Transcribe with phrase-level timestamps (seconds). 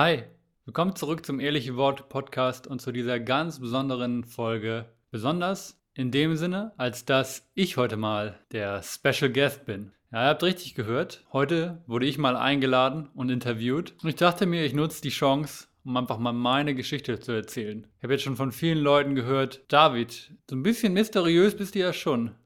[0.00, 0.22] Hi,
[0.64, 4.86] willkommen zurück zum Ehrliche Wort Podcast und zu dieser ganz besonderen Folge.
[5.10, 9.90] Besonders in dem Sinne, als dass ich heute mal der Special Guest bin.
[10.12, 11.24] Ja, ihr habt richtig gehört.
[11.32, 13.96] Heute wurde ich mal eingeladen und interviewt.
[14.00, 17.84] Und ich dachte mir, ich nutze die Chance, um einfach mal meine Geschichte zu erzählen.
[17.96, 21.80] Ich habe jetzt schon von vielen Leuten gehört, David, so ein bisschen mysteriös bist du
[21.80, 22.36] ja schon.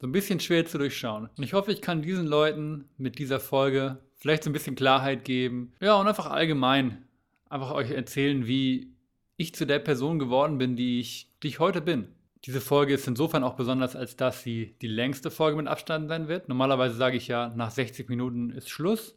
[0.00, 1.30] So ein bisschen schwer zu durchschauen.
[1.38, 5.24] Und ich hoffe, ich kann diesen Leuten mit dieser Folge vielleicht so ein bisschen Klarheit
[5.24, 5.72] geben.
[5.80, 7.04] Ja, und einfach allgemein
[7.48, 8.92] einfach euch erzählen, wie
[9.36, 12.08] ich zu der Person geworden bin, die ich, die ich heute bin.
[12.44, 16.26] Diese Folge ist insofern auch besonders, als dass sie die längste Folge mit Abstand sein
[16.26, 16.48] wird.
[16.48, 19.16] Normalerweise sage ich ja, nach 60 Minuten ist Schluss.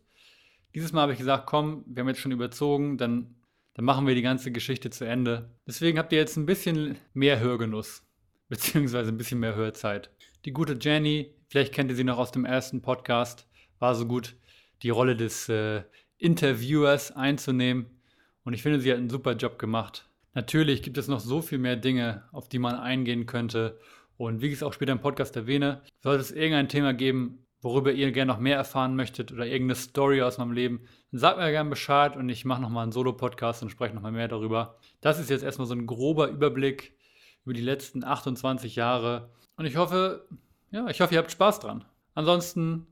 [0.76, 3.34] Dieses Mal habe ich gesagt, komm, wir haben jetzt schon überzogen, dann,
[3.74, 5.50] dann machen wir die ganze Geschichte zu Ende.
[5.66, 8.06] Deswegen habt ihr jetzt ein bisschen mehr Hörgenuss,
[8.48, 10.12] beziehungsweise ein bisschen mehr Hörzeit.
[10.46, 13.48] Die gute Jenny, vielleicht kennt ihr sie noch aus dem ersten Podcast,
[13.80, 14.36] war so gut,
[14.84, 15.84] die Rolle des äh,
[16.18, 17.88] Interviewers einzunehmen.
[18.44, 20.10] Und ich finde, sie hat einen super Job gemacht.
[20.34, 23.80] Natürlich gibt es noch so viel mehr Dinge, auf die man eingehen könnte.
[24.18, 27.92] Und wie ich es auch später im Podcast erwähne, sollte es irgendein Thema geben, worüber
[27.92, 30.82] ihr gerne noch mehr erfahren möchtet oder irgendeine Story aus meinem Leben,
[31.12, 34.28] dann sagt mir gerne Bescheid und ich mache nochmal einen Solo-Podcast und spreche nochmal mehr
[34.28, 34.78] darüber.
[35.02, 36.98] Das ist jetzt erstmal so ein grober Überblick
[37.44, 39.30] über die letzten 28 Jahre.
[39.58, 40.28] Und ich hoffe,
[40.72, 41.84] ja, ich hoffe, ihr habt Spaß dran.
[42.14, 42.88] Ansonsten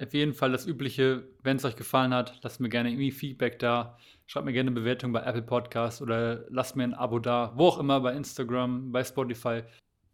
[0.00, 3.58] auf jeden Fall das Übliche, wenn es euch gefallen hat, lasst mir gerne irgendwie Feedback
[3.58, 3.98] da.
[4.26, 7.68] Schreibt mir gerne eine Bewertung bei Apple Podcasts oder lasst mir ein Abo da, wo
[7.68, 9.62] auch immer, bei Instagram, bei Spotify,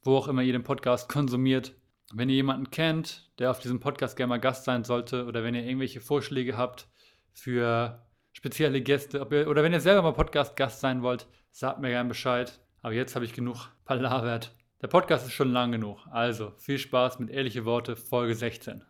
[0.03, 1.75] wo auch immer ihr den Podcast konsumiert.
[2.13, 5.55] Wenn ihr jemanden kennt, der auf diesem Podcast gerne mal Gast sein sollte oder wenn
[5.55, 6.89] ihr irgendwelche Vorschläge habt
[7.33, 12.09] für spezielle Gäste ihr, oder wenn ihr selber mal Podcast-Gast sein wollt, sagt mir gerne
[12.09, 12.61] Bescheid.
[12.83, 14.55] Aber jetzt habe ich genug palavert.
[14.81, 15.99] Der Podcast ist schon lang genug.
[16.11, 18.83] Also viel Spaß mit Ehrliche Worte, Folge 16.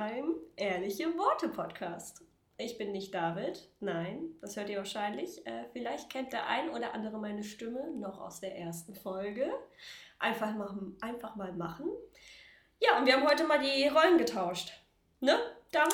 [0.00, 2.24] beim Ehrliche Worte Podcast.
[2.56, 5.46] Ich bin nicht David, nein, das hört ihr wahrscheinlich.
[5.46, 9.52] Äh, vielleicht kennt der ein oder andere meine Stimme noch aus der ersten Folge.
[10.18, 11.84] Einfach mal, einfach mal machen.
[12.78, 14.72] Ja, und wir haben heute mal die Rollen getauscht.
[15.20, 15.38] Ne,
[15.70, 15.92] David?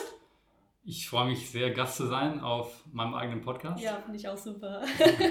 [0.84, 3.82] Ich freue mich sehr, Gast zu sein auf meinem eigenen Podcast.
[3.82, 4.84] Ja, finde ich auch super.
[4.84, 5.26] ich finde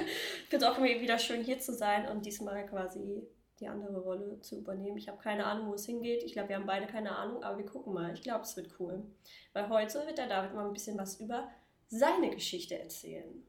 [0.52, 3.26] es auch wieder schön, hier zu sein und diesmal quasi
[3.60, 4.98] die andere Rolle zu übernehmen.
[4.98, 6.24] Ich habe keine Ahnung, wo es hingeht.
[6.24, 8.14] Ich glaube, wir haben beide keine Ahnung, aber wir gucken mal.
[8.14, 9.04] Ich glaube, es wird cool.
[9.54, 11.48] Weil heute wird der David mal ein bisschen was über
[11.88, 13.44] seine Geschichte erzählen.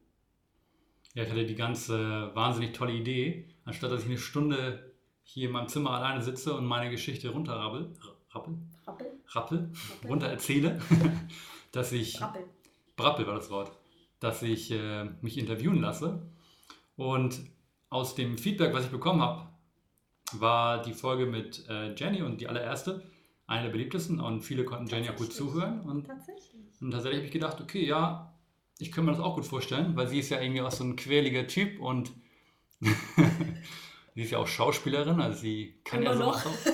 [1.13, 5.53] Ja, ich hatte die ganze wahnsinnig tolle Idee, anstatt dass ich eine Stunde hier in
[5.53, 7.91] meinem Zimmer alleine sitze und meine Geschichte runterrabbel,
[8.31, 10.09] rappel, rappel, rappel, rappel.
[10.09, 10.79] runter erzähle,
[11.71, 12.45] dass ich, Rappel.
[12.95, 13.71] Brappel war das Wort,
[14.19, 16.21] dass ich äh, mich interviewen lasse.
[16.95, 17.39] Und
[17.89, 19.46] aus dem Feedback, was ich bekommen habe,
[20.33, 23.03] war die Folge mit äh, Jenny und die allererste
[23.47, 25.81] eine der beliebtesten und viele konnten Jenny auch gut zuhören.
[25.81, 26.81] Und tatsächlich.
[26.81, 28.33] Und tatsächlich habe ich gedacht, okay, ja,
[28.77, 30.95] ich könnte mir das auch gut vorstellen, weil sie ist ja irgendwie auch so ein
[30.97, 32.11] quäliger Typ und
[34.15, 36.65] sie ist ja auch Schauspielerin, also sie kann Immer ja sowas auch.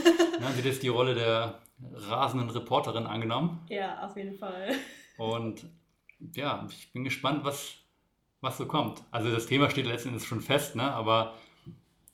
[0.41, 1.61] Ja, sie hat jetzt die Rolle der
[1.93, 3.61] rasenden Reporterin angenommen.
[3.69, 4.73] Ja, auf jeden Fall.
[5.17, 5.65] Und
[6.33, 7.75] ja, ich bin gespannt, was,
[8.41, 9.03] was so kommt.
[9.11, 10.91] Also das Thema steht letztendlich schon fest, ne?
[10.91, 11.35] aber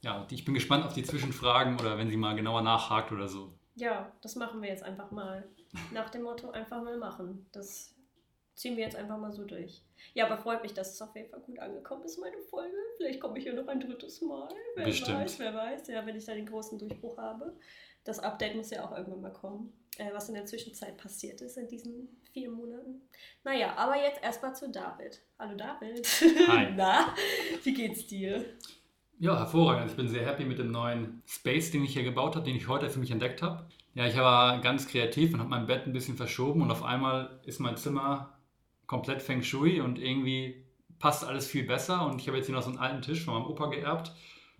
[0.02, 3.54] ja, ich bin gespannt auf die Zwischenfragen oder wenn sie mal genauer nachhakt oder so.
[3.76, 5.48] Ja, das machen wir jetzt einfach mal.
[5.92, 7.46] Nach dem Motto einfach mal machen.
[7.52, 7.96] Das
[8.56, 9.82] ziehen wir jetzt einfach mal so durch.
[10.14, 12.76] Ja, aber freut mich, dass es auf jeden Fall gut angekommen ist, meine Folge.
[12.98, 14.50] Vielleicht komme ich ja noch ein drittes Mal.
[14.76, 15.20] Wer Bestimmt.
[15.20, 15.88] weiß, wer weiß.
[15.88, 17.56] Ja, wenn ich da den großen Durchbruch habe.
[18.04, 21.58] Das Update muss ja auch irgendwann mal kommen, äh, was in der Zwischenzeit passiert ist
[21.58, 23.02] in diesen vier Monaten.
[23.44, 25.22] Naja, aber jetzt erstmal zu David.
[25.38, 26.06] Hallo David.
[26.48, 26.72] Hi.
[26.76, 27.14] Na,
[27.64, 28.46] wie geht's dir?
[29.22, 29.92] Ja, hervorragend.
[29.92, 32.70] Ich bin sehr happy mit dem neuen Space, den ich hier gebaut habe, den ich
[32.70, 33.68] heute für mich entdeckt habe.
[33.94, 37.42] Ja, ich war ganz kreativ und habe mein Bett ein bisschen verschoben und auf einmal
[37.44, 38.40] ist mein Zimmer
[38.88, 40.64] komplett Feng Shui und irgendwie
[41.00, 43.34] passt alles viel besser und ich habe jetzt hier noch so einen alten Tisch von
[43.34, 44.14] meinem Opa geerbt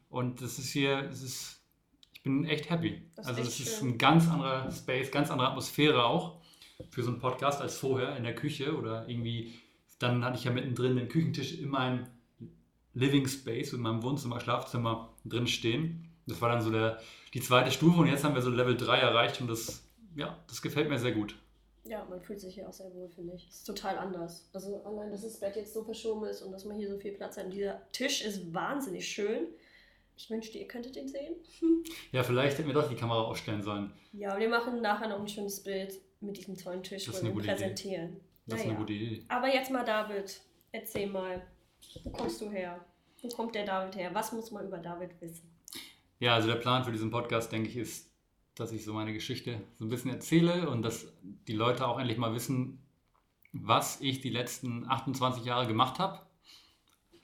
[0.10, 1.64] und das ist hier, das ist,
[2.12, 3.10] ich bin echt happy.
[3.16, 6.42] Das also es ist ein ganz anderer Space, ganz andere Atmosphäre auch
[6.90, 9.54] für so einen Podcast als vorher in der Küche oder irgendwie,
[10.00, 12.08] dann hatte ich ja mittendrin den Küchentisch in meinem
[13.00, 16.06] Living Space in meinem Wohnzimmer, Schlafzimmer drin stehen.
[16.28, 17.00] Das war dann so der,
[17.34, 19.84] die zweite Stufe und jetzt haben wir so Level 3 erreicht und das,
[20.16, 21.36] ja, das gefällt mir sehr gut.
[21.86, 23.48] Ja, man fühlt sich hier auch sehr wohl, finde ich.
[23.48, 24.48] Es ist total anders.
[24.54, 27.14] Also allein, dass das Bett jetzt so verschoben ist und dass man hier so viel
[27.14, 27.46] Platz hat.
[27.46, 29.48] Und dieser Tisch ist wahnsinnig schön.
[30.16, 31.36] Ich wünschte, ihr könntet ihn sehen.
[32.12, 33.92] Ja, vielleicht hätten wir doch die Kamera aufstellen sollen.
[34.14, 38.10] Ja, wir machen nachher noch ein schönes Bild mit diesem tollen Tisch und präsentieren.
[38.10, 38.22] Idee.
[38.46, 38.70] Das ist Naja.
[38.72, 39.24] eine gute Idee.
[39.30, 40.42] Aber jetzt mal David,
[40.72, 41.42] erzähl mal,
[42.04, 42.84] wo kommst du her?
[43.22, 44.14] Wo kommt der David her?
[44.14, 45.50] Was muss man über David wissen?
[46.20, 48.12] Ja, also der Plan für diesen Podcast, denke ich, ist,
[48.56, 52.18] dass ich so meine Geschichte so ein bisschen erzähle und dass die Leute auch endlich
[52.18, 52.84] mal wissen,
[53.52, 56.20] was ich die letzten 28 Jahre gemacht habe.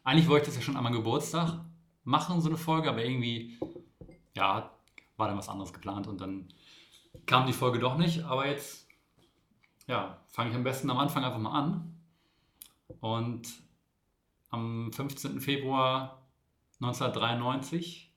[0.04, 1.60] Eigentlich wollte ich das ja schon an meinem Geburtstag
[2.04, 3.58] machen, so eine Folge, aber irgendwie,
[4.36, 4.72] ja,
[5.18, 6.48] war dann was anderes geplant und dann
[7.26, 8.24] kam die Folge doch nicht.
[8.24, 8.88] Aber jetzt,
[9.88, 11.98] ja, fange ich am besten am Anfang einfach mal an.
[13.00, 13.65] Und
[14.56, 15.42] am 15.
[15.42, 16.25] Februar
[16.81, 18.10] 1993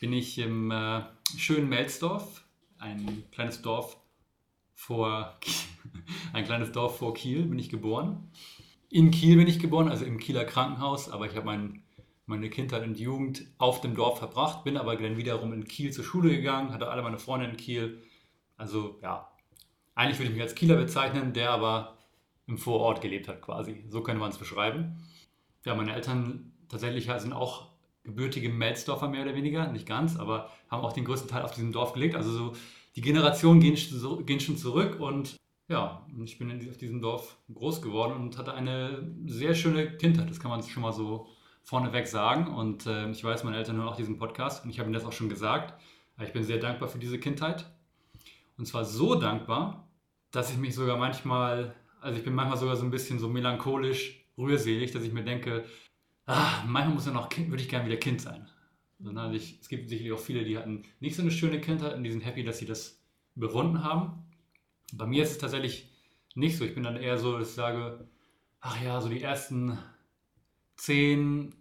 [0.00, 1.02] bin ich im äh,
[1.36, 2.42] schönen Melsdorf,
[2.78, 3.98] ein kleines Dorf
[4.74, 5.38] vor
[6.32, 8.30] ein kleines Dorf vor Kiel bin ich geboren.
[8.88, 11.82] In Kiel bin ich geboren, also im Kieler Krankenhaus, aber ich habe mein,
[12.24, 16.04] meine Kindheit und Jugend auf dem Dorf verbracht, bin aber dann wiederum in Kiel zur
[16.04, 18.02] Schule gegangen, hatte alle meine Freunde in Kiel.
[18.56, 19.30] Also ja,
[19.94, 21.98] eigentlich würde ich mich als Kieler bezeichnen, der aber
[22.46, 23.84] im Vorort gelebt hat quasi.
[23.90, 25.04] So könnte man es beschreiben.
[25.68, 27.66] Ja, meine Eltern tatsächlich sind auch
[28.02, 31.72] gebürtige Melsdorfer mehr oder weniger, nicht ganz, aber haben auch den größten Teil auf diesem
[31.72, 32.14] Dorf gelegt.
[32.14, 32.52] Also so
[32.96, 33.76] die Generationen gehen,
[34.24, 35.36] gehen schon zurück und
[35.68, 40.30] ja, ich bin auf diesem Dorf groß geworden und hatte eine sehr schöne Kindheit.
[40.30, 41.28] Das kann man schon mal so
[41.64, 42.46] vorneweg sagen.
[42.46, 45.04] Und äh, ich weiß, meine Eltern hören auch diesen Podcast und ich habe ihnen das
[45.04, 45.78] auch schon gesagt.
[46.24, 47.70] Ich bin sehr dankbar für diese Kindheit.
[48.56, 49.86] Und zwar so dankbar,
[50.30, 54.17] dass ich mich sogar manchmal, also ich bin manchmal sogar so ein bisschen so melancholisch,
[54.38, 55.64] rührselig, dass ich mir denke,
[56.26, 58.48] ah, manchmal muss ja noch kind, würde ich gerne wieder Kind sein.
[59.00, 62.04] Sondern ich, es gibt sicherlich auch viele, die hatten nicht so eine schöne Kindheit und
[62.04, 63.02] die sind happy, dass sie das
[63.36, 64.24] überwunden haben.
[64.92, 65.90] Bei mir ist es tatsächlich
[66.34, 66.64] nicht so.
[66.64, 68.08] Ich bin dann eher so, dass ich sage,
[68.60, 69.78] ach ja, so die ersten
[70.76, 71.54] 10,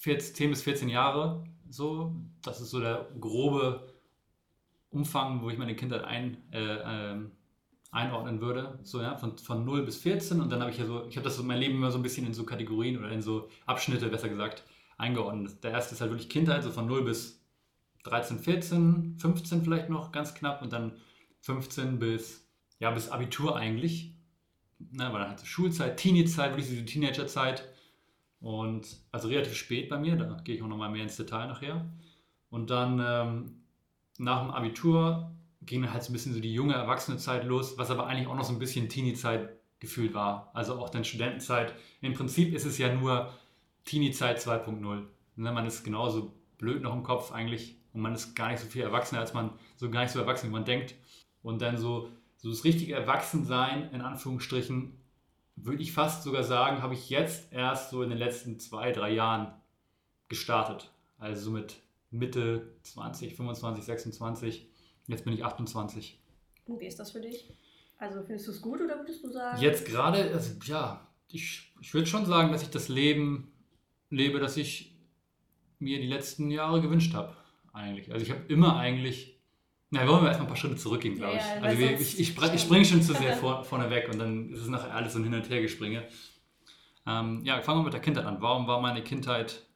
[0.00, 3.92] 14, 10 bis 14 Jahre, so, das ist so der grobe
[4.90, 7.32] Umfang, wo ich meine Kindheit ein, äh, ähm,
[7.90, 8.78] einordnen würde.
[8.82, 11.24] So, ja, von, von 0 bis 14 und dann habe ich ja so, ich habe
[11.24, 14.08] das so mein Leben immer so ein bisschen in so Kategorien oder in so Abschnitte,
[14.08, 14.64] besser gesagt,
[14.98, 15.62] eingeordnet.
[15.62, 17.42] Der erste ist halt wirklich Kindheit, so von 0 bis
[18.04, 20.92] 13, 14, 15 vielleicht noch, ganz knapp und dann
[21.40, 22.48] 15 bis,
[22.78, 24.14] ja, bis Abitur eigentlich.
[24.78, 27.68] Na, aber dann halt so Schulzeit, Teenie-Zeit, wirklich diese Teenager-Zeit.
[28.40, 31.90] Und also relativ spät bei mir, da gehe ich auch nochmal mehr ins Detail nachher.
[32.50, 33.62] Und dann ähm,
[34.18, 35.32] nach dem Abitur
[35.66, 38.36] ging dann halt so ein bisschen so die junge Erwachsene-Zeit los, was aber eigentlich auch
[38.36, 40.50] noch so ein bisschen Teenie-Zeit gefühlt war.
[40.54, 41.74] Also auch dann Studentenzeit.
[42.00, 43.32] Im Prinzip ist es ja nur
[43.84, 45.04] Teenie-Zeit 2.0.
[45.36, 48.66] Ne, Man ist genauso blöd noch im Kopf eigentlich und man ist gar nicht so
[48.66, 50.94] viel erwachsener, als man so gar nicht so erwachsen, wie man denkt.
[51.42, 54.94] Und dann so, so das richtige Erwachsensein, in Anführungsstrichen,
[55.56, 59.12] würde ich fast sogar sagen, habe ich jetzt erst so in den letzten zwei, drei
[59.12, 59.52] Jahren
[60.28, 60.90] gestartet.
[61.18, 61.76] Also so mit
[62.10, 64.68] Mitte 20, 25, 26.
[65.06, 66.18] Jetzt bin ich 28.
[66.66, 67.48] Und wie ist das für dich?
[67.98, 69.60] Also findest du es gut oder würdest du sagen?
[69.60, 73.52] Jetzt gerade, also, ja, ich, ich würde schon sagen, dass ich das Leben
[74.10, 74.96] lebe, das ich
[75.78, 77.36] mir die letzten Jahre gewünscht habe,
[77.72, 78.12] eigentlich.
[78.12, 79.38] Also ich habe immer eigentlich,
[79.90, 81.42] na, wollen wir erstmal ein paar Schritte zurückgehen, glaube ich.
[81.42, 84.18] Ja, weil also wir, ich, ich, ich springe schon zu sehr vor, vorne weg und
[84.18, 86.08] dann ist es nachher alles so ein Hin- und Hergespringe.
[87.06, 88.40] Ähm, ja, fangen wir mit der Kindheit an.
[88.40, 89.66] Warum war meine Kindheit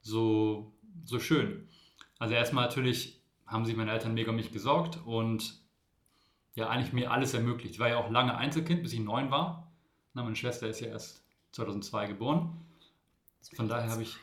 [0.00, 1.68] so, so schön?
[2.18, 3.21] Also erstmal natürlich
[3.52, 5.60] haben sich meine Eltern mega mich gesorgt und
[6.54, 7.74] ja, eigentlich mir alles ermöglicht.
[7.74, 9.72] Ich war ja auch lange Einzelkind, bis ich neun war.
[10.14, 12.56] Na, meine Schwester ist ja erst 2002 geboren.
[13.54, 14.16] Von daher habe ich,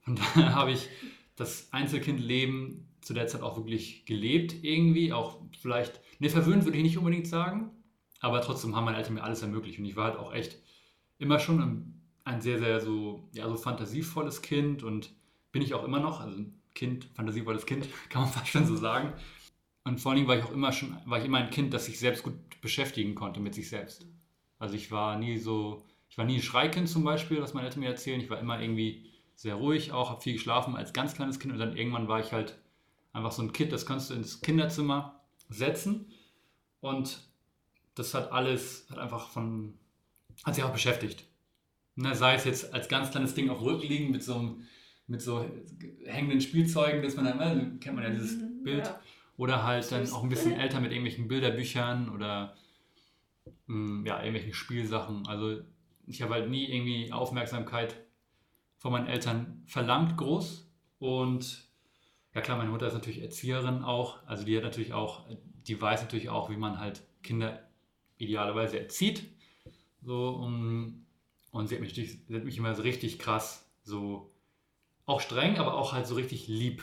[0.00, 0.18] von
[0.68, 0.88] ich
[1.36, 5.12] das Einzelkindleben zu der Zeit auch wirklich gelebt irgendwie.
[5.12, 7.70] Auch vielleicht, ne, verwöhnt würde ich nicht unbedingt sagen,
[8.20, 9.78] aber trotzdem haben meine Eltern mir alles ermöglicht.
[9.78, 10.58] Und ich war halt auch echt
[11.18, 15.12] immer schon ein, ein sehr, sehr so, ja, so fantasievolles Kind und
[15.50, 16.20] bin ich auch immer noch.
[16.20, 19.12] Also Kind, fantasievolles Kind, kann man fast schon so sagen.
[19.84, 21.86] Und vor allen Dingen war ich auch immer schon, war ich immer ein Kind, das
[21.86, 24.06] sich selbst gut beschäftigen konnte mit sich selbst.
[24.58, 27.80] Also ich war nie so, ich war nie ein Schreikind zum Beispiel, was meine Eltern
[27.80, 28.20] mir erzählen.
[28.20, 31.58] Ich war immer irgendwie sehr ruhig, auch habe viel geschlafen als ganz kleines Kind und
[31.58, 32.58] dann irgendwann war ich halt
[33.12, 36.12] einfach so ein Kind, das kannst du ins Kinderzimmer setzen
[36.80, 37.20] und
[37.94, 39.74] das hat alles, hat einfach von,
[40.44, 41.24] hat sich auch beschäftigt.
[41.94, 44.66] Ne, sei es jetzt als ganz kleines Ding auf dem Rücken liegen mit so, einem,
[45.06, 45.44] mit so
[46.06, 48.86] hängenden Spielzeugen, dass man dann, ne, kennt man ja dieses Mhm, Bild.
[48.86, 49.00] ja.
[49.36, 52.54] Oder halt dann auch ein bisschen älter mit irgendwelchen Bilderbüchern oder
[53.66, 55.26] mh, ja, irgendwelchen Spielsachen.
[55.26, 55.60] Also
[56.06, 57.96] ich habe halt nie irgendwie Aufmerksamkeit
[58.78, 60.70] von meinen Eltern verlangt, groß.
[60.98, 61.68] Und
[62.34, 64.26] ja klar, meine Mutter ist natürlich Erzieherin auch.
[64.26, 65.26] Also die hat natürlich auch,
[65.68, 67.68] die weiß natürlich auch, wie man halt Kinder
[68.18, 69.24] idealerweise erzieht.
[70.02, 71.06] So, um,
[71.52, 74.31] und sie hat mich, sie hat mich immer so richtig krass, so
[75.12, 76.82] auch streng, aber auch halt so richtig lieb.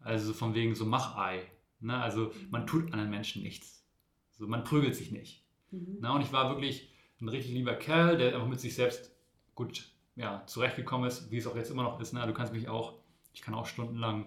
[0.00, 1.42] Also von wegen so mach Ei.
[1.80, 1.96] Ne?
[1.96, 3.84] Also man tut anderen Menschen nichts.
[4.32, 5.44] So, man prügelt sich nicht.
[5.70, 5.98] Mhm.
[6.00, 6.90] Na, und ich war wirklich
[7.20, 9.10] ein richtig lieber Kerl, der einfach mit sich selbst
[9.54, 12.12] gut ja, zurechtgekommen ist, wie es auch jetzt immer noch ist.
[12.12, 12.24] Ne?
[12.26, 12.94] Du kannst mich auch,
[13.32, 14.26] ich kann auch stundenlang,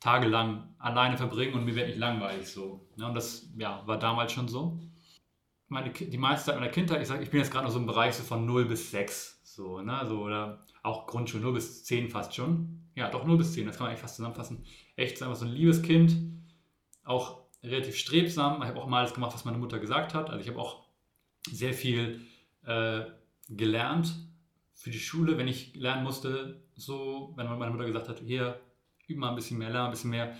[0.00, 2.86] tagelang alleine verbringen und mir wird nicht langweilig so.
[2.96, 3.06] Ne?
[3.06, 4.78] Und das ja, war damals schon so.
[5.68, 7.86] Meine, die meiste Zeit meiner Kindheit, ich sage, ich bin jetzt gerade noch so im
[7.86, 10.04] Bereich so von 0 bis 6, so, ne?
[10.06, 12.82] so, oder auch Grundschule, 0 bis 10 fast schon.
[12.94, 14.64] Ja, doch 0 bis 10, das kann man eigentlich fast zusammenfassen.
[14.96, 16.16] Echt einfach so ein liebes Kind,
[17.04, 18.62] auch relativ strebsam.
[18.62, 20.28] Ich habe auch mal alles gemacht, was meine Mutter gesagt hat.
[20.28, 20.84] Also ich habe auch
[21.50, 22.20] sehr viel
[22.64, 23.04] äh,
[23.48, 24.14] gelernt
[24.74, 28.60] für die Schule, wenn ich lernen musste, so, wenn meine Mutter gesagt hat, hier,
[29.08, 30.36] üb mal ein bisschen mehr, lern ein bisschen mehr,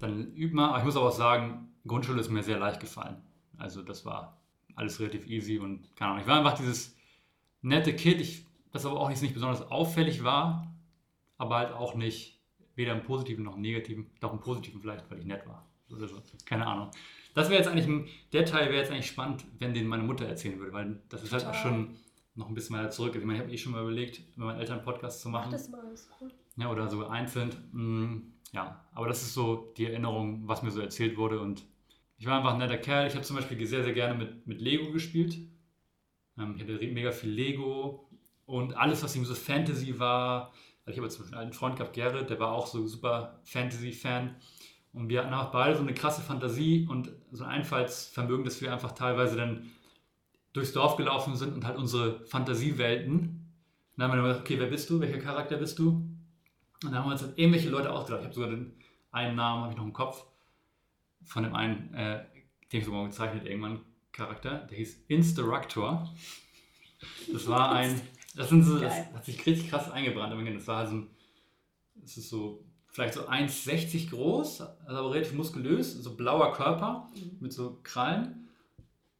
[0.00, 0.70] dann üb mal.
[0.70, 3.22] Aber ich muss aber auch sagen, Grundschule ist mir sehr leicht gefallen.
[3.58, 4.42] Also das war
[4.74, 6.22] alles relativ easy und keine Ahnung.
[6.22, 6.96] Ich war einfach dieses
[7.62, 10.74] nette Kind, ich, das aber auch nicht, nicht besonders auffällig war,
[11.38, 12.40] aber halt auch nicht
[12.74, 15.66] weder im Positiven noch im Negativen, doch im Positiven vielleicht, weil ich nett war.
[15.90, 16.20] Oder so.
[16.44, 16.90] Keine Ahnung.
[17.34, 20.26] Das wäre jetzt eigentlich, ein, der Teil wäre jetzt eigentlich spannend, wenn den meine Mutter
[20.26, 21.96] erzählen würde, weil das ist halt auch schon
[22.34, 23.14] noch ein bisschen weiter zurück.
[23.14, 25.48] Ich meine, ich habe eh schon mal überlegt, mit meinen Eltern Podcast zu machen.
[25.48, 26.30] Ach, das mal, ist cool.
[26.56, 27.50] Ja, oder so einzeln.
[27.72, 31.40] Mm, ja, aber das ist so die Erinnerung, was mir so erzählt wurde.
[31.40, 31.64] Und
[32.18, 33.06] ich war einfach ein netter Kerl.
[33.06, 35.38] Ich habe zum Beispiel sehr, sehr gerne mit, mit Lego gespielt.
[36.38, 38.05] Ähm, ich hatte mega viel Lego
[38.46, 40.52] und alles, was irgendwie so Fantasy war.
[40.84, 44.36] Also ich habe zum Beispiel einen Freund gehabt, Gerrit, der war auch so super Fantasy-Fan.
[44.92, 48.72] Und wir hatten auch beide so eine krasse Fantasie und so ein Einfallsvermögen, dass wir
[48.72, 49.70] einfach teilweise dann
[50.54, 53.52] durchs Dorf gelaufen sind und halt unsere Fantasiewelten.
[53.96, 55.00] Dann haben wir gesagt, okay, wer bist du?
[55.00, 55.90] Welcher Charakter bist du?
[55.90, 58.20] Und dann haben wir uns halt irgendwelche Leute ausgedacht.
[58.20, 58.72] Ich habe sogar den
[59.10, 60.24] einen Namen, habe ich noch im Kopf,
[61.24, 62.24] von dem einen, äh,
[62.72, 63.80] den ich sogar mal gezeichnet, irgendwann
[64.12, 64.66] Charakter.
[64.70, 66.10] Der hieß Instructor.
[67.32, 68.00] Das war ein,
[68.36, 70.32] das, sind so, das hat sich richtig krass eingebrannt.
[70.56, 71.10] Das war halt so ein,
[71.96, 72.64] das ist so
[72.96, 77.36] vielleicht so 1,60 groß, also aber relativ muskulös, so blauer Körper mhm.
[77.40, 78.48] mit so Krallen.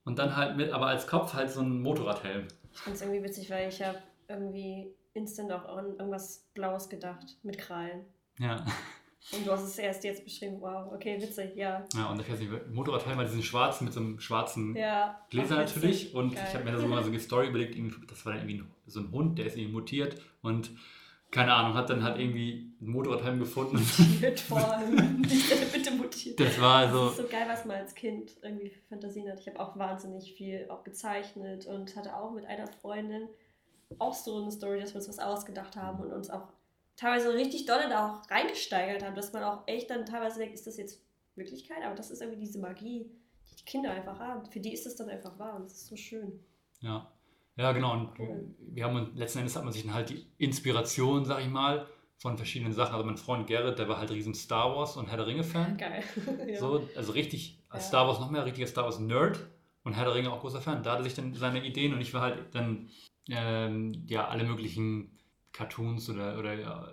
[0.05, 2.47] Und dann halt mit, aber als Kopf halt so ein Motorradhelm.
[2.73, 7.39] Ich finde es irgendwie witzig, weil ich habe irgendwie instant auch an irgendwas Blaues gedacht,
[7.43, 8.05] mit Krallen.
[8.39, 8.65] Ja.
[9.33, 11.85] Und du hast es erst jetzt beschrieben, wow, okay, witzig, ja.
[11.97, 15.57] Ja, und ich weiß nicht, Motorradhelm war diesen schwarzen mit so einem schwarzen ja, Gläser
[15.57, 16.15] natürlich.
[16.15, 16.45] Und Geil.
[16.49, 17.77] ich habe mir da so mal so eine Story überlegt,
[18.09, 20.71] das war dann irgendwie so ein Hund, der ist irgendwie mutiert und
[21.33, 23.77] keine Ahnung, hat dann halt irgendwie ein Motorradhelm gefunden.
[23.99, 25.23] Mutiert vor allem.
[25.73, 26.39] Bitte mutiert.
[26.39, 27.07] Das war so.
[27.07, 29.41] Das ist so geil, was man als Kind irgendwie für Fantasien hat.
[29.41, 33.29] Ich habe auch wahnsinnig viel auch gezeichnet und hatte auch mit einer Freundin
[33.99, 36.49] auch so eine Story, dass wir uns was ausgedacht haben und uns auch
[36.97, 40.67] teilweise richtig dolle da auch reingesteigert haben, dass man auch echt dann teilweise denkt, ist
[40.67, 41.03] das jetzt
[41.35, 41.85] Wirklichkeit?
[41.85, 43.11] Aber das ist irgendwie diese Magie,
[43.51, 44.51] die die Kinder einfach haben.
[44.51, 46.41] Für die ist es dann einfach wahr und das ist so schön.
[46.81, 47.11] Ja.
[47.57, 47.93] Ja, genau.
[47.93, 48.11] Und
[48.59, 51.87] wir haben letzten Endes hat man sich dann halt die Inspiration, sag ich mal,
[52.19, 52.95] von verschiedenen Sachen.
[52.95, 55.77] Also mein Freund Gerrit, der war halt riesen Star Wars und Herr der Ringe-Fan.
[55.79, 56.03] Geil.
[56.49, 56.59] ja.
[56.59, 57.89] So, also richtig, als ja.
[57.89, 59.39] Star Wars noch mehr, richtiger Star Wars-Nerd
[59.85, 60.83] und Herr der Ringe auch großer Fan.
[60.83, 62.91] Da hatte sich dann seine Ideen und ich war halt dann
[63.31, 65.19] ähm, ja alle möglichen
[65.57, 66.93] Cartoons oder, oder ja,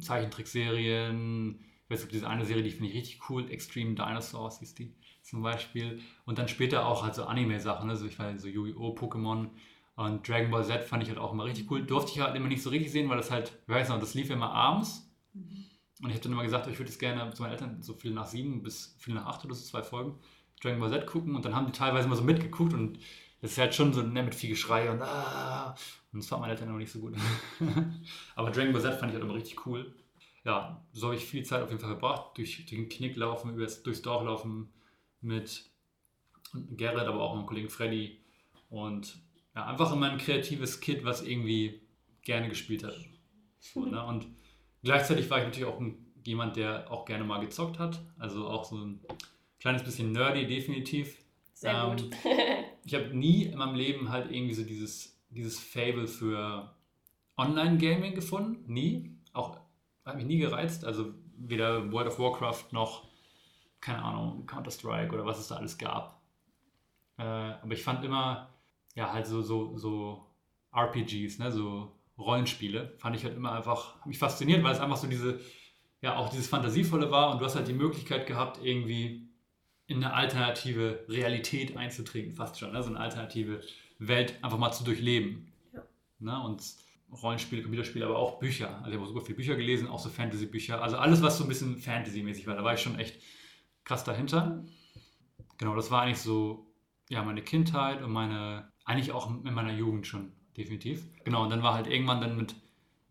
[0.00, 1.60] Zeichentrickserien.
[1.84, 4.94] Ich weiß nicht, diese eine Serie, die finde ich richtig cool, Extreme Dinosaurs hieß die
[5.22, 6.00] zum Beispiel.
[6.24, 9.50] Und dann später auch halt so Anime-Sachen, also ich war so Yu-Gi-Oh!, Pokémon
[9.96, 11.84] und Dragon Ball Z fand ich halt auch immer richtig cool.
[11.84, 14.14] Durfte ich halt immer nicht so richtig sehen, weil das halt, ich weiß noch, das
[14.14, 15.08] lief immer abends.
[16.02, 18.12] Und ich habe dann immer gesagt, ich würde es gerne zu meinen Eltern so viel
[18.12, 20.18] nach sieben bis viel nach acht oder so zwei Folgen
[20.60, 21.36] Dragon Ball Z gucken.
[21.36, 22.98] Und dann haben die teilweise immer so mitgeguckt und
[23.44, 25.76] das ist halt schon so ne, mit viel Geschrei und ah.
[26.14, 27.14] Und das fand meine Eltern immer nicht so gut.
[28.36, 29.94] Aber Dragon Ball Z fand ich halt immer richtig cool.
[30.44, 32.38] Ja, so habe ich viel Zeit auf jeden Fall verbracht.
[32.38, 34.72] Durch, den Knick laufen, durchs Dorf laufen
[35.20, 35.66] mit
[36.54, 38.18] Gerrit, aber auch meinem Kollegen Freddy.
[38.70, 39.18] Und
[39.54, 41.82] ja, einfach immer ein kreatives Kid, was irgendwie
[42.22, 42.96] gerne gespielt hat.
[43.58, 44.02] So, ne?
[44.06, 44.26] Und
[44.82, 48.00] gleichzeitig war ich natürlich auch ein, jemand, der auch gerne mal gezockt hat.
[48.18, 49.00] Also auch so ein
[49.60, 51.18] kleines bisschen nerdy, definitiv.
[51.52, 52.10] Sehr ähm, gut.
[52.84, 56.74] ich habe nie in meinem Leben halt irgendwie so dieses, dieses Fable für
[57.36, 58.72] Online-Gaming gefunden.
[58.72, 59.16] Nie.
[59.32, 59.58] Auch
[60.04, 60.84] hat mich nie gereizt.
[60.84, 63.08] Also weder World of Warcraft noch,
[63.80, 66.22] keine Ahnung, Counter-Strike oder was es da alles gab.
[67.16, 68.54] Äh, aber ich fand immer
[68.94, 70.26] ja, halt so, so, so
[70.72, 75.06] RPGs, ne, so Rollenspiele, fand ich halt immer einfach, mich fasziniert, weil es einfach so
[75.06, 75.40] diese,
[76.00, 79.28] ja, auch dieses Fantasievolle war und du hast halt die Möglichkeit gehabt, irgendwie
[79.86, 83.60] in eine alternative Realität einzutreten, fast schon, ne, so eine alternative
[83.98, 85.52] Welt einfach mal zu durchleben.
[85.72, 85.82] Ja.
[86.18, 86.62] Ne, und
[87.22, 88.78] Rollenspiele, Computerspiele, aber auch Bücher.
[88.78, 90.82] Also ich habe super viele Bücher gelesen, auch so Fantasy-Bücher.
[90.82, 93.20] Also alles, was so ein bisschen Fantasy-mäßig war, da war ich schon echt
[93.84, 94.64] krass dahinter.
[95.58, 96.66] Genau, das war eigentlich so,
[97.08, 101.06] ja, meine Kindheit und meine eigentlich auch in meiner Jugend schon, definitiv.
[101.24, 102.54] Genau, und dann war halt irgendwann dann mit,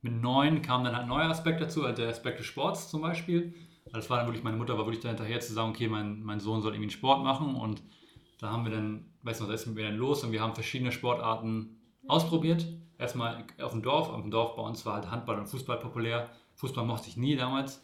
[0.01, 3.01] mit neun kam dann halt ein neuer Aspekt dazu, halt der Aspekt des Sports zum
[3.01, 3.53] Beispiel.
[3.93, 6.39] Das war dann wirklich, meine Mutter war wirklich da hinterher zu sagen, okay, mein, mein
[6.39, 7.81] Sohn soll irgendwie einen Sport machen und
[8.43, 10.91] Da haben wir dann, weißt du, da sind wir dann los und wir haben verschiedene
[10.91, 12.67] Sportarten ausprobiert.
[12.97, 14.09] Erstmal auf dem Dorf.
[14.09, 16.29] Auf dem Dorf bei uns war halt Handball und Fußball populär.
[16.55, 17.81] Fußball mochte ich nie damals.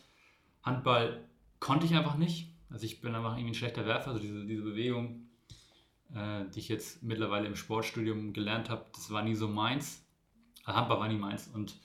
[0.62, 1.30] Handball
[1.62, 2.54] konnte ich einfach nicht.
[2.70, 4.10] Also ich bin einfach irgendwie ein schlechter Werfer.
[4.10, 5.30] Also diese, diese Bewegung,
[6.14, 10.06] äh, die ich jetzt mittlerweile im Sportstudium gelernt habe, das war nie so meins.
[10.66, 11.48] Also Handball war nie meins.
[11.48, 11.80] Und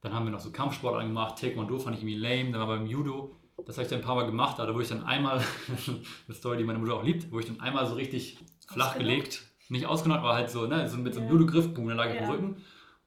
[0.00, 1.38] dann haben wir noch so Kampfsport angemacht.
[1.38, 2.52] Taekwondo fand ich irgendwie lame.
[2.52, 3.36] Dann war beim Judo.
[3.66, 5.38] Das habe ich dann ein paar Mal gemacht, da wurde ich dann einmal,
[6.26, 9.42] eine Story, die meine Mutter auch liebt, wo ich dann einmal so richtig flach gelegt,
[9.68, 11.34] nicht ausgenockt, aber halt so, ne, so mit so einem Ja.
[11.34, 12.24] Judo-Griff, boom, dann lag ich Ja.
[12.26, 12.56] im Rücken.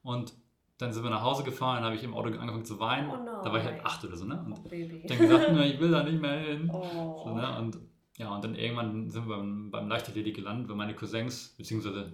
[0.04, 0.34] Und
[0.80, 3.10] dann sind wir nach Hause gefahren, dann habe ich im Auto angefangen zu weinen.
[3.10, 3.26] Oh nein.
[3.44, 4.42] da war ich halt acht oder so, ne?
[4.46, 4.70] Und Oh,
[5.08, 6.70] dann gesagt, ne, ich will da nicht mehr hin.
[6.72, 7.22] Oh.
[7.26, 7.58] So, ne?
[7.60, 7.78] Und
[8.18, 12.14] ja, und dann irgendwann sind wir beim, beim Leichtathletik gelandet, weil meine Cousins, beziehungsweise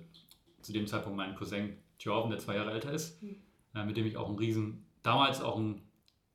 [0.62, 3.36] zu dem Zeitpunkt mein Cousin Jordan, der zwei Jahre älter ist, Hm.
[3.76, 5.82] äh, mit dem ich auch ein riesen, damals auch ein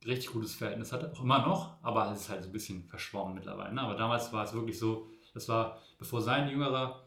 [0.09, 3.35] richtig gutes Verhältnis hatte, auch immer noch, aber es ist halt so ein bisschen verschwommen
[3.35, 3.75] mittlerweile.
[3.75, 3.83] Ne?
[3.83, 7.07] Aber damals war es wirklich so, das war, bevor sein jüngerer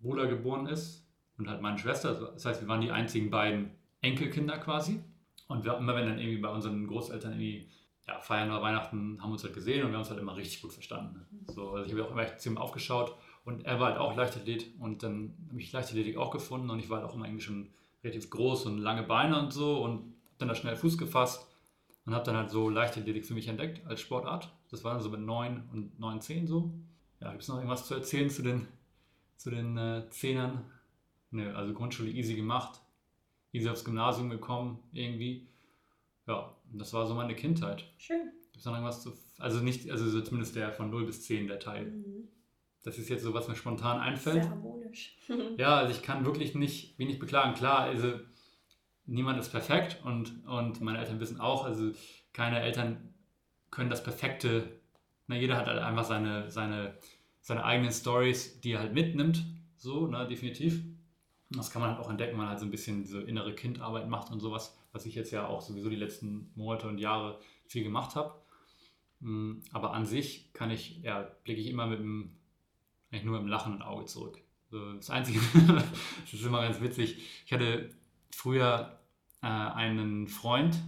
[0.00, 3.70] Bruder geboren ist und halt meine Schwester, also das heißt, wir waren die einzigen beiden
[4.00, 5.00] Enkelkinder quasi.
[5.46, 7.70] Und wir, immer wenn dann irgendwie bei unseren Großeltern irgendwie
[8.06, 10.36] ja, Feiern oder Weihnachten haben wir uns halt gesehen und wir haben uns halt immer
[10.36, 11.26] richtig gut verstanden.
[11.30, 11.52] Ne?
[11.54, 13.14] So, also ich habe auch immer echt ihm aufgeschaut
[13.44, 16.90] und er war halt auch Leichtathlet und dann habe ich Leichtathletik auch gefunden und ich
[16.90, 17.70] war halt auch immer irgendwie schon
[18.02, 21.47] relativ groß und lange Beine und so und habe dann da schnell Fuß gefasst
[22.08, 24.50] und habe dann halt so Leichtathletik für mich entdeckt als Sportart.
[24.70, 26.72] Das war dann so mit 9 und 9, 10 so.
[27.20, 28.66] Ja, gibt es noch irgendwas zu erzählen zu den,
[29.36, 30.64] zu den äh, Zehnern?
[31.30, 32.80] Nö, also Grundschule easy gemacht,
[33.52, 35.48] easy aufs Gymnasium gekommen irgendwie.
[36.26, 37.84] Ja, das war so meine Kindheit.
[37.98, 38.32] Schön.
[38.52, 39.12] Gibt es noch irgendwas zu.
[39.36, 41.90] Also nicht, also so zumindest der von 0 bis 10, der Teil.
[41.90, 42.28] Mhm.
[42.84, 44.44] Das ist jetzt so, was mir spontan einfällt.
[44.44, 45.18] Sehr harmonisch.
[45.58, 47.52] Ja, also ich kann wirklich nicht wenig beklagen.
[47.52, 48.14] Klar, also
[49.08, 51.90] niemand ist perfekt und, und meine Eltern wissen auch, also
[52.32, 53.14] keine Eltern
[53.70, 54.80] können das perfekte,
[55.26, 56.96] na, jeder hat halt einfach seine, seine,
[57.40, 59.44] seine eigenen Stories, die er halt mitnimmt,
[59.76, 60.82] so, ne, definitiv.
[61.50, 64.08] Das kann man halt auch entdecken, wenn man halt so ein bisschen diese innere Kindarbeit
[64.08, 67.82] macht und sowas, was ich jetzt ja auch sowieso die letzten Monate und Jahre viel
[67.82, 68.34] gemacht habe.
[69.20, 72.36] Mm, Aber an sich kann ich, ja, blicke ich immer mit einem,
[73.10, 74.42] eigentlich nur mit einem lachenden Auge zurück.
[74.70, 77.22] Das Einzige, das ist immer ganz witzig.
[77.46, 77.88] Ich hatte
[78.30, 78.97] früher
[79.42, 80.78] äh, einen Freund,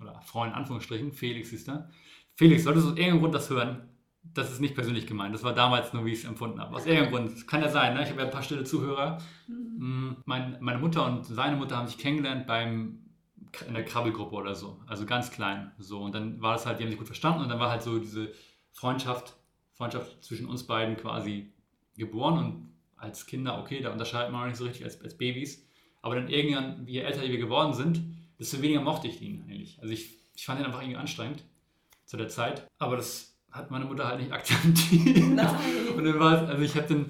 [0.00, 1.90] oder Freund in Anführungsstrichen, Felix hieß der.
[2.36, 3.88] Felix, solltest du aus irgendeinem Grund das hören?
[4.22, 5.34] Das ist nicht persönlich gemeint.
[5.34, 6.74] Das war damals nur, wie ich es empfunden habe.
[6.74, 7.46] Aus irgendeinem Grund.
[7.46, 8.02] Kann ja sein, ne?
[8.02, 9.18] Ich habe ja ein paar stille Zuhörer.
[9.46, 10.08] Mhm.
[10.08, 13.00] Mm, Mein, meine Mutter und seine Mutter haben sich kennengelernt beim
[13.68, 14.80] in der Krabbelgruppe oder so.
[14.86, 15.70] Also ganz klein.
[15.78, 16.00] So.
[16.00, 17.98] Und dann war es halt, die haben sich gut verstanden und dann war halt so
[17.98, 18.32] diese
[18.72, 19.36] Freundschaft,
[19.74, 21.52] Freundschaft zwischen uns beiden quasi
[21.96, 25.66] geboren und als Kinder, okay, da unterscheidet man auch nicht so richtig als, als Babys.
[26.04, 28.02] Aber dann irgendwann, je älter wir geworden sind,
[28.38, 29.78] desto weniger mochte ich ihn eigentlich.
[29.80, 31.42] Also ich, ich fand ihn einfach irgendwie anstrengend
[32.04, 32.68] zu der Zeit.
[32.76, 35.16] Aber das hat meine Mutter halt nicht akzeptiert.
[35.30, 35.48] Nein.
[35.96, 37.06] Und dann war es, also ich habe dann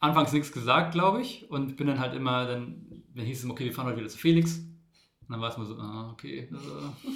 [0.00, 3.64] anfangs nichts gesagt, glaube ich, und bin dann halt immer, dann, dann hieß es, okay,
[3.64, 4.56] wir fahren heute wieder zu Felix.
[4.56, 6.48] Und dann war es mir so, ah, okay.
[6.50, 7.06] Äh.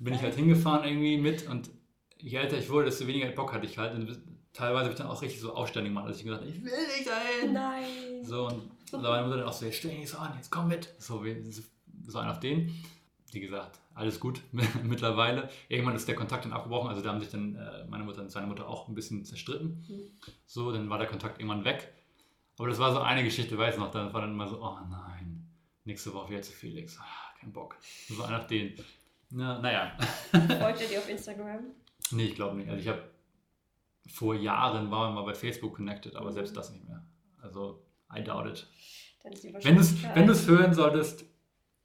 [0.00, 1.70] bin ich halt hingefahren irgendwie mit und
[2.18, 3.94] je älter ich wurde, desto weniger Bock hatte ich halt.
[3.94, 4.20] Und
[4.52, 6.72] teilweise habe ich dann auch richtig so aufständig gemacht, als ich gesagt habe, ich will
[6.72, 7.52] nicht dahin.
[7.52, 8.24] Nein.
[8.24, 10.32] So, und da war meine Mutter dann auch so, jetzt stell dich nicht so an,
[10.36, 10.94] jetzt komm mit.
[10.98, 11.42] So, wie,
[12.06, 12.74] so ein auf den.
[13.32, 14.40] Wie gesagt, alles gut
[14.82, 15.50] mittlerweile.
[15.68, 18.30] Irgendwann ist der Kontakt dann abgebrochen, also da haben sich dann äh, meine Mutter und
[18.30, 19.84] seine Mutter auch ein bisschen zerstritten.
[19.88, 20.10] Mhm.
[20.46, 21.92] So, dann war der Kontakt irgendwann weg.
[22.58, 25.46] Aber das war so eine Geschichte, weiß noch, da war dann immer so, oh nein,
[25.84, 26.98] nächste Woche wieder zu Felix.
[26.98, 27.04] Ah,
[27.38, 27.76] kein Bock.
[28.08, 28.74] So einer auf den.
[29.30, 29.96] Na, naja.
[30.32, 31.66] Folgt ihr dir auf Instagram?
[32.10, 32.68] Nee, ich glaube nicht.
[32.68, 33.02] Also ich habe
[34.10, 36.34] vor Jahren war man mal bei Facebook connected, aber Mhm.
[36.34, 37.04] selbst das nicht mehr.
[37.42, 38.66] Also, I doubt it.
[39.22, 41.24] Wenn du es Wahrscheinlichkeit- wenn du's hören solltest,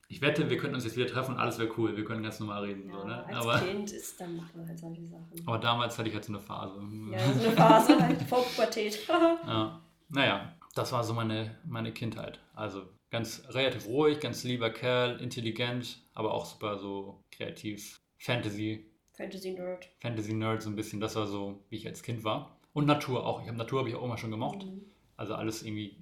[0.08, 1.98] ich wette, wir könnten uns jetzt wieder treffen und alles wäre cool.
[1.98, 2.88] Wir können ganz normal reden.
[2.90, 3.26] ja, so, ne?
[3.26, 5.42] als aber, Kind ist, dann macht man halt solche Sachen.
[5.46, 6.80] aber damals hatte ich halt so eine Phase.
[7.12, 9.00] Ja, so eine Phase halt, vor Pubertät.
[9.08, 9.82] Ja.
[10.10, 12.40] Naja, das war so meine, meine Kindheit.
[12.54, 18.00] Also ganz relativ ruhig, ganz lieber Kerl, intelligent, aber auch super so kreativ.
[18.20, 19.90] Fantasy, Fantasy-Nerd.
[20.02, 21.00] Fantasy-Nerd so ein bisschen.
[21.00, 22.58] Das war so, wie ich als Kind war.
[22.74, 23.42] Und Natur auch.
[23.42, 24.64] Ich habe Natur habe ich auch immer schon gemocht.
[24.66, 24.82] Mhm.
[25.18, 25.98] Also alles irgendwie,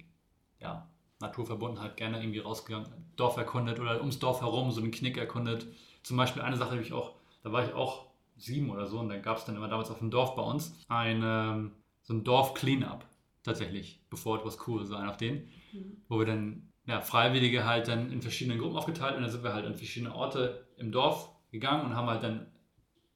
[0.62, 0.88] ja,
[1.20, 5.66] Naturverbundenheit gerne irgendwie rausgegangen, Dorf erkundet oder ums Dorf herum so einen Knick erkundet.
[6.02, 9.08] Zum Beispiel eine Sache habe ich auch, da war ich auch sieben oder so und
[9.08, 11.72] da gab es dann immer damals auf dem Dorf bei uns ein, ähm,
[12.02, 13.04] so ein Dorf-Cleanup
[13.44, 16.02] tatsächlich, bevor etwas cool sein auf den, Mhm.
[16.08, 19.54] wo wir dann ja, Freiwillige halt dann in verschiedenen Gruppen aufgeteilt und dann sind wir
[19.54, 22.46] halt an verschiedene Orte im Dorf gegangen und haben halt dann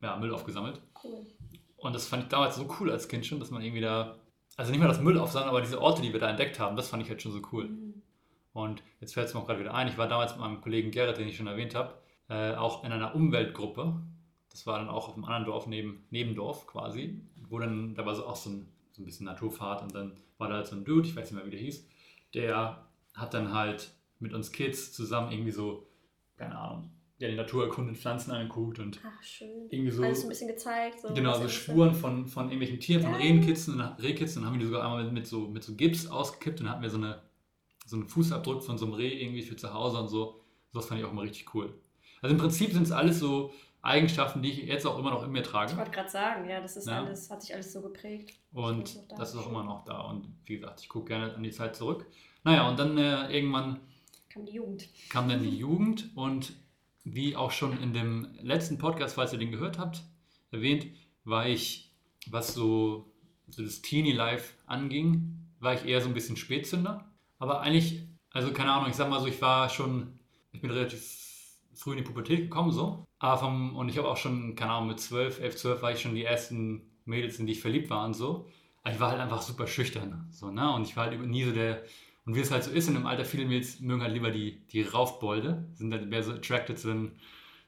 [0.00, 0.80] ja, Müll aufgesammelt.
[1.02, 1.26] Cool.
[1.76, 4.16] Und das fand ich damals so cool als Kind schon, dass man irgendwie da,
[4.56, 6.88] also nicht mal das Müll aufsammeln, aber diese Orte, die wir da entdeckt haben, das
[6.88, 7.68] fand ich halt schon so cool.
[7.68, 8.02] Mhm.
[8.52, 10.90] Und jetzt fällt es mir auch gerade wieder ein, ich war damals mit meinem Kollegen
[10.90, 11.94] Gerrit, den ich schon erwähnt habe,
[12.28, 14.00] äh, auch in einer Umweltgruppe.
[14.50, 18.14] Das war dann auch auf einem anderen Dorf, neben Nebendorf quasi, wo dann, da war
[18.14, 20.84] so auch so ein, so ein bisschen Naturfahrt und dann war da halt so ein
[20.84, 21.86] Dude, ich weiß nicht mehr, wie der hieß,
[22.32, 25.86] der hat dann halt mit uns Kids zusammen irgendwie so,
[26.38, 29.68] keine Ahnung, ja, die Natur erkundet, Pflanzen angeguckt und Ach, schön.
[29.70, 30.02] irgendwie so.
[30.02, 31.00] Alles ein bisschen gezeigt.
[31.00, 33.18] So Genau, so Spuren von, von irgendwelchen Tieren, von Ja.
[33.18, 36.60] Rehkitzen, Rehkitzen, dann haben wir die sogar einmal mit, mit, so, mit so Gips ausgekippt
[36.60, 37.22] und dann hatten wir so, eine,
[37.86, 40.40] so einen Fußabdruck von so einem Reh irgendwie für zu Hause und so.
[40.72, 41.72] Sowas fand ich auch immer richtig cool.
[42.20, 43.52] Also im Prinzip sind es alles so
[43.82, 45.76] Eigenschaften, die ich jetzt auch immer noch in mir Ich trage.
[45.76, 47.04] wollte gerade sagen, ja, das ist Ja.
[47.04, 48.34] alles, hat sich alles so geprägt.
[48.52, 49.16] Und da.
[49.16, 50.00] das ist auch immer noch da.
[50.02, 52.04] Und wie gesagt, ich gucke gerne an die Zeit zurück.
[52.42, 53.80] Naja, und dann äh, irgendwann
[54.28, 54.88] Kam die Jugend.
[55.08, 56.52] kam dann die Jugend und
[57.06, 60.02] wie auch schon in dem letzten Podcast, falls ihr den gehört habt,
[60.50, 60.88] erwähnt,
[61.24, 61.92] war ich,
[62.28, 63.12] was so,
[63.48, 67.08] so das Teenie-Life anging, war ich eher so ein bisschen Spätzünder.
[67.38, 70.18] Aber eigentlich, also keine Ahnung, ich sag mal so, ich war schon,
[70.50, 71.00] ich bin relativ
[71.74, 73.04] früh in die Pubertät gekommen, so.
[73.20, 76.00] Aber vom, und ich habe auch schon, keine Ahnung, mit 12, 11, 12 war ich
[76.00, 78.48] schon die ersten Mädels, in die ich verliebt war und so.
[78.82, 80.72] Aber ich war halt einfach super schüchtern, so, ne?
[80.74, 81.84] Und ich war halt nie so der,
[82.26, 84.66] und wie es halt so ist in dem Alter, viele Mädels mögen halt lieber die,
[84.66, 87.12] die Raufbolde, sind halt mehr so attracted zu den,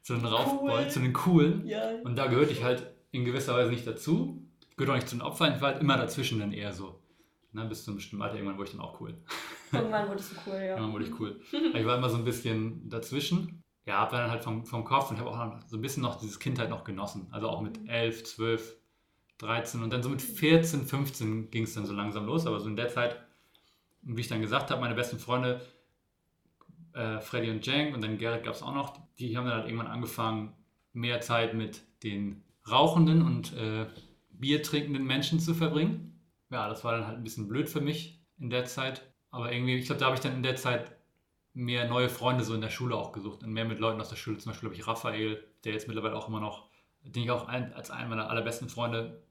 [0.02, 0.90] zu den Raufbolden, Cool.
[0.90, 1.66] zu den Coolen.
[1.66, 1.90] Ja.
[2.04, 4.42] Und da gehörte ich halt in gewisser Weise nicht dazu.
[4.70, 7.00] Ich gehörte auch nicht zu den Opfern, ich war halt immer dazwischen dann eher so.
[7.52, 9.14] Na, bis zu einem bestimmten Alter, irgendwann wurde ich dann auch cool.
[9.72, 10.60] Irgendwann wurde es so cool, ja.
[10.76, 11.40] Irgendwann wurde ich cool.
[11.74, 13.62] Ich war immer so ein bisschen dazwischen.
[13.86, 16.18] Ja, hab dann halt vom, vom Kopf und habe auch noch so ein bisschen noch
[16.20, 17.28] dieses Kindheit noch genossen.
[17.30, 18.76] Also auch mit 11, 12,
[19.38, 22.46] 13 und dann so mit 14, 15 ging es dann so langsam los.
[22.46, 23.18] Aber so in der Zeit,
[24.16, 25.60] wie ich dann gesagt habe, meine besten Freunde,
[26.94, 29.66] äh, Freddy und Jank und dann Gerrit gab es auch noch, die haben dann halt
[29.66, 30.54] irgendwann angefangen,
[30.92, 33.86] mehr Zeit mit den rauchenden und äh,
[34.30, 36.20] Bier trinkenden Menschen zu verbringen.
[36.50, 39.02] Ja, das war dann halt ein bisschen blöd für mich in der Zeit.
[39.30, 40.92] Aber irgendwie, ich glaube, da habe ich dann in der Zeit
[41.52, 44.16] mehr neue Freunde so in der Schule auch gesucht und mehr mit Leuten aus der
[44.16, 44.38] Schule.
[44.38, 46.68] Zum Beispiel habe ich Raphael, der jetzt mittlerweile auch immer noch,
[47.02, 49.22] den ich auch als einen meiner allerbesten Freunde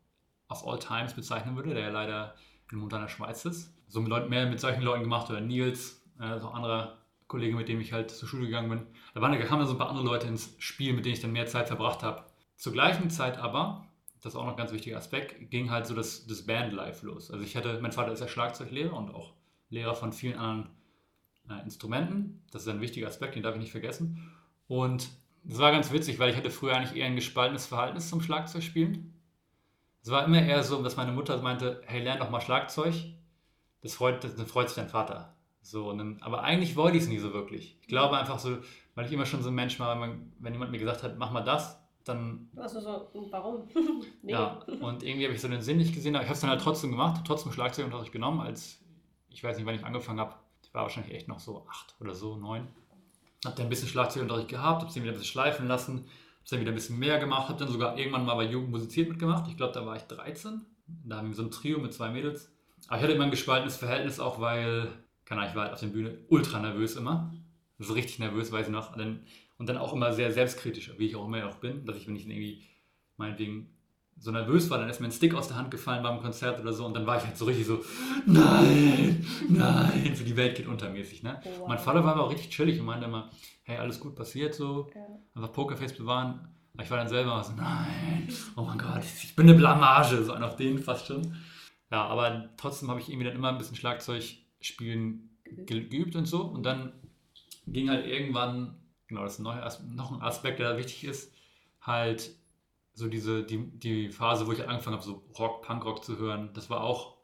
[0.49, 2.35] of all times bezeichnen würde, der ja leider
[2.71, 3.73] in Montana Schweiz ist.
[3.87, 7.55] So mit Leuten, mehr mit solchen Leuten gemacht oder Nils, äh, so ein anderer Kollege,
[7.55, 8.87] mit dem ich halt zur Schule gegangen bin.
[9.13, 11.31] Da, waren, da kamen so ein paar andere Leute ins Spiel, mit denen ich dann
[11.31, 12.25] mehr Zeit verbracht habe.
[12.55, 13.85] Zur gleichen Zeit aber,
[14.21, 17.31] das ist auch noch ein ganz wichtiger Aspekt, ging halt so das, das Bandlife los.
[17.31, 19.33] Also ich hatte, mein Vater ist ja Schlagzeuglehrer und auch
[19.69, 20.69] Lehrer von vielen anderen
[21.49, 22.41] äh, Instrumenten.
[22.51, 24.31] Das ist ein wichtiger Aspekt, den darf ich nicht vergessen.
[24.67, 25.09] Und
[25.43, 29.13] das war ganz witzig, weil ich hatte früher eigentlich eher ein gespaltenes Verhältnis zum Schlagzeugspielen.
[30.01, 32.93] Es war immer eher so, dass meine Mutter meinte, hey, lern doch mal Schlagzeug.
[33.81, 35.35] Das freut, das, dann freut sich dein Vater.
[35.61, 37.77] So, dann, aber eigentlich wollte ich es nie so wirklich.
[37.81, 38.57] Ich glaube einfach so,
[38.95, 41.17] weil ich immer schon so ein Mensch war, wenn, man, wenn jemand mir gesagt hat,
[41.17, 43.67] mach mal das, dann Also so, warum?
[44.21, 44.31] nee.
[44.31, 46.49] ja, und irgendwie habe ich so den Sinn nicht gesehen, aber ich habe es dann
[46.49, 48.79] halt trotzdem gemacht, trotzdem Schlagzeugunterricht genommen, als
[49.29, 50.35] ich weiß nicht, wann ich angefangen habe.
[50.63, 52.67] Ich war wahrscheinlich echt noch so acht oder so, neun.
[53.45, 56.05] Habe dann ein bisschen Schlagzeugunterricht gehabt, habe es wieder ein bisschen schleifen lassen,
[56.51, 59.09] habe dann wieder ein bisschen mehr gemacht, habe dann sogar irgendwann mal bei Jugend musiziert
[59.09, 59.49] mitgemacht.
[59.49, 60.61] Ich glaube, da war ich 13.
[61.05, 62.51] Da haben wir so ein Trio mit zwei Mädels.
[62.87, 64.87] Aber ich hatte immer ein gespaltenes Verhältnis, auch weil,
[65.25, 67.33] keine Ahnung, ich war halt auf der Bühne ultra nervös immer.
[67.79, 68.95] So richtig nervös, weiß ich noch.
[68.95, 72.15] Und dann auch immer sehr selbstkritisch, wie ich auch immer noch bin, dass ich, wenn
[72.15, 72.63] ich irgendwie
[73.17, 73.76] meinetwegen
[74.19, 76.73] so nervös war, dann ist mir ein Stick aus der Hand gefallen beim Konzert oder
[76.73, 77.83] so und dann war ich halt so richtig so,
[78.25, 81.23] nein, nein, so die Welt geht untermäßig.
[81.23, 81.39] Ne?
[81.59, 81.67] Wow.
[81.67, 83.29] Mein Vater war aber auch richtig chillig und meinte immer,
[83.63, 85.01] hey, alles gut passiert so, Ja.
[85.35, 86.47] einfach Pokerface bewahren.
[86.73, 90.33] Aber ich war dann selber so, nein, oh mein Gott, ich bin eine Blamage, so
[90.33, 91.35] einen auf den fast schon.
[91.91, 94.23] Ja, aber trotzdem habe ich irgendwie dann immer ein bisschen Schlagzeug
[94.59, 95.29] spielen
[95.65, 96.91] ge geübt und so und dann
[97.67, 98.75] ging halt irgendwann,
[99.07, 101.31] genau, das ist ein neuer As noch ein Aspekt, der da wichtig ist,
[101.81, 102.31] halt
[102.97, 106.71] so diese, die, die Phase, wo ich angefangen habe, so Rock, Punkrock zu hören, das
[106.71, 107.17] war auch,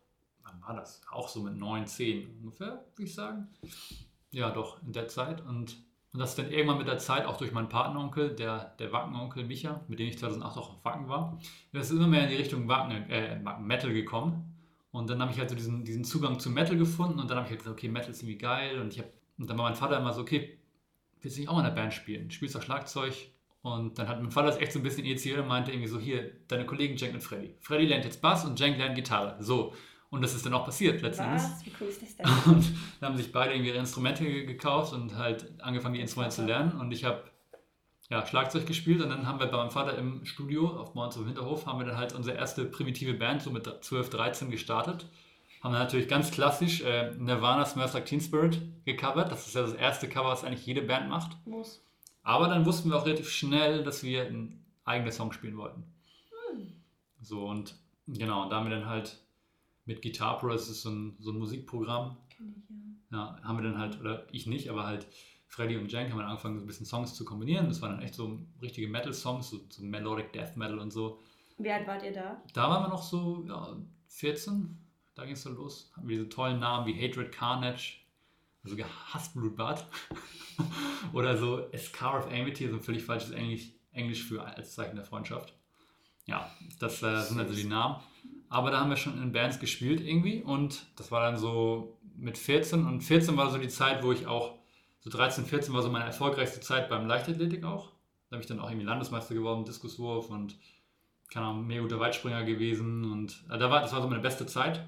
[0.43, 1.01] wann war das?
[1.11, 3.47] Auch so mit 9, 10 ungefähr, würde ich sagen.
[4.29, 5.41] Ja, doch, in der Zeit.
[5.41, 9.45] Und, und das dann irgendwann mit der Zeit auch durch meinen Patenonkel, der, der Wackenonkel
[9.45, 11.39] Micha, mit dem ich 2008 auch auf Wacken war,
[11.71, 14.55] das ist immer mehr in die Richtung Wacken, äh, Metal gekommen.
[14.91, 17.47] Und dann habe ich halt so diesen, diesen Zugang zu Metal gefunden und dann habe
[17.47, 18.79] ich halt gesagt, okay, Metal ist irgendwie geil.
[18.79, 19.07] Und, ich hab,
[19.39, 20.59] und dann war mein Vater immer so, okay,
[21.21, 22.29] willst du nicht auch mal in einer Band spielen?
[22.29, 23.32] Spielst doch Schlagzeug?
[23.63, 25.97] Und dann hat mein Vater das echt so ein bisschen initiiert und meinte irgendwie so,
[25.99, 27.55] hier, deine Kollegen Jank und Freddy.
[27.61, 29.37] Freddy lernt jetzt Bass und Jank lernt Gitarre.
[29.41, 29.73] So.
[30.09, 31.43] Und das ist dann auch passiert letzten Endes.
[31.43, 31.65] Was?
[31.65, 32.25] Wie cool ist das denn?
[32.53, 36.35] Und dann haben sich beide irgendwie ihre Instrumente ge- gekauft und halt angefangen, die Instrumente
[36.35, 36.79] zu lernen.
[36.79, 37.23] Und ich habe
[38.11, 41.25] ja, Schlagzeug gespielt und dann haben wir bei meinem Vater im Studio auf Mons im
[41.25, 45.07] Hinterhof, haben wir dann halt unsere erste primitive Band so mit 12, 13 gestartet.
[45.63, 49.31] Haben dann natürlich ganz klassisch äh, Nirvana Smells Like Teen Spirit gecovert.
[49.31, 51.37] Das ist ja das erste Cover, was eigentlich jede Band macht.
[51.47, 51.81] Muss.
[52.23, 55.83] Aber dann wussten wir auch relativ schnell, dass wir einen eigenen Song spielen wollten.
[57.21, 57.75] So und
[58.07, 59.17] genau, und da haben wir dann halt
[59.85, 63.35] mit Guitar Pro, das ist so ein, so ein Musikprogramm, Kenn ich, ja.
[63.37, 65.07] ja, haben wir dann halt, oder ich nicht, aber halt
[65.47, 67.67] Freddy und Jank haben dann angefangen, so ein bisschen Songs zu kombinieren.
[67.67, 71.19] Das waren dann echt so richtige Metal-Songs, so, so Melodic Death Metal und so.
[71.59, 72.41] Wie alt wart ihr da?
[72.53, 74.79] Da waren wir noch so ja, 14.
[75.13, 75.91] Da ging es so los.
[75.95, 77.99] Haben wir diese tollen Namen wie Hatred Carnage,
[78.63, 78.77] also
[79.13, 79.85] Hassblutbad.
[81.13, 84.95] Oder so A Scar of Amity, so ein völlig falsches Englisch, Englisch für als Zeichen
[84.95, 85.53] der Freundschaft.
[86.25, 86.49] Ja,
[86.79, 87.97] das äh, sind also die Namen.
[88.49, 92.37] Aber da haben wir schon in Bands gespielt irgendwie und das war dann so mit
[92.37, 94.59] 14 und 14 war so die Zeit, wo ich auch,
[94.99, 97.89] so 13, 14 war so meine erfolgreichste Zeit beim Leichtathletik auch.
[98.29, 100.55] Da bin ich dann auch irgendwie Landesmeister geworden, Diskuswurf und
[101.29, 104.45] keine Ahnung, mega guter Weitspringer gewesen und äh, da war, das war so meine beste
[104.45, 104.85] Zeit.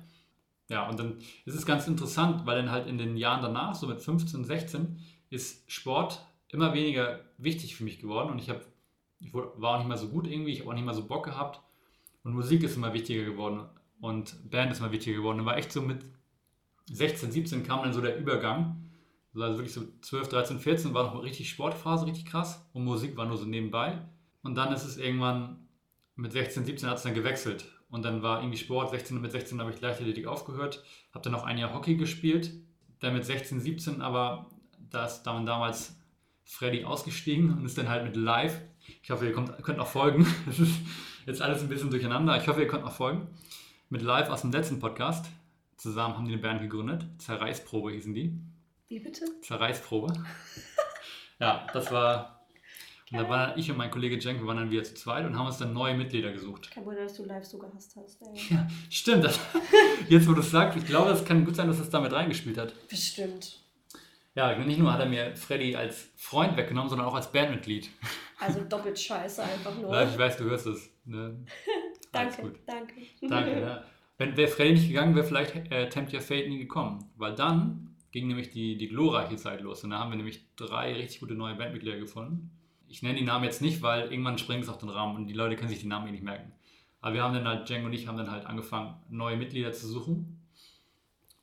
[0.70, 3.88] Ja, und dann ist es ganz interessant, weil dann halt in den Jahren danach, so
[3.88, 5.00] mit 15, 16,
[5.30, 8.66] ist Sport immer weniger wichtig für mich geworden und ich, hab,
[9.20, 11.26] ich war auch nicht mehr so gut irgendwie, ich habe auch nicht mehr so Bock
[11.26, 11.62] gehabt
[12.24, 15.40] und Musik ist immer wichtiger geworden und Band ist immer wichtiger geworden.
[15.40, 16.04] Und war echt so mit
[16.90, 18.82] 16, 17 kam dann so der Übergang.
[19.36, 23.26] Also wirklich so 12, 13, 14 war noch richtig Sportphase, richtig krass und Musik war
[23.26, 24.00] nur so nebenbei.
[24.44, 25.68] Und dann ist es irgendwann
[26.16, 27.66] mit 16, 17 hat es dann gewechselt
[27.96, 28.90] und dann war irgendwie Sport.
[28.90, 32.52] 16, mit 16 habe ich Leichtathletik aufgehört, habe dann noch ein Jahr Hockey gespielt.
[33.00, 34.48] Dann mit 16, 17 aber,
[34.90, 35.96] da ist damals
[36.44, 38.60] Freddy ausgestiegen und ist dann halt mit Live.
[39.02, 40.28] Ich hoffe, ihr kommt, könnt auch folgen.
[40.46, 40.78] Das ist
[41.26, 42.36] jetzt alles ein bisschen durcheinander.
[42.36, 43.30] Ich hoffe, ihr könnt auch folgen.
[43.90, 45.28] Mit Live aus dem letzten Podcast.
[45.78, 47.06] Zusammen haben die eine Band gegründet.
[47.20, 48.38] Zerreißprobe hießen die.
[48.90, 49.24] Wie bitte?
[49.42, 50.14] Zerreißprobe.
[51.40, 52.35] ja, das war
[53.12, 55.38] und da waren ich und mein Kollege Cenk, wir waren dann wieder zu zweit und
[55.38, 56.72] haben uns dann neue Mitglieder gesucht.
[56.72, 58.20] Kein Wunder, dass du live so gehasst hast.
[58.24, 58.56] Ey.
[58.56, 59.26] Ja, stimmt.
[59.26, 59.40] Das,
[60.10, 62.58] jetzt, wo du es sagst, ich glaube, es kann gut sein, dass es damit reingespielt
[62.58, 62.74] hat.
[62.90, 63.62] Bestimmt.
[64.34, 67.90] Ja, nicht nur hat er mir Freddy als Freund weggenommen, sondern auch als Bandmitglied.
[68.40, 70.02] Also doppelt scheiße einfach nur.
[70.02, 70.90] Ich weiß, du hörst es.
[71.06, 71.46] Ne?
[72.12, 72.94] danke, danke.
[73.22, 73.84] Danke, ja.
[74.18, 77.12] Wenn wäre Freddy nicht gegangen, wäre vielleicht äh, Tempt Your Fate nie gekommen.
[77.18, 79.84] Weil dann ging nämlich die, die glorreiche Zeit los.
[79.84, 82.55] Und da haben wir nämlich drei richtig gute neue Bandmitglieder gefunden
[82.88, 85.34] ich nenne die Namen jetzt nicht, weil irgendwann springt es auf den Rahmen und die
[85.34, 86.52] Leute können sich die Namen eh nicht merken.
[87.02, 89.88] Aber wir haben dann halt, Jeng und ich haben dann halt angefangen, neue Mitglieder zu
[89.88, 90.42] suchen.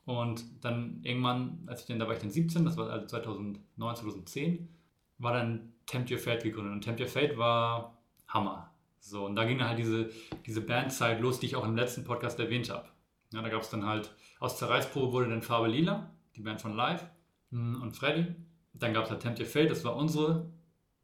[0.05, 3.95] Und dann irgendwann, als ich dann, da war ich dann 17, das war also 2009,
[3.95, 4.67] 2010,
[5.19, 6.73] war dann Tempt Your Fate gegründet.
[6.73, 8.71] Und Tempt Your Fate war Hammer.
[8.99, 10.09] So, und da ging dann halt diese,
[10.45, 12.89] diese Bandzeit los, die ich auch im letzten Podcast erwähnt habe.
[13.31, 16.75] Ja, da gab es dann halt, aus Zerreißprobe wurde dann Farbe Lila, die Band von
[16.75, 17.05] Live
[17.51, 18.35] hm, und Freddy.
[18.73, 20.49] Dann gab es halt Tempt Your Fate, das war unsere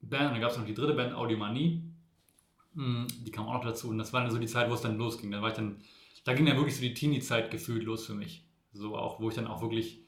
[0.02, 0.28] Band.
[0.28, 1.84] Und dann gab es noch die dritte Band, Audiomanie.
[2.76, 3.90] Hm, die kam auch noch dazu.
[3.90, 5.32] Und das war dann so die Zeit, wo es dann losging.
[5.32, 5.82] Da, war ich dann,
[6.24, 8.46] da ging dann wirklich so die Teenie-Zeit gefühlt los für mich.
[8.72, 10.02] So auch, wo ich dann auch wirklich,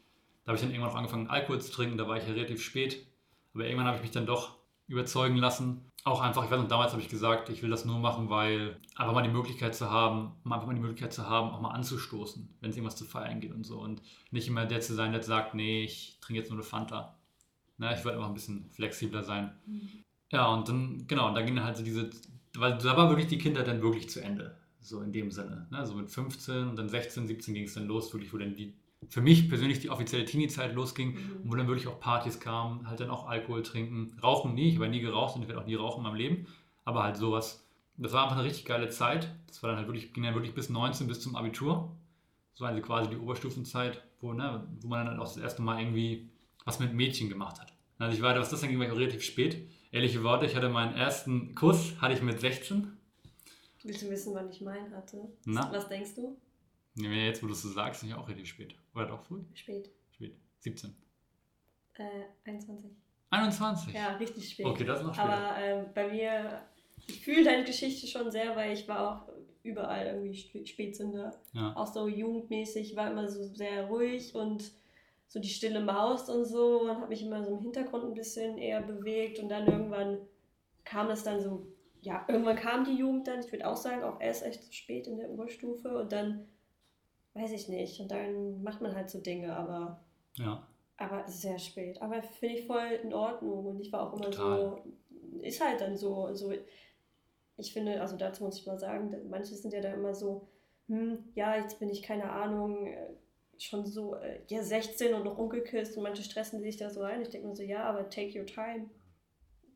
[0.44, 1.98] da habe ich dann irgendwann auch angefangen, Alkohol zu trinken.
[1.98, 3.06] Da war ich ja relativ spät.
[3.54, 5.90] Aber irgendwann habe ich mich dann doch überzeugen lassen.
[6.04, 8.80] Auch einfach, ich weiß noch, damals habe ich gesagt, ich will das nur machen, weil
[8.96, 12.58] einfach mal die Möglichkeit zu haben, einfach mal die Möglichkeit zu haben, auch mal anzustoßen,
[12.60, 13.80] wenn es irgendwas zu feiern geht und so.
[13.80, 14.02] Und
[14.32, 17.18] nicht immer der zu sein, der sagt, nee, ich trinke jetzt nur eine Fanta.
[17.78, 19.52] Na, ich wollte einfach ein bisschen flexibler sein.
[19.66, 19.90] Mhm.
[20.32, 22.10] Ja, und dann, genau, da ging dann halt so diese,
[22.56, 24.58] weil da war wirklich die Kindheit dann wirklich zu Ende.
[24.80, 25.68] So in dem Sinne.
[25.70, 25.86] Ne?
[25.86, 28.74] So mit 15 und dann 16, 17 ging es dann los, wirklich, wo dann die,
[29.10, 31.40] für mich persönlich die offizielle Teenie-Zeit losging, mhm.
[31.44, 34.18] wo dann wirklich auch Partys kamen, halt dann auch Alkohol trinken.
[34.24, 36.48] Rauchen nie, ich habe nie geraucht und ich werde auch nie rauchen in meinem Leben.
[36.84, 37.68] Aber halt sowas.
[37.98, 39.30] Das war einfach eine richtig geile Zeit.
[39.48, 41.96] Das war dann halt wirklich, ging dann wirklich bis 19, bis zum Abitur.
[42.54, 46.31] So also quasi die Oberstufenzeit, wo, ne, wo man dann auch das erste Mal irgendwie
[46.66, 47.74] was mit Mädchen gemacht hat.
[47.98, 49.70] Also ich war, was das dann ging, war ich relativ spät.
[49.92, 52.98] Ehrliche Worte, ich hatte meinen ersten Kuss, hatte ich mit 16.
[53.84, 55.30] Willst du wissen, wann ich meinen hatte?
[55.46, 55.72] Na?
[55.72, 56.38] Was denkst du?
[56.96, 58.76] Ja, jetzt, wo du es so sagst, bin ich auch relativ spät.
[58.94, 59.42] Oder doch früh?
[59.54, 59.90] Spät.
[60.12, 60.36] Spät.
[60.60, 60.96] 17.
[61.96, 62.04] Äh,
[62.46, 62.92] 21.
[63.30, 63.94] 21?
[63.94, 64.66] Ja, richtig spät.
[64.66, 65.26] Okay, das ist noch spät.
[65.26, 66.62] Aber äh, bei mir,
[67.08, 71.40] ich fühle deine Geschichte schon sehr, weil ich war auch überall irgendwie Spätsünder.
[71.54, 71.76] Ja.
[71.76, 74.72] Auch so jugendmäßig, war immer so sehr ruhig und
[75.32, 78.58] so die stille Maus und so und habe mich immer so im Hintergrund ein bisschen
[78.58, 80.18] eher bewegt und dann irgendwann
[80.84, 81.68] kam es dann so,
[82.02, 85.16] ja, irgendwann kam die Jugend dann, ich würde auch sagen, auch erst echt spät in
[85.16, 86.50] der Oberstufe und dann,
[87.34, 90.04] weiß ich nicht, und dann macht man halt so Dinge, aber
[90.36, 90.68] ja.
[90.98, 92.02] aber sehr spät.
[92.02, 94.60] Aber finde ich voll in Ordnung und ich war auch immer Total.
[94.60, 96.52] so, ist halt dann so, so,
[97.56, 100.50] ich finde, also dazu muss ich mal sagen, manche sind ja da immer so,
[100.90, 102.90] hm, ja, jetzt bin ich keine Ahnung,
[103.62, 107.22] schon so, äh, ja, 16 und noch ungeküsst und manche stressen sich da so rein.
[107.22, 108.90] Ich denke mir so, ja, aber take your time.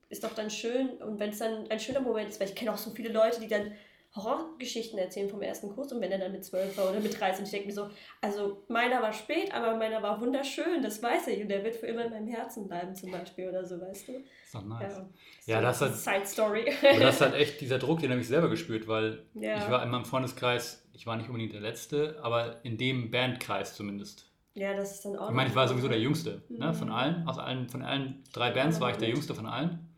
[0.10, 0.90] Ist doch dann schön.
[1.02, 3.40] Und wenn es dann ein schöner Moment ist, weil ich kenne auch so viele Leute,
[3.40, 3.74] die dann
[4.16, 7.46] Horrorgeschichten erzählen vom ersten Kurs und wenn er dann mit 12 war oder mit 13,
[7.46, 7.90] ich denke mir so,
[8.22, 11.88] also meiner war spät, aber meiner war wunderschön, das weiß ich und der wird für
[11.88, 14.14] immer in meinem Herzen bleiben zum Beispiel oder so, weißt du?
[14.44, 15.02] Ist doch nice.
[15.46, 16.66] Ja, ja das ist Side Story.
[16.82, 19.58] das ist halt echt dieser Druck, den habe ich selber gespürt, weil ja.
[19.58, 23.76] ich war in meinem Freundeskreis ich war nicht unbedingt der Letzte, aber in dem Bandkreis
[23.76, 24.32] zumindest.
[24.54, 25.30] Ja, das ist dann auch.
[25.30, 26.42] Ich meine, ich war sowieso der Jüngste.
[26.48, 26.58] Mhm.
[26.58, 26.74] Ne?
[26.74, 29.90] Von allen, aus allen, von allen drei Bands war ich der Jüngste von allen.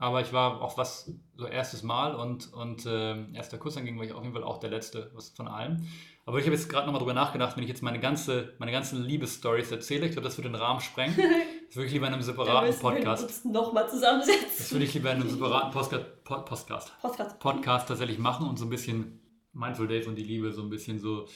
[0.00, 4.04] Aber ich war auch was so erstes Mal und, und äh, erster Kuss anging, war
[4.04, 5.86] ich auf jeden Fall auch der letzte was von allem.
[6.24, 9.02] Aber ich habe jetzt gerade nochmal drüber nachgedacht, wenn ich jetzt meine, ganze, meine ganzen
[9.02, 11.16] Liebesstories erzähle, ich glaube, das würde den Rahmen sprengen.
[11.70, 13.22] Das würde ich lieber in einem separaten Podcast.
[13.22, 14.48] uns nochmal zusammensetzen.
[14.58, 17.38] Das würde ich lieber in einem separaten Podcast, Pod, Podcast, Podcast.
[17.38, 19.20] Podcast tatsächlich machen und so ein bisschen
[19.52, 21.26] Mindful Dave und die Liebe so ein bisschen so.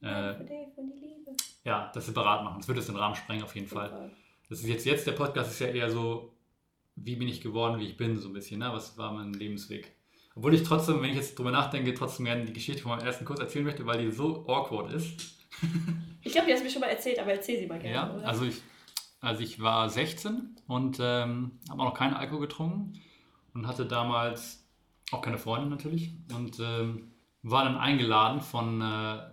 [0.00, 1.32] Äh, Für Dave und die Liebe.
[1.64, 2.58] ja, das separat machen.
[2.58, 4.12] Das würde es den Rahmen sprengen auf jeden Fall.
[4.48, 6.32] Das ist jetzt, jetzt der Podcast ist ja eher so,
[7.02, 8.70] wie bin ich geworden, wie ich bin, so ein bisschen, ne?
[8.72, 9.92] Was war mein Lebensweg?
[10.34, 13.24] Obwohl ich trotzdem, wenn ich jetzt drüber nachdenke, trotzdem gerne die Geschichte von meinem ersten
[13.24, 15.36] Kurs erzählen möchte, weil die so awkward ist.
[16.22, 17.94] Ich glaube, die hast du mir schon mal erzählt, aber erzähl sie mal gerne.
[17.94, 18.28] Ja, oder?
[18.28, 18.60] also ich,
[19.20, 23.00] also ich war 16 und ähm, habe auch noch keinen Alkohol getrunken
[23.54, 24.68] und hatte damals
[25.12, 27.10] auch keine Freundin natürlich und ähm,
[27.42, 29.32] war dann eingeladen von, äh, da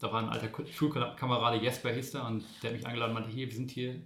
[0.00, 3.48] war ein alter Schulkamerade, Jesper hieß der, und der hat mich eingeladen und meinte, hier,
[3.48, 4.00] wir sind hier,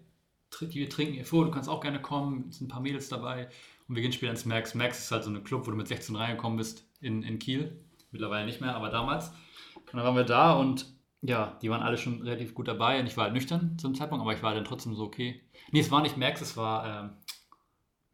[0.58, 3.48] wir trinken hier vor, du kannst auch gerne kommen, es sind ein paar Mädels dabei
[3.88, 4.74] und wir gehen später ins Max.
[4.74, 7.80] Max ist halt so eine Club, wo du mit 16 reingekommen bist in, in Kiel,
[8.10, 9.30] mittlerweile nicht mehr, aber damals.
[9.76, 10.86] Und dann waren wir da und
[11.22, 14.22] ja, die waren alle schon relativ gut dabei und ich war halt nüchtern zum Zeitpunkt,
[14.22, 15.40] aber ich war dann trotzdem so okay.
[15.70, 17.10] Nee, es war nicht Max, es war ähm,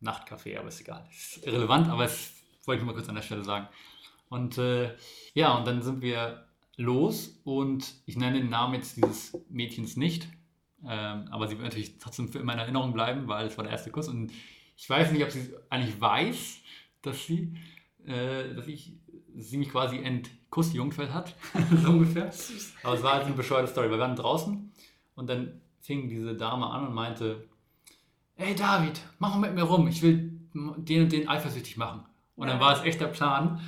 [0.01, 1.07] Nachtcafé, aber ist egal.
[1.11, 2.33] Ist irrelevant, aber es
[2.64, 3.68] wollte ich mal kurz an der Stelle sagen.
[4.29, 4.94] Und äh,
[5.35, 6.46] ja, und dann sind wir
[6.77, 10.29] los und ich nenne den Namen jetzt dieses Mädchens nicht,
[10.88, 13.72] ähm, aber sie wird natürlich trotzdem für immer in Erinnerung bleiben, weil es war der
[13.72, 14.33] erste Kuss und
[14.77, 16.59] ich weiß nicht, ob sie eigentlich weiß,
[17.03, 17.55] dass sie,
[18.05, 18.94] äh, dass ich
[19.35, 21.35] sie mich quasi entkussjungfeld hat,
[21.83, 22.31] so ungefähr.
[22.83, 23.90] Aber es war halt eine bescheuerte Story.
[23.90, 24.70] Wir waren draußen
[25.14, 27.49] und dann fing diese Dame an und meinte,
[28.37, 32.05] ey David, mach mal mit mir rum, ich will den und den eifersüchtig machen.
[32.35, 33.61] Und dann war es echt der Plan.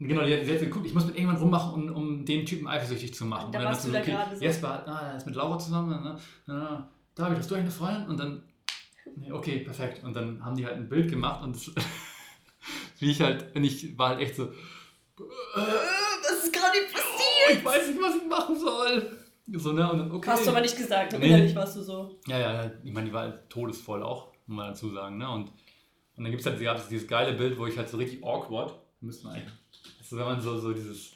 [0.00, 2.68] Genau, die hat sie hat geguckt, ich muss mit irgendwann rummachen, um, um den Typen
[2.68, 3.50] eifersüchtig zu machen.
[3.52, 4.42] Da und dann warst du da gerade so.
[4.44, 5.90] Jesper hat, ah, er ist mit Laura zusammen.
[5.90, 6.16] Ne?
[6.46, 8.08] Na, David, hast du eigentlich eine Freundin?
[8.08, 8.42] Und dann,
[9.16, 10.04] nee, okay, perfekt.
[10.04, 11.72] Und dann haben die halt ein Bild gemacht und das-
[13.00, 14.50] wie ich halt, und ich war halt echt so, Äh,
[15.56, 17.58] Was ist gerade oh, passiert?
[17.58, 19.18] ich weiß nicht, was ich machen soll.
[19.54, 19.90] So, ne?
[19.90, 20.30] Und dann, okay.
[20.30, 21.26] Hast du aber nicht gesagt, Nee.
[21.26, 22.20] innerlich warst du so.
[22.28, 25.18] Ja, ja, ja, ich meine, die war halt todesvoll auch, muss man dazu sagen.
[25.18, 25.28] Ne?
[25.28, 25.48] Und,
[26.16, 28.22] und dann gibt es halt gab es dieses geile Bild, wo ich halt so richtig
[28.22, 29.52] awkward, müsste man eigentlich,
[30.12, 31.12] also wenn man so, so dieses,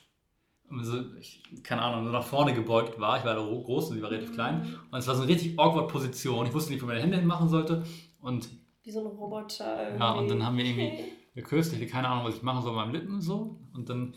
[0.83, 4.03] so, ich, keine Ahnung, so nach vorne gebeugt war, ich war da groß und sie
[4.03, 6.87] war relativ klein, und es war so eine richtig awkward Position, ich wusste nicht, wo
[6.87, 7.85] meine Hände hin machen sollte.
[8.21, 8.49] Und
[8.83, 9.83] Wie so ein Roboter.
[9.83, 10.01] Irgendwie.
[10.01, 12.73] ja, und dann haben wir irgendwie geküsst, ich hatte keine Ahnung, was ich machen soll
[12.73, 13.59] mit meinen Lippen so.
[13.75, 14.15] Und dann,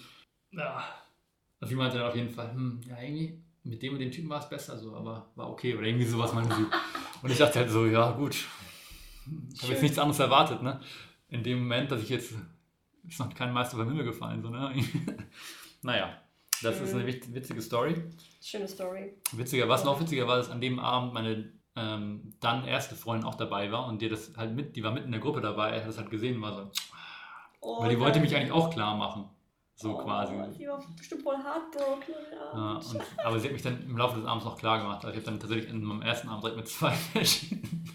[0.52, 0.84] ja,
[1.60, 4.30] und sie meinte dann auf jeden Fall, hm, ja, irgendwie mit dem und dem Typen
[4.30, 5.76] war es besser so, aber war okay.
[5.76, 6.66] Oder irgendwie sowas meinte sie.
[7.24, 8.36] Und ich dachte halt so, ja gut,
[9.54, 10.80] ich habe jetzt nichts anderes erwartet, ne?
[11.30, 12.36] In dem Moment, dass ich jetzt,
[13.08, 14.74] ist noch kein Meister beim Himmel gefallen, so, ne?
[15.82, 16.22] naja,
[16.62, 18.04] das ist eine wit- witzige Story.
[18.41, 19.13] Schöne Story.
[19.34, 23.36] Witziger, was noch witziger war, dass an dem Abend meine ähm, dann erste Freundin auch
[23.36, 25.88] dabei war und die das halt mit, die war mitten in der Gruppe dabei, hat
[25.88, 26.72] das halt gesehen und war so,
[27.60, 29.30] Oh, weil die wollte mich eigentlich auch klar machen.
[29.76, 30.34] So oh, quasi.
[30.58, 32.13] Sie war bestimmt heartbroken.
[32.32, 35.04] Ja, Ja, und, aber sie hat mich dann im Laufe des Abends noch klar gemacht.
[35.04, 37.89] Also ich habe dann tatsächlich in meinem ersten Abend direkt mit zwei verschiedenen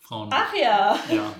[0.00, 0.28] Frauen.
[0.32, 0.96] Ach ja.
[1.10, 1.32] Ja.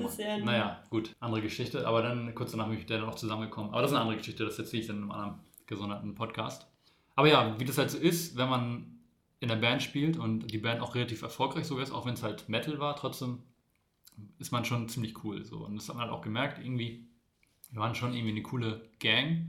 [0.00, 1.86] Ja ein- naja, gut, andere Geschichte.
[1.86, 3.70] Aber dann kurz danach bin ich dann noch zusammengekommen.
[3.72, 6.66] Aber das ist eine andere Geschichte, das erzähle ich dann in einem anderen gesonderten Podcast.
[7.14, 8.98] Aber ja, wie das halt so ist, wenn man
[9.40, 12.22] in der Band spielt und die Band auch relativ erfolgreich so ist, auch wenn es
[12.22, 13.42] halt Metal war, trotzdem
[14.38, 15.44] ist man schon ziemlich cool.
[15.44, 15.64] So.
[15.66, 17.08] Und das hat man halt auch gemerkt, irgendwie,
[17.70, 19.48] wir waren schon irgendwie eine coole Gang.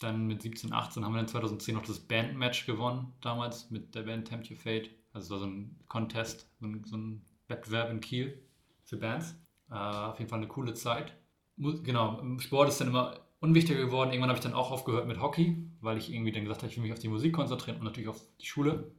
[0.00, 4.02] Dann mit 17, 18 haben wir dann 2010 noch das Bandmatch gewonnen, damals mit der
[4.02, 4.90] Band Tempt Your Fate.
[5.12, 8.42] Also es war so ein Contest, so ein, so ein Wettbewerb in Kiel
[8.84, 9.34] für Bands.
[9.70, 11.16] Äh, auf jeden Fall eine coole Zeit.
[11.56, 14.10] Genau, im Sport ist dann immer unwichtiger geworden.
[14.10, 16.76] Irgendwann habe ich dann auch aufgehört mit Hockey, weil ich irgendwie dann gesagt habe, ich
[16.76, 18.90] will mich auf die Musik konzentrieren und natürlich auf die Schule,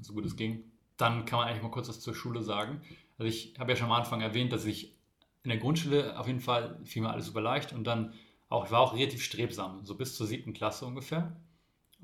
[0.00, 0.64] so gut es ging.
[0.96, 2.80] Dann kann man eigentlich mal kurz was zur Schule sagen.
[3.18, 4.94] Also ich habe ja schon am Anfang erwähnt, dass ich
[5.42, 8.12] in der Grundschule auf jeden Fall fiel mir alles super leicht und dann
[8.48, 11.36] auch, ich war auch relativ strebsam, so bis zur siebten Klasse ungefähr.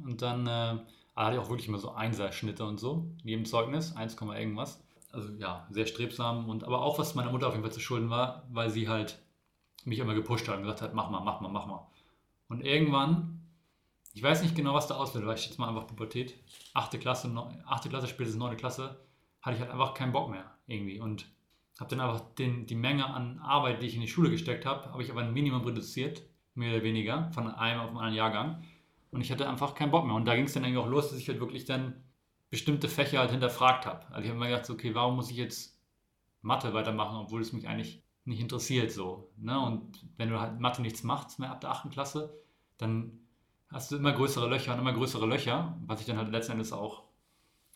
[0.03, 0.79] Und dann äh,
[1.17, 4.84] hatte ich auch wirklich immer so Einserschnitte und so, jedem Zeugnis, 1, irgendwas.
[5.15, 8.11] Also ja, sehr strebsam und aber auch was meiner Mutter auf jeden Fall zu schulden
[8.11, 9.19] war, weil sie halt
[9.85, 11.87] mich immer gepusht hat und gesagt hat, mach mal, mach mal, mach mal.
[12.49, 13.41] Und irgendwann,
[14.13, 16.35] ich weiß nicht genau, was da auslöst, weil ich jetzt mal einfach Pubertät,
[16.75, 17.01] 8.
[17.01, 17.31] Klasse,
[17.67, 17.89] 8.
[17.89, 18.57] Klasse, spätestens 9.
[18.57, 18.97] Klasse,
[19.41, 21.27] hatte ich halt einfach keinen Bock mehr irgendwie und
[21.79, 24.91] habe dann einfach den, die Menge an Arbeit, die ich in die Schule gesteckt habe,
[24.91, 26.23] habe ich aber ein Minimum reduziert,
[26.55, 28.63] mehr oder weniger, von einem auf den anderen Jahrgang.
[29.11, 30.15] Und ich hatte einfach keinen Bock mehr.
[30.15, 32.04] Und da ging es dann irgendwie auch los, dass ich halt wirklich dann
[32.55, 34.07] bestimmte Fächer halt hinterfragt habe.
[34.11, 35.77] Also ich habe mir gedacht, okay, warum muss ich jetzt
[36.41, 39.29] Mathe weitermachen, obwohl es mich eigentlich nicht interessiert so.
[39.37, 39.59] Ne?
[39.59, 41.91] Und wenn du halt Mathe nichts machst mehr ab der 8.
[41.91, 42.33] Klasse,
[42.79, 43.19] dann
[43.73, 46.73] hast du immer größere Löcher und immer größere Löcher, was ich dann halt letzten Endes
[46.73, 47.03] auch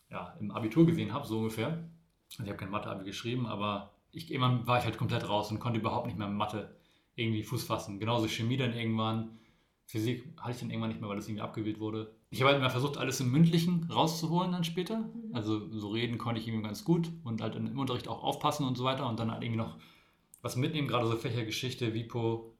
[0.09, 1.67] ja, im Abitur gesehen habe, so ungefähr.
[1.67, 5.59] Also ich habe kein Mathe-Abi geschrieben, aber ich, irgendwann war ich halt komplett raus und
[5.59, 6.73] konnte überhaupt nicht mehr Mathe
[7.15, 7.99] irgendwie Fuß fassen.
[7.99, 9.39] Genauso Chemie dann irgendwann.
[9.87, 12.15] Physik hatte ich dann irgendwann nicht mehr, weil das irgendwie abgewählt wurde.
[12.31, 14.99] Ich habe halt immer versucht, alles im Mündlichen rauszuholen dann später.
[14.99, 15.33] Mhm.
[15.33, 18.77] Also so reden konnte ich irgendwie ganz gut und halt im Unterricht auch aufpassen und
[18.77, 19.77] so weiter und dann halt irgendwie noch
[20.41, 22.53] was mitnehmen, gerade so Fächergeschichte, Vipo,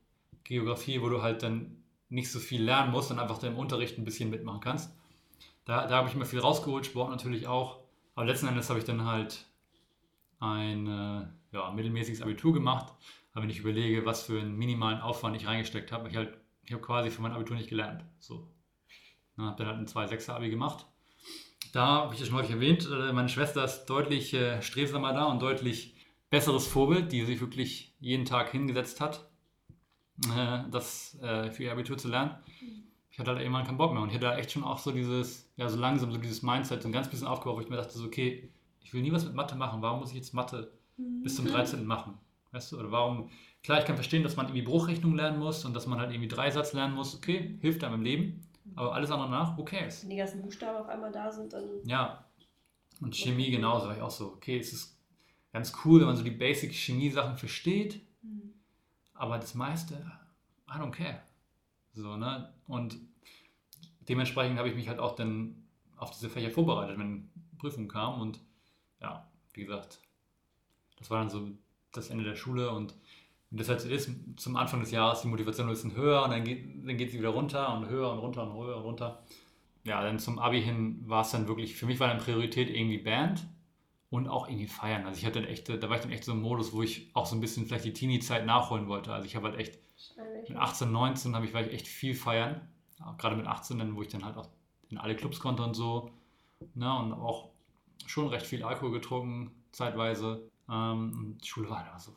[0.44, 3.98] Geografie, wo du halt dann nicht so viel lernen musst und einfach dann im Unterricht
[3.98, 4.92] ein bisschen mitmachen kannst.
[5.66, 7.80] Da, da habe ich mir viel rausgeholt, Sport natürlich auch.
[8.16, 9.46] Aber letzten Endes habe ich dann halt
[10.40, 12.94] ein äh, ja, mittelmäßiges Abitur gemacht.
[13.32, 16.74] Aber wenn ich überlege, was für einen minimalen Aufwand ich reingesteckt habe, ich halt, ich
[16.74, 18.04] habe quasi für mein Abitur nicht gelernt.
[18.20, 18.48] So.
[19.40, 20.86] Dann habe dann halt ein 2,6er Abi gemacht.
[21.72, 25.26] Da habe ich ja schon häufig erwähnt, äh, meine Schwester ist deutlich äh, strebsamer da
[25.26, 25.96] und deutlich
[26.30, 29.30] besseres Vorbild, die sich wirklich jeden Tag hingesetzt hat,
[30.36, 32.36] äh, das äh, für ihr Abitur zu lernen.
[33.12, 34.92] Ich hatte halt irgendwann keinen Bock mehr und ich hatte da echt schon auch so
[34.92, 37.78] dieses, ja, so langsam so dieses Mindset, so ein ganz bisschen aufgebaut, wo ich mir
[37.78, 40.72] dachte, so, okay, ich will nie was mit Mathe machen, warum muss ich jetzt Mathe
[40.98, 41.86] bis zum 13.
[41.86, 42.18] machen?
[42.52, 43.30] Weißt du, oder warum,
[43.64, 46.28] klar, ich kann verstehen, dass man irgendwie Bruchrechnung lernen muss und dass man halt irgendwie
[46.28, 50.04] Dreisatz lernen muss, okay, hilft einem im Leben, aber alles andere nach, who cares?
[50.04, 51.64] Wenn die ganzen Buchstaben auf einmal da sind, dann.
[51.84, 52.26] Ja,
[53.02, 54.98] und Chemie genauso, war ich auch so, okay, es ist
[55.54, 58.54] ganz cool, wenn man so die Basic Chemie-Sachen versteht, Hm.
[59.14, 59.96] aber das meiste,
[60.68, 61.22] I don't care.
[61.94, 62.54] So, ne?
[62.68, 62.98] Und
[64.08, 65.64] dementsprechend habe ich mich halt auch dann
[65.98, 68.40] auf diese Fächer vorbereitet, wenn Prüfungen kamen und
[69.02, 70.00] ja, wie gesagt,
[70.98, 71.50] das war dann so
[71.92, 72.94] das Ende der Schule und
[73.52, 76.32] wie das halt so ist, zum Anfang des Jahres die Motivation ein bisschen höher und
[76.32, 79.24] dann geht, dann geht sie wieder runter und höher und runter und höher und runter.
[79.86, 83.00] Ja, dann zum Abi hin war es dann wirklich, für mich war dann Priorität irgendwie
[83.00, 83.47] Band
[84.10, 85.06] und auch irgendwie feiern.
[85.06, 87.10] Also ich hatte dann echt, da war ich dann echt so im Modus, wo ich
[87.14, 89.14] auch so ein bisschen vielleicht die Teenie-Zeit nachholen wollte.
[89.14, 89.80] Also ich habe halt echt
[90.47, 92.62] mit 18, 19 habe ich, war ich echt viel feiern.
[93.04, 94.50] Auch Gerade mit 18, dann, wo ich dann halt auch
[94.89, 96.12] in alle Clubs konnte und so.
[96.76, 96.93] Ne?
[97.00, 97.50] Und auch
[98.06, 100.50] schon recht viel Alkohol getrunken, zeitweise.
[100.70, 102.16] Ähm, und Schule war einfach so.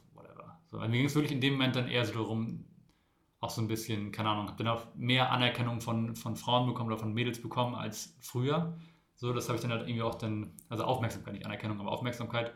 [0.73, 2.64] So, mir ging es wirklich in dem Moment dann eher so darum,
[3.41, 6.89] auch so ein bisschen, keine Ahnung, habe dann auch mehr Anerkennung von, von Frauen bekommen
[6.89, 8.79] oder von Mädels bekommen als früher.
[9.14, 12.55] So, das habe ich dann halt irgendwie auch dann, also Aufmerksamkeit, nicht Anerkennung, aber Aufmerksamkeit,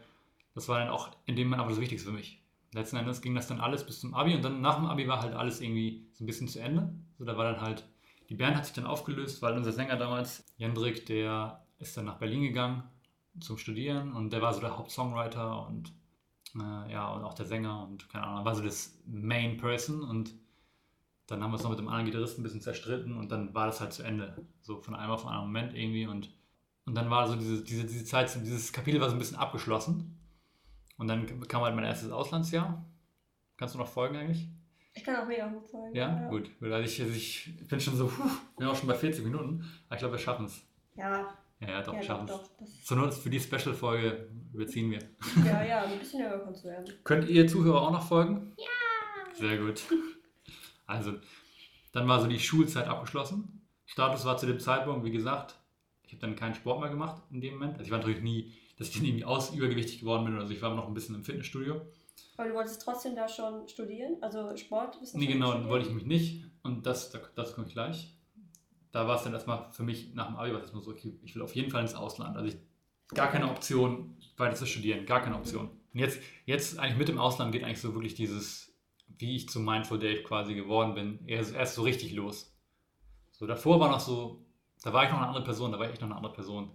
[0.54, 2.42] das war dann auch in dem Moment aber das Wichtigste für mich.
[2.72, 5.20] Letzten Endes ging das dann alles bis zum Abi und dann nach dem Abi war
[5.20, 6.94] halt alles irgendwie so ein bisschen zu Ende.
[7.18, 7.86] So, da war dann halt,
[8.30, 12.16] die Band hat sich dann aufgelöst, weil unser Sänger damals, Jendrik, der ist dann nach
[12.16, 12.82] Berlin gegangen
[13.40, 15.92] zum Studieren und der war so der Hauptsongwriter und
[16.60, 20.34] äh, ja, und auch der Sänger und keine Ahnung, war so das Main Person und
[21.26, 23.66] dann haben wir uns noch mit dem anderen Gitarristen ein bisschen zerstritten und dann war
[23.66, 24.46] das halt zu Ende.
[24.62, 26.30] So von einem auf einen anderen Moment irgendwie und,
[26.84, 30.12] und dann war so diese, diese, diese Zeit, dieses Kapitel war so ein bisschen abgeschlossen.
[30.98, 32.84] Und dann kam halt mein erstes Auslandsjahr.
[33.56, 34.48] Kannst du noch folgen eigentlich?
[34.94, 35.94] Ich kann auch mega gut folgen.
[35.94, 36.50] Ja, gut.
[36.60, 39.64] Also ich, also ich bin schon so, puh, bin auch schon bei 40 Minuten.
[39.88, 40.62] Aber ich glaube, wir schaffen es.
[40.94, 42.30] Ja, Ja, ja, doch, ja wir doch, schaffen es.
[42.32, 42.50] doch.
[42.58, 44.98] Das, Zur Not für die Special-Folge überziehen wir.
[45.44, 46.92] ja, ja, ein bisschen höher kannst du werden.
[47.04, 48.52] Könnt ihr Zuhörer auch noch folgen?
[48.58, 49.34] Ja!
[49.34, 49.82] Sehr gut.
[50.86, 51.14] Also,
[51.92, 53.66] dann war so die Schulzeit abgeschlossen.
[53.86, 55.56] Status war zu dem Zeitpunkt, wie gesagt,
[56.04, 57.72] ich habe dann keinen Sport mehr gemacht in dem Moment.
[57.74, 60.38] Also ich war natürlich nie, dass ich dann irgendwie aus übergewichtig geworden bin.
[60.38, 61.80] Also ich war noch ein bisschen im Fitnessstudio.
[62.36, 64.16] Aber du wolltest trotzdem da schon studieren?
[64.20, 64.98] Also Sport?
[65.14, 66.44] Nee, genau, dann wollte ich mich nicht.
[66.62, 68.15] Und das, da- dazu komme ich gleich.
[68.96, 71.42] Da war es dann erstmal für mich nach dem Abi, war so, okay, ich will
[71.42, 72.34] auf jeden Fall ins Ausland.
[72.34, 72.56] Also ich,
[73.08, 75.68] gar keine Option, weiter zu studieren, gar keine Option.
[75.68, 78.74] Und jetzt, jetzt eigentlich mit dem Ausland geht eigentlich so wirklich dieses,
[79.18, 82.56] wie ich zu Mindful Dave quasi geworden bin, erst, erst so richtig los.
[83.32, 84.46] So, davor war noch so,
[84.82, 86.70] da war ich noch eine andere Person, da war ich echt noch eine andere Person.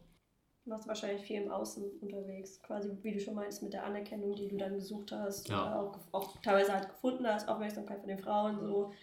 [0.64, 2.62] Du warst wahrscheinlich viel im Außen unterwegs.
[2.62, 5.50] Quasi, wie du schon meinst, mit der Anerkennung, die du dann gesucht hast.
[5.50, 5.60] Ja.
[5.60, 8.60] Oder auch, auch teilweise halt gefunden hast, Aufmerksamkeit von den Frauen.
[8.60, 8.94] So.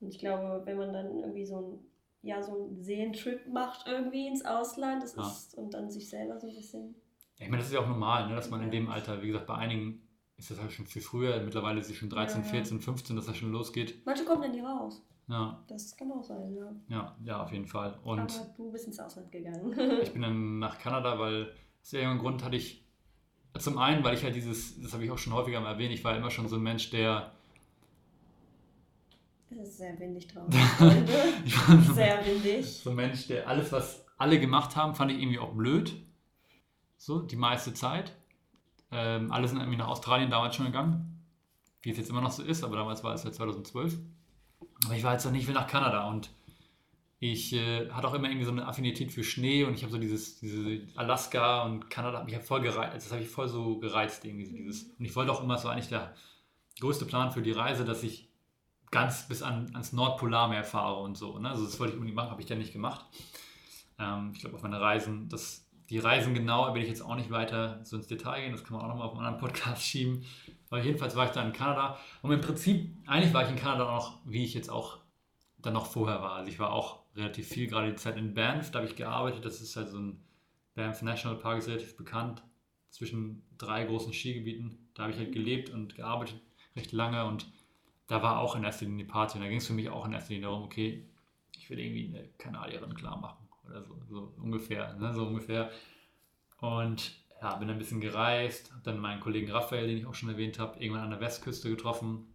[0.00, 1.93] Und ich glaube, wenn man dann irgendwie so ein
[2.24, 5.26] ja, so einen Seelentrip macht irgendwie ins Ausland das Ja.
[5.26, 6.94] ist, und dann sich selber so ein bisschen
[7.38, 9.46] Ich meine, das ist ja auch normal, ne, dass man in dem Alter, wie gesagt,
[9.46, 10.00] bei einigen
[10.36, 12.50] ist das halt schon viel früher, mittlerweile ist es schon 13, Ja, ja.
[12.52, 14.04] 14, 15, dass das schon losgeht.
[14.04, 15.02] Manche kommen dann nie raus.
[15.26, 16.70] Ja, Das kann auch sein, ja.
[16.88, 17.98] ja, ja, auf jeden Fall.
[18.04, 19.72] Und Aber du bist ins Ausland gegangen.
[20.02, 21.52] ich bin dann nach Kanada, weil
[21.82, 22.84] aus irgendeinem Grund hatte ich,
[23.58, 26.04] zum einen, weil ich halt dieses, das habe ich auch schon häufiger mal erwähnt, ich
[26.04, 27.32] war immer schon so ein Mensch, der,
[29.60, 30.52] es ist sehr windig draußen.
[31.44, 32.66] Ich war sehr windig.
[32.66, 35.94] so ein Mensch, der alles, was alle gemacht haben, fand ich irgendwie auch blöd.
[36.96, 38.12] So, die meiste Zeit.
[38.90, 41.24] Ähm, alle sind irgendwie nach Australien damals schon gegangen,
[41.82, 43.98] wie es jetzt immer noch so ist, aber damals war es ja 2012.
[44.84, 46.30] Aber ich war jetzt noch nicht, ich will nach Kanada und
[47.18, 49.98] ich äh, hatte auch immer irgendwie so eine Affinität für Schnee und ich habe so
[49.98, 53.78] dieses, diese Alaska und Kanada hat mich ja voll gereizt, das habe ich voll so
[53.78, 54.84] gereizt irgendwie so dieses.
[54.98, 56.14] Und ich wollte auch immer so eigentlich der
[56.80, 58.28] größte Plan für die Reise, dass ich
[58.94, 61.36] ganz bis an, ans Nordpolarmeer fahre und so.
[61.40, 61.50] Ne?
[61.50, 63.04] Also das wollte ich unbedingt machen, habe ich dann nicht gemacht.
[63.98, 67.32] Ähm, ich glaube auf meine Reisen, das, die Reisen genau will ich jetzt auch nicht
[67.32, 70.24] weiter so ins Detail gehen, das kann man auch nochmal auf einen anderen Podcast schieben.
[70.70, 73.88] Aber jedenfalls war ich da in Kanada und im Prinzip, eigentlich war ich in Kanada
[73.88, 74.98] auch wie ich jetzt auch
[75.58, 76.36] dann noch vorher war.
[76.36, 79.44] Also ich war auch relativ viel, gerade die Zeit in Banff, da habe ich gearbeitet.
[79.44, 80.22] Das ist halt so ein
[80.76, 82.44] Banff National Park, ist relativ bekannt,
[82.90, 84.78] zwischen drei großen Skigebieten.
[84.94, 86.40] Da habe ich halt gelebt und gearbeitet
[86.76, 87.46] recht lange und
[88.06, 89.38] da war auch in erster Linie Party.
[89.38, 91.06] Und da ging es für mich auch in erster Linie darum, okay,
[91.56, 95.70] ich will irgendwie eine Kanadierin klar machen oder so, so ungefähr, ne, so ungefähr.
[96.60, 100.28] Und ja, bin ein bisschen gereist, habe dann meinen Kollegen Raphael, den ich auch schon
[100.28, 102.26] erwähnt habe, irgendwann an der Westküste getroffen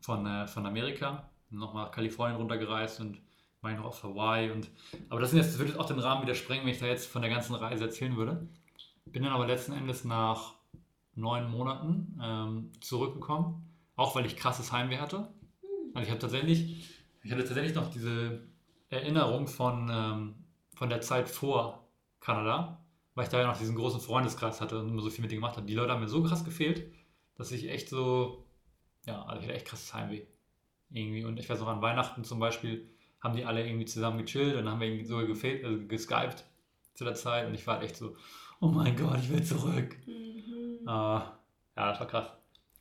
[0.00, 3.18] von, äh, von Amerika, nochmal nach Kalifornien runtergereist und
[3.70, 4.50] ich noch auf Hawaii.
[4.50, 4.70] Und,
[5.08, 6.86] aber das, sind jetzt, das würde jetzt auch den Rahmen wieder sprengen, wenn ich da
[6.86, 8.46] jetzt von der ganzen Reise erzählen würde.
[9.06, 10.52] Bin dann aber letzten Endes nach
[11.14, 13.62] neun Monaten ähm, zurückgekommen,
[13.96, 15.28] auch weil ich krasses Heimweh hatte.
[15.60, 15.90] Hm.
[15.94, 16.88] Also ich habe tatsächlich,
[17.22, 18.46] ich hatte tatsächlich noch diese
[18.90, 20.34] Erinnerung von, ähm,
[20.74, 21.88] von der Zeit vor
[22.20, 22.84] Kanada,
[23.14, 25.40] weil ich da ja noch diesen großen Freundeskreis hatte und immer so viel mit denen
[25.40, 25.66] gemacht habe.
[25.66, 26.92] Die Leute haben mir so krass gefehlt,
[27.36, 28.46] dass ich echt so,
[29.06, 30.22] ja, also ich hatte echt krasses Heimweh.
[30.90, 31.24] Irgendwie.
[31.24, 32.88] Und ich weiß auch an Weihnachten zum Beispiel,
[33.20, 36.44] haben die alle irgendwie zusammen gechillt und dann haben wir irgendwie so gefehlt, also geskypt
[36.92, 38.14] zu der Zeit und ich war halt echt so,
[38.60, 39.96] oh mein Gott, ich will zurück.
[40.06, 40.80] Mhm.
[40.82, 41.32] Uh, ja,
[41.74, 42.30] das war krass.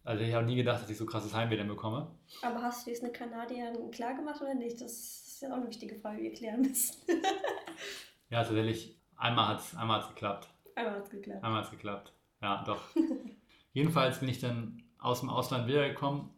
[0.06, 2.12] Also ich habe nie gedacht, dass ich so krasses Heimweh dann bekomme.
[2.41, 4.82] Aber hast du jetzt eine Kanadierin klar gemacht oder nicht?
[4.82, 6.95] Das ist ja auch eine wichtige Frage, die wir klären müssen.
[8.30, 10.49] ja, tatsächlich, einmal hat es einmal geklappt.
[10.76, 11.43] Einmal hat es geklappt.
[11.43, 12.14] Einmal hat es geklappt.
[12.41, 12.82] Ja, doch.
[13.74, 16.30] Jedenfalls bin ich dann aus dem Ausland wiedergekommen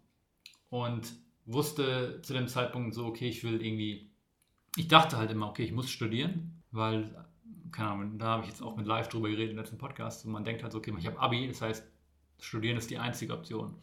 [0.70, 1.14] und
[1.46, 4.12] wusste zu dem Zeitpunkt so, okay, ich will irgendwie,
[4.78, 7.16] ich dachte halt immer, okay, ich muss studieren, weil,
[7.72, 10.32] keine Ahnung, da habe ich jetzt auch mit Live drüber geredet im letzten Podcast und
[10.32, 11.95] man denkt halt so, okay, ich habe Abi, das heißt,
[12.40, 13.76] studieren ist die einzige Option.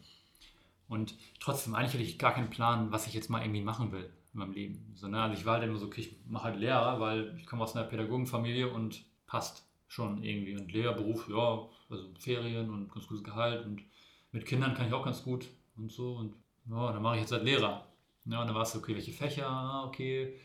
[0.87, 4.11] Und trotzdem, eigentlich hatte ich gar keinen Plan, was ich jetzt mal irgendwie machen will
[4.33, 4.91] in meinem Leben.
[4.95, 5.21] So, ne?
[5.21, 7.75] Also ich war halt immer so, okay, ich mache halt Lehrer, weil ich komme aus
[7.75, 10.55] einer Pädagogenfamilie und passt schon irgendwie.
[10.55, 13.81] Und Lehrerberuf, ja, also Ferien und ganz gutes Gehalt und
[14.31, 15.47] mit Kindern kann ich auch ganz gut
[15.77, 16.15] und so.
[16.15, 16.35] Und
[16.69, 17.87] ja, dann mache ich jetzt halt Lehrer.
[18.25, 20.39] Ja, und dann war es so, okay, welche Fächer, ah, okay,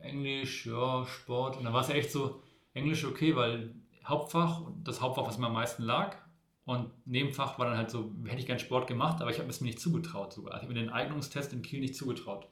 [0.00, 1.56] Englisch, ja, Sport.
[1.56, 2.42] Und dann war es ja echt so,
[2.72, 3.74] Englisch okay, weil
[4.04, 6.16] Hauptfach, das Hauptfach, was mir am meisten lag,
[6.64, 9.60] und Nebenfach war dann halt so, hätte ich gern Sport gemacht, aber ich habe es
[9.60, 10.56] mir nicht zugetraut sogar.
[10.56, 12.48] Ich habe mir den Eignungstest in Kiel nicht zugetraut.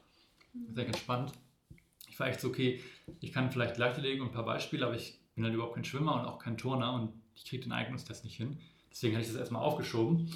[0.52, 1.32] Das ist ja ganz spannend.
[2.08, 2.80] Ich war echt so, okay,
[3.20, 6.20] ich kann vielleicht Leichtathletik und ein paar Beispiele, aber ich bin halt überhaupt kein Schwimmer
[6.20, 8.58] und auch kein Turner und ich kriege den Eignungstest nicht hin.
[8.90, 10.30] Deswegen habe ich das erstmal aufgeschoben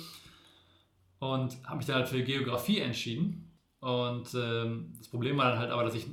[1.19, 3.53] und habe mich dann halt für Geografie entschieden.
[3.81, 6.07] Und ähm, das Problem war dann halt aber, dass ich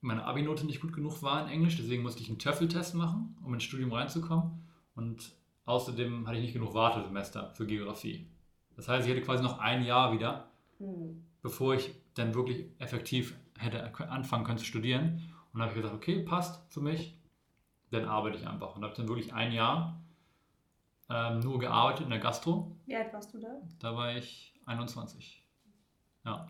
[0.00, 3.54] meine Abi-Note nicht gut genug war in Englisch, deswegen musste ich einen Töffeltest machen, um
[3.54, 4.64] ins Studium reinzukommen.
[4.94, 5.32] Und
[5.68, 8.26] außerdem hatte ich nicht genug Wartesemester für Geografie.
[8.76, 11.24] Das heißt, ich hätte quasi noch ein Jahr wieder, hm.
[11.42, 15.32] bevor ich dann wirklich effektiv hätte anfangen können zu studieren.
[15.52, 17.18] Und dann habe ich gesagt, okay, passt für mich,
[17.90, 18.76] dann arbeite ich einfach.
[18.76, 20.00] Und habe dann wirklich ein Jahr
[21.10, 22.76] ähm, nur gearbeitet in der Gastro.
[22.86, 23.60] Wie alt warst du da?
[23.78, 25.44] Da war ich 21.
[26.24, 26.46] Ja.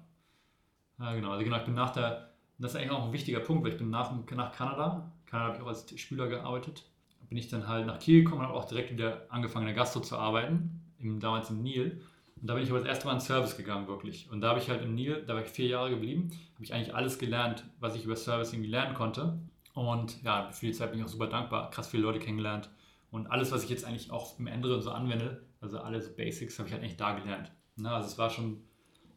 [0.98, 1.30] Ja, genau.
[1.30, 3.78] Also genau, ich bin nach der, das ist eigentlich auch ein wichtiger Punkt, weil ich
[3.78, 6.84] bin nach, nach Kanada, Kanada habe ich auch als Spieler gearbeitet,
[7.28, 9.76] bin ich dann halt nach Kiel gekommen und habe auch direkt wieder angefangen in der
[9.76, 12.00] Gastro zu arbeiten, im, damals im Nil.
[12.40, 14.30] Und da bin ich aber das erste Mal in Service gegangen, wirklich.
[14.30, 16.72] Und da habe ich halt im Nil, da war ich vier Jahre geblieben, habe ich
[16.72, 19.38] eigentlich alles gelernt, was ich über Service irgendwie lernen konnte.
[19.74, 22.70] Und ja, für die Zeit bin ich auch super dankbar, krass viele Leute kennengelernt.
[23.10, 26.58] Und alles, was ich jetzt eigentlich auch im Änderen so anwende, also alle so Basics,
[26.58, 27.52] habe ich halt eigentlich da gelernt.
[27.76, 28.62] Na, also es war schon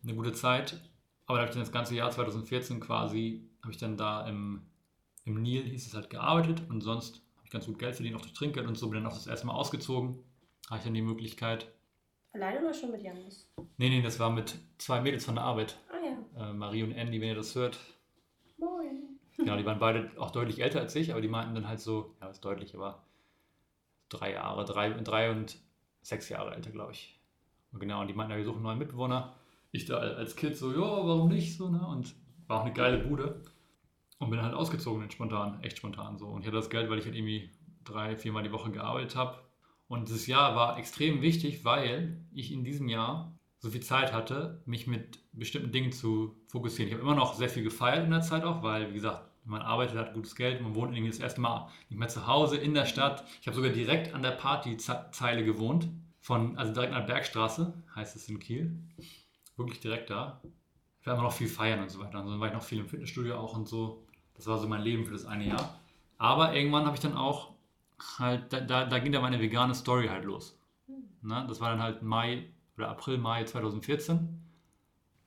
[0.04, 0.80] eine gute Zeit.
[1.26, 4.64] Aber da habe ich dann das ganze Jahr 2014 quasi, habe ich dann da im,
[5.24, 7.22] im Nil, hieß es halt, gearbeitet und sonst
[7.52, 9.54] ganz gut Geld verdient, auch durch Trinkgeld und so, bin dann auch das erste Mal
[9.54, 10.18] ausgezogen.
[10.70, 11.72] Habe ich dann die Möglichkeit.
[12.34, 13.52] Alleine oder schon mit Janis?
[13.78, 15.78] Nee, nee, das war mit zwei Mädels von der Arbeit.
[15.90, 15.98] Ah
[16.38, 16.50] ja.
[16.50, 17.78] Äh, Marie und Andy, wenn ihr das hört.
[18.58, 19.20] Moin.
[19.38, 22.16] Genau, die waren beide auch deutlich älter als ich, aber die meinten dann halt so,
[22.22, 23.04] ja, ist deutlich, aber
[24.08, 25.58] drei Jahre, drei, drei und
[26.02, 27.20] sechs Jahre älter, glaube ich.
[27.74, 29.36] Und genau, und die meinten, wir suchen einen neuen Mitbewohner.
[29.72, 31.58] Ich da als Kind so, ja, warum nicht?
[31.58, 31.86] So, ne?
[31.86, 32.16] Und
[32.48, 33.42] war auch eine geile Bude.
[34.22, 36.28] Und bin halt ausgezogen, spontan, echt spontan so.
[36.28, 37.50] Und ich hatte das Geld, weil ich halt irgendwie
[37.84, 39.40] drei, viermal die Woche gearbeitet habe.
[39.88, 44.62] Und dieses Jahr war extrem wichtig, weil ich in diesem Jahr so viel Zeit hatte,
[44.68, 46.88] mich mit bestimmten Dingen zu fokussieren.
[46.88, 49.64] Ich habe immer noch sehr viel gefeiert in der Zeit auch, weil, wie gesagt, man
[49.64, 52.76] arbeitet, hat gutes Geld, man wohnt irgendwie das erste Mal nicht mehr zu Hause in
[52.76, 53.26] der Stadt.
[53.42, 58.16] Ich habe sogar direkt an der Partyzeile gewohnt, von, also direkt an der Bergstraße, heißt
[58.16, 58.78] es in Kiel.
[59.58, 60.42] Wirklich direkt da.
[61.00, 62.20] Ich war immer noch viel feiern und so weiter.
[62.20, 64.06] Dann war ich noch viel im Fitnessstudio auch und so.
[64.42, 65.80] Das war so mein Leben für das eine Jahr.
[66.18, 67.52] Aber irgendwann habe ich dann auch
[68.18, 70.60] halt, da, da, da, ging dann meine vegane Story halt los.
[71.22, 71.46] Ne?
[71.48, 74.42] Das war dann halt Mai oder April, Mai 2014,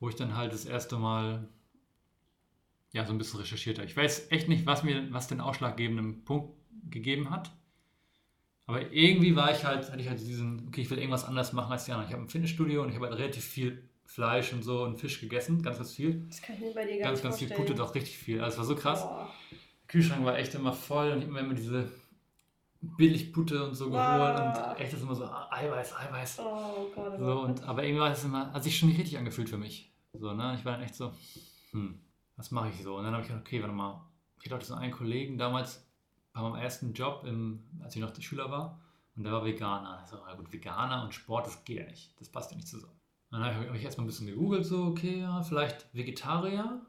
[0.01, 1.47] wo ich dann halt das erste Mal
[2.91, 3.87] ja, so ein bisschen recherchiert habe.
[3.87, 6.53] Ich weiß echt nicht, was mir, was den ausschlaggebenden Punkt
[6.89, 7.51] gegeben hat.
[8.65, 11.71] Aber irgendwie war ich halt, hatte ich halt diesen, okay, ich will irgendwas anders machen
[11.71, 12.09] als die anderen.
[12.09, 15.19] Ich habe ein Fitnessstudio und ich habe halt relativ viel Fleisch und so und Fisch
[15.19, 16.25] gegessen, ganz, ganz viel.
[16.27, 17.49] Das kann ich mir bei dir gar Ganz, ganz viel.
[17.49, 18.39] Pute, doch richtig viel.
[18.41, 19.01] Also es war so krass.
[19.03, 19.29] Boah.
[19.51, 21.91] Der Kühlschrank war echt immer voll und ich hab immer, immer diese
[22.81, 24.69] Billigpute und so geholt Wow.
[24.73, 26.39] und echt das immer so ah, Eiweiß, Eiweiß.
[26.39, 27.13] Oh Gott.
[27.15, 29.57] oh So, und, aber irgendwie war es immer, hat sich schon nicht richtig angefühlt für
[29.57, 29.91] mich.
[30.13, 30.55] So, ne?
[30.57, 31.11] Ich war dann echt so,
[31.71, 31.99] hm,
[32.35, 32.95] was mache ich so?
[32.95, 34.01] Und dann habe ich gedacht, okay, warte mal.
[34.43, 35.83] Ich hatte so einen Kollegen damals
[36.33, 38.79] bei meinem ersten Job, im, als ich noch Schüler war,
[39.15, 40.01] und der war Veganer.
[40.03, 42.19] Ich so, na gut, Veganer und Sport, das geht ja nicht.
[42.19, 42.94] Das passt ja nicht zusammen.
[43.35, 46.81] Und dann habe ich erstmal ein bisschen gegoogelt, so, okay, ja, vielleicht Vegetarier.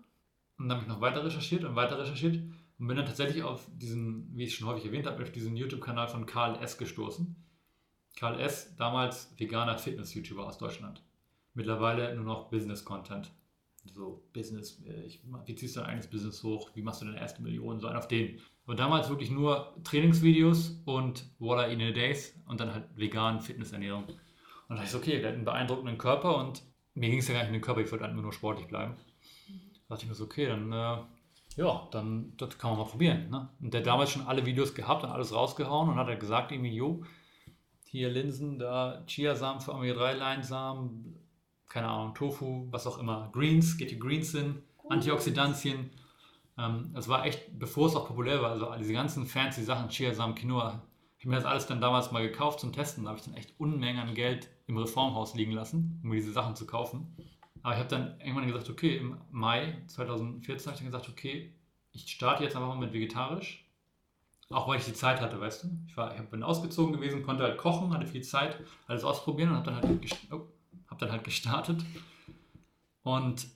[0.59, 2.37] Und dann habe ich noch weiter recherchiert und weiter recherchiert
[2.79, 6.07] und bin dann tatsächlich auf diesen, wie ich schon häufig erwähnt habe, auf diesen YouTube-Kanal
[6.07, 6.79] von Karl S.
[6.79, 7.35] gestoßen.
[8.15, 11.03] Karl S., damals veganer Fitness-YouTuber aus Deutschland.
[11.55, 13.33] Mittlerweile nur noch Business-Content.
[13.93, 16.71] So, Business, äh, ich, wie ziehst du dein eigenes Business hoch?
[16.75, 17.81] Wie machst du deine erste Million?
[17.81, 18.39] So ein auf den.
[18.67, 22.85] Aber damals wirklich nur Trainingsvideos und What I Eat in a Days und dann halt
[22.95, 24.05] vegan Fitnessernährung.
[24.69, 26.63] Und da dachte ich so, okay, der hat einen beeindruckenden Körper und
[26.95, 28.97] mir ging es ja gar nicht um den Körper, ich wollte einfach nur sportlich bleiben.
[29.47, 30.99] Da dachte ich mir so, okay, dann, äh,
[31.57, 33.31] ja, dann das kann man mal probieren.
[33.31, 33.49] Ne?
[33.61, 36.53] Und der hat damals schon alle Videos gehabt und alles rausgehauen und hat er gesagt,
[36.53, 37.05] irgendwie, jo,
[37.85, 41.17] hier Linsen, da Chiasamen für Omega-3-Leinsamen,
[41.69, 45.91] keine Ahnung, Tofu, was auch immer, Greens, geht die Greens hin, Antioxidantien.
[46.59, 50.35] Ähm, es war echt, bevor es auch populär war, also diese ganzen fancy Sachen, Chiasamen,
[50.35, 50.83] Quinoa,
[51.19, 53.05] ich habe mir das alles dann damals mal gekauft zum Testen.
[53.05, 56.33] Da habe ich dann echt Unmengen an Geld im Reformhaus liegen lassen, um mir diese
[56.33, 57.17] Sachen zu kaufen.
[57.63, 61.53] Aber ich habe dann irgendwann gesagt, okay, im Mai 2014 habe ich dann gesagt, okay,
[61.93, 63.65] ich starte jetzt einfach mal mit vegetarisch.
[64.51, 65.69] Auch weil ich die Zeit hatte, weißt du.
[65.89, 68.57] Ich, war, ich bin ausgezogen gewesen, konnte halt kochen, hatte viel Zeit,
[68.87, 70.47] alles ausprobieren und habe dann, halt oh,
[70.87, 71.85] hab dann halt gestartet.
[73.03, 73.49] Und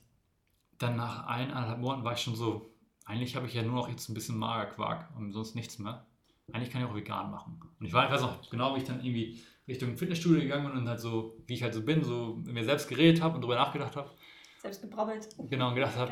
[0.77, 2.69] dann nach eineinhalb Monaten war ich schon so,
[3.05, 6.05] eigentlich habe ich ja nur noch jetzt ein bisschen Magerquark und sonst nichts mehr.
[6.51, 7.59] Eigentlich kann ich auch vegan machen.
[7.79, 10.89] Und ich, ich weiß noch genau, wie ich dann irgendwie Richtung Fitnessstudio gegangen bin und
[10.89, 13.55] halt so, wie ich halt so bin, so mit mir selbst geredet habe und darüber
[13.55, 14.09] nachgedacht habe.
[14.61, 15.29] Selbst gebrabbelt.
[15.49, 16.11] Genau, und gedacht habe,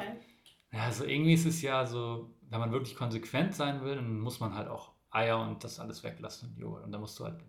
[0.71, 4.39] ja, so irgendwie ist es ja so, wenn man wirklich konsequent sein will, dann muss
[4.39, 6.83] man halt auch Eier und das alles weglassen und Joghurt.
[6.83, 7.41] Und da musst du halt,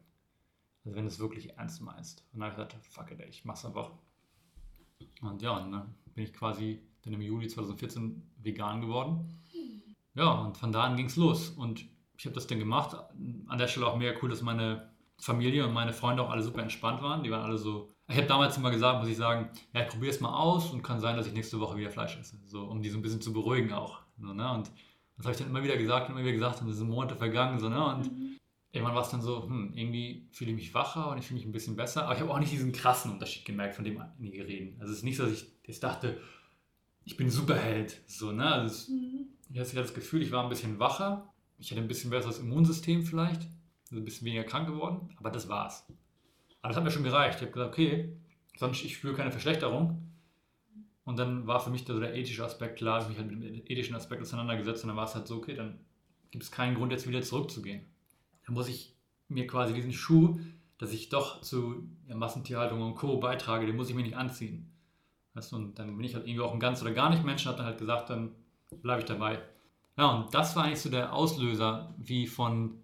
[0.84, 2.24] also wenn du es wirklich ernst meinst.
[2.32, 3.92] Und dann habe ich gesagt, fuck it, ey, ich mach's einfach.
[5.22, 9.38] Und ja, und dann bin ich quasi dann im Juli 2014 vegan geworden.
[10.14, 11.50] Ja, und von da an ging es los.
[11.50, 11.86] Und
[12.16, 12.96] ich habe das dann gemacht.
[13.46, 14.89] An der Stelle auch mega cool, dass meine
[15.20, 17.22] Familie und meine Freunde auch alle super entspannt waren.
[17.22, 17.88] Die waren alle so.
[18.08, 20.82] Ich habe damals immer gesagt, muss ich sagen, ja, ich probiere es mal aus und
[20.82, 22.38] kann sein, dass ich nächste Woche wieder Fleisch esse.
[22.46, 24.00] So, um die so ein bisschen zu beruhigen auch.
[24.18, 24.50] So, ne?
[24.52, 24.70] Und
[25.16, 27.14] das habe ich dann immer wieder gesagt und immer wieder gesagt und es sind Monate
[27.16, 27.58] vergangen.
[27.58, 27.84] So, ne?
[27.94, 28.36] Und Mhm.
[28.72, 31.46] irgendwann war es dann so, hm, irgendwie fühle ich mich wacher und ich fühle mich
[31.46, 32.04] ein bisschen besser.
[32.04, 34.76] Aber ich habe auch nicht diesen krassen Unterschied gemerkt, von dem einige reden.
[34.80, 36.18] Also es ist nicht so, dass ich jetzt dachte,
[37.04, 38.00] ich bin Superheld.
[38.06, 38.46] So, ne?
[38.46, 39.26] Also es, Mhm.
[39.52, 41.32] ich hatte das Gefühl, ich war ein bisschen wacher.
[41.58, 43.42] Ich hatte ein bisschen besseres Immunsystem vielleicht.
[43.90, 45.10] Ein bisschen weniger krank geworden.
[45.16, 45.86] Aber das war's.
[46.62, 47.36] Aber das hat mir schon gereicht.
[47.36, 48.16] Ich habe gesagt, okay,
[48.56, 50.10] sonst ich spüre keine Verschlechterung.
[51.04, 53.42] Und dann war für mich so der ethische Aspekt klar, ich habe mich halt mit
[53.42, 55.80] dem ethischen Aspekt auseinandergesetzt und dann war es halt so, okay, dann
[56.30, 57.84] gibt es keinen Grund, jetzt wieder zurückzugehen.
[58.46, 58.94] Dann muss ich
[59.28, 60.38] mir quasi diesen Schuh,
[60.78, 63.18] dass ich doch zu ja, Massentierhaltung und Co.
[63.18, 64.70] beitrage, den muss ich mir nicht anziehen.
[65.34, 67.48] Weißt und dann bin ich halt irgendwie auch ein ganz oder gar nicht Mensch und
[67.48, 68.32] habe dann halt gesagt, dann
[68.82, 69.40] bleibe ich dabei.
[69.96, 72.82] Ja, und das war eigentlich so der Auslöser, wie von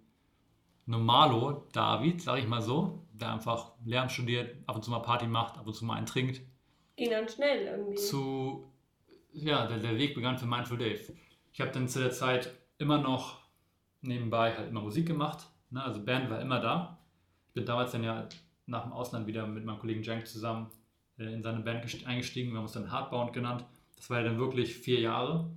[0.87, 5.27] Normalo David, sage ich mal so, der einfach Lehramt studiert, ab und zu mal Party
[5.27, 6.41] macht, ab und zu mal einen trinkt,
[6.95, 7.95] Ging dann schnell irgendwie.
[7.95, 8.71] zu,
[9.33, 10.99] ja, der, der Weg begann für Mindful Dave.
[11.53, 13.37] Ich habe dann zu der Zeit immer noch
[14.01, 15.83] nebenbei halt immer Musik gemacht, ne?
[15.83, 16.97] also Band war immer da.
[17.49, 18.27] Ich bin damals dann ja
[18.65, 20.69] nach dem Ausland wieder mit meinem Kollegen Jank zusammen
[21.17, 23.65] äh, in seine Band gest- eingestiegen, wir haben uns dann Hardbound genannt.
[23.95, 25.49] Das war ja dann wirklich vier Jahre.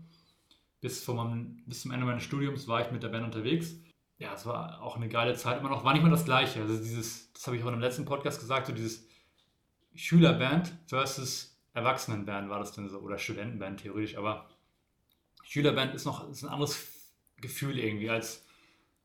[0.81, 3.75] Bis, meinem, bis zum Ende meines Studiums war ich mit der Band unterwegs.
[4.21, 6.61] Ja, es war auch eine geile Zeit immer noch, war nicht mal das Gleiche.
[6.61, 9.09] Also dieses, das habe ich auch in dem letzten Podcast gesagt, so dieses
[9.95, 14.51] Schülerband versus Erwachsenenband war das denn so, oder Studentenband theoretisch, aber
[15.43, 16.87] Schülerband ist noch ist ein anderes
[17.41, 18.47] Gefühl irgendwie als,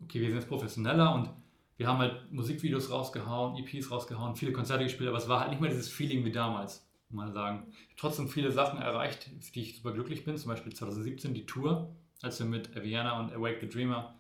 [0.02, 1.30] okay, wir sind jetzt professioneller und
[1.78, 5.62] wir haben halt Musikvideos rausgehauen, EPs rausgehauen, viele Konzerte gespielt, aber es war halt nicht
[5.62, 7.68] mehr dieses Feeling wie damals, muss man sagen.
[7.70, 11.34] Ich habe trotzdem viele Sachen erreicht, für die ich super glücklich bin, zum Beispiel 2017
[11.34, 14.14] die Tour, als wir mit Aviana und Awake the Dreamer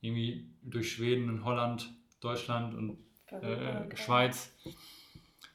[0.00, 2.98] irgendwie durch Schweden und Holland, Deutschland und
[3.30, 4.52] äh, Schweiz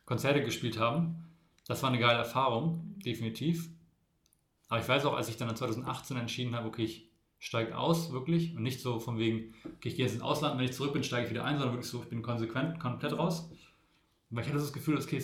[0.06, 1.26] Konzerte gespielt haben.
[1.68, 3.70] Das war eine geile Erfahrung, definitiv.
[4.68, 8.56] Aber ich weiß auch, als ich dann 2018 entschieden habe, okay, ich steige aus, wirklich,
[8.56, 11.04] und nicht so von wegen, okay, ich gehe jetzt ins Ausland, wenn ich zurück bin,
[11.04, 13.50] steige ich wieder ein, sondern wirklich so, ich bin konsequent, komplett raus.
[14.30, 15.24] Weil ich hatte das Gefühl, okay,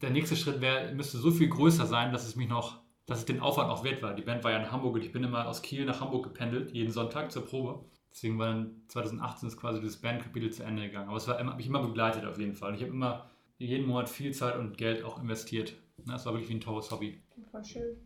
[0.00, 3.24] der nächste Schritt wäre, müsste so viel größer sein, dass es mich noch, dass es
[3.24, 4.14] den Aufwand auch wert war.
[4.14, 6.72] Die Band war ja in Hamburg und ich bin immer aus Kiel nach Hamburg gependelt,
[6.72, 7.84] jeden Sonntag zur Probe.
[8.12, 11.08] Deswegen war dann 2018 ist quasi das Bandkapitel zu Ende gegangen.
[11.08, 12.74] Aber es habe mich immer begleitet auf jeden Fall.
[12.74, 15.74] Ich habe immer jeden Monat viel Zeit und Geld auch investiert.
[16.06, 17.20] Das war wirklich wie ein teures Hobby.
[17.50, 17.96] Voll schön.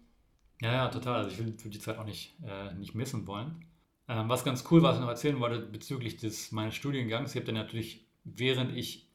[0.60, 1.16] Ja, ja, total.
[1.16, 3.64] Also ich würde die Zeit auch nicht, äh, nicht missen wollen.
[4.08, 7.30] Ähm, was ganz cool war, was ich noch erzählen wollte bezüglich des meines Studiengangs.
[7.30, 9.08] Ich habe dann natürlich, während ich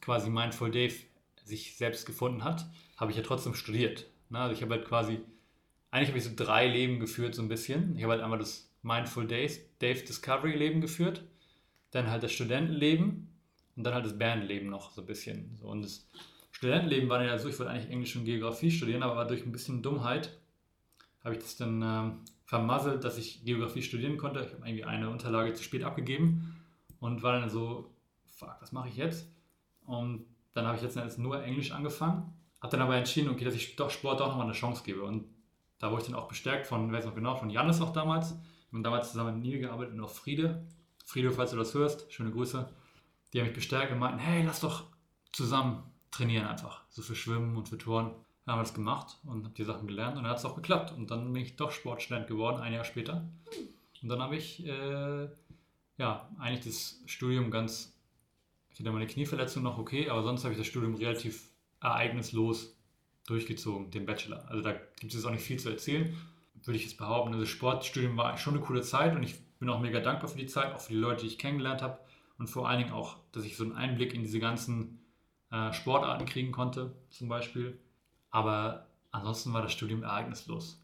[0.00, 0.94] quasi Mindful Dave
[1.44, 2.66] sich selbst gefunden hat,
[2.96, 4.06] habe ich ja trotzdem studiert.
[4.28, 4.38] Ne?
[4.38, 5.20] Also ich habe halt quasi,
[5.90, 7.96] eigentlich habe ich so drei Leben geführt so ein bisschen.
[7.96, 11.24] Ich habe halt einmal das Mindful Days, Dave Discovery Leben geführt,
[11.90, 13.28] dann halt das Studentenleben
[13.76, 15.56] und dann halt das Bandleben noch so ein bisschen.
[15.60, 16.06] So, und das
[16.50, 19.82] Studentenleben war ja so, ich wollte eigentlich Englisch und Geografie studieren, aber durch ein bisschen
[19.82, 20.36] Dummheit
[21.22, 24.40] habe ich das dann ähm, vermasselt, dass ich Geografie studieren konnte.
[24.40, 26.56] Ich habe irgendwie eine Unterlage zu spät abgegeben
[27.00, 27.90] und war dann so,
[28.26, 29.28] fuck, was mache ich jetzt?
[29.84, 30.24] Und
[30.54, 33.90] dann habe ich letztendlich nur Englisch angefangen, habe dann aber entschieden, okay, dass ich doch
[33.90, 35.02] Sport auch nochmal eine Chance gebe.
[35.02, 35.26] Und
[35.78, 38.34] da wurde ich dann auch bestärkt von, weiß noch genau, von Janis auch damals.
[38.70, 40.66] Wir haben damals zusammen mit Neil gearbeitet und auch Friede.
[41.04, 42.68] Friede, falls du das hörst, schöne Grüße.
[43.32, 44.84] Die haben mich bestärkt und meinten, hey, lass doch
[45.32, 46.82] zusammen trainieren einfach.
[46.90, 48.12] So für Schwimmen und für Touren.
[48.44, 50.56] Dann haben wir das gemacht und habe die Sachen gelernt und dann hat es auch
[50.56, 50.92] geklappt.
[50.92, 53.28] Und dann bin ich doch Sportstudent geworden, ein Jahr später.
[54.02, 55.28] Und dann habe ich äh,
[55.96, 57.94] ja eigentlich das Studium ganz,
[58.70, 61.48] ich hatte meine Knieverletzung noch okay, aber sonst habe ich das Studium relativ
[61.80, 62.74] ereignislos
[63.26, 64.48] durchgezogen, den Bachelor.
[64.48, 66.16] Also da gibt es jetzt auch nicht viel zu erzählen
[66.68, 69.80] würde ich jetzt behaupten, das Sportstudium war schon eine coole Zeit und ich bin auch
[69.80, 71.98] mega dankbar für die Zeit, auch für die Leute, die ich kennengelernt habe
[72.38, 75.00] und vor allen Dingen auch, dass ich so einen Einblick in diese ganzen
[75.50, 77.80] äh, Sportarten kriegen konnte, zum Beispiel.
[78.30, 80.80] Aber ansonsten war das Studium ereignislos.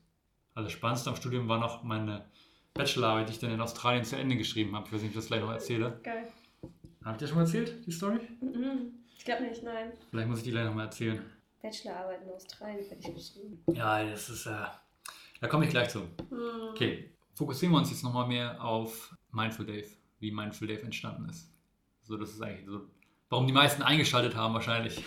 [0.55, 2.25] Also das Spannendste am Studium war noch meine
[2.73, 4.87] Bachelorarbeit, die ich dann in Australien zu Ende geschrieben habe.
[4.87, 6.01] Ich weiß nicht, ob ich das gleich noch erzähle.
[6.03, 6.29] Geil.
[7.05, 8.19] Habe ich dir schon mal erzählt, die Story?
[8.41, 8.95] Mhm.
[9.17, 9.93] Ich glaube nicht, nein.
[10.11, 11.23] Vielleicht muss ich die gleich noch mal erzählen.
[11.63, 13.63] Bachelorarbeit in Australien fertig geschrieben.
[13.73, 14.67] Ja, das ist, äh,
[15.41, 16.01] da komme ich gleich zu.
[16.01, 16.71] Mhm.
[16.71, 19.89] Okay, fokussieren wir uns jetzt nochmal mehr auf Mindful Dave,
[20.21, 21.51] wie Mindful Dave entstanden ist.
[22.03, 22.83] So, das ist eigentlich so,
[23.29, 25.03] warum die meisten eingeschaltet haben wahrscheinlich.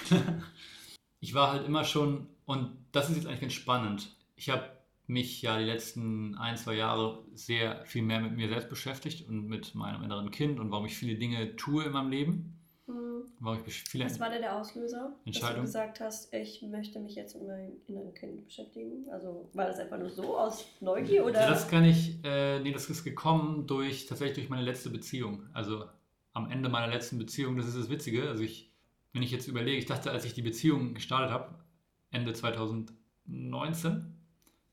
[1.19, 5.41] ich war halt immer schon, und das ist jetzt eigentlich ganz spannend, ich habe mich
[5.41, 9.73] ja die letzten ein, zwei Jahre sehr viel mehr mit mir selbst beschäftigt und mit
[9.73, 12.57] meinem inneren Kind und warum ich viele Dinge tue in meinem Leben.
[13.40, 17.16] Warum ich viele Was war denn der Auslöser, dass du gesagt hast, ich möchte mich
[17.16, 19.08] jetzt mit meinem inneren Kind beschäftigen?
[19.12, 21.42] Also war das einfach nur so aus Neugier oder?
[21.42, 25.44] Ja, das kann ich, äh, nee, das ist gekommen durch, tatsächlich durch meine letzte Beziehung.
[25.54, 25.86] Also
[26.34, 28.28] am Ende meiner letzten Beziehung, das ist das Witzige.
[28.28, 28.72] Also ich,
[29.14, 31.54] wenn ich jetzt überlege, ich dachte, als ich die Beziehung gestartet habe,
[32.10, 34.16] Ende 2019,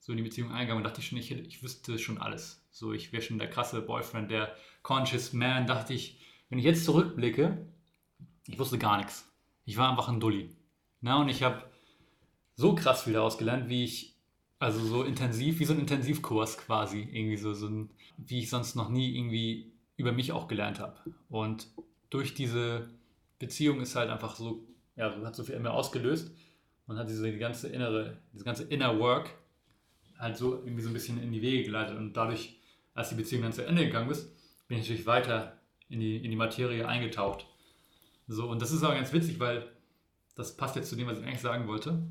[0.00, 2.66] so in die Beziehung eingegangen, dachte ich schon, ich, hätte, ich wüsste schon alles.
[2.70, 6.84] So, ich wäre schon der krasse Boyfriend, der Conscious Man, dachte ich, wenn ich jetzt
[6.84, 7.66] zurückblicke,
[8.46, 9.28] ich wusste gar nichts.
[9.64, 10.50] Ich war einfach ein Dulli.
[11.00, 11.64] Na, und ich habe
[12.54, 14.14] so krass viel daraus gelernt, wie ich,
[14.58, 18.76] also so intensiv, wie so ein Intensivkurs quasi, irgendwie so, so ein, wie ich sonst
[18.76, 20.96] noch nie irgendwie über mich auch gelernt habe.
[21.28, 21.68] Und
[22.10, 22.88] durch diese
[23.38, 24.64] Beziehung ist halt einfach so,
[24.96, 26.32] ja, hat so viel mir ausgelöst
[26.86, 29.30] und hat diese ganze innere, diese ganze Inner Work
[30.18, 31.96] halt so irgendwie so ein bisschen in die Wege geleitet.
[31.96, 32.58] Und dadurch,
[32.94, 34.32] als die Beziehung dann zu Ende gegangen ist,
[34.68, 37.46] bin ich natürlich weiter in die, in die Materie eingetaucht.
[38.26, 39.70] So, und das ist aber ganz witzig, weil
[40.34, 42.02] das passt jetzt zu dem, was ich eigentlich sagen wollte.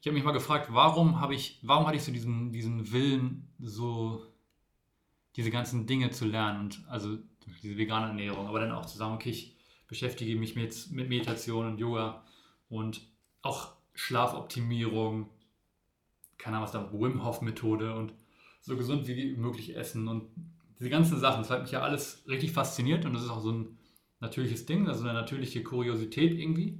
[0.00, 3.48] Ich habe mich mal gefragt, warum habe ich, warum hatte ich so diesen, diesen Willen,
[3.58, 4.26] so
[5.36, 7.18] diese ganzen Dinge zu lernen und also
[7.62, 11.66] diese vegane Ernährung, aber dann auch zu sagen, okay, ich beschäftige mich mit, mit Meditation
[11.66, 12.24] und Yoga
[12.68, 13.00] und
[13.42, 15.28] auch Schlafoptimierung,
[16.36, 18.12] keine Ahnung was da, Wim Hof Methode und
[18.60, 20.28] so gesund wie möglich essen und
[20.78, 23.50] diese ganzen Sachen, das hat mich ja alles richtig fasziniert und das ist auch so
[23.50, 23.78] ein
[24.20, 26.78] natürliches Ding, also eine natürliche Kuriosität irgendwie.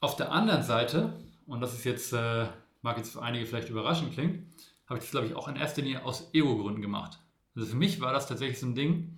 [0.00, 2.46] Auf der anderen Seite, und das ist jetzt, äh,
[2.82, 4.52] mag jetzt für einige vielleicht überraschend klingen,
[4.86, 7.18] habe ich das, glaube ich, auch in erster Linie aus Ego-Gründen gemacht.
[7.54, 9.16] Also für mich war das tatsächlich so ein Ding,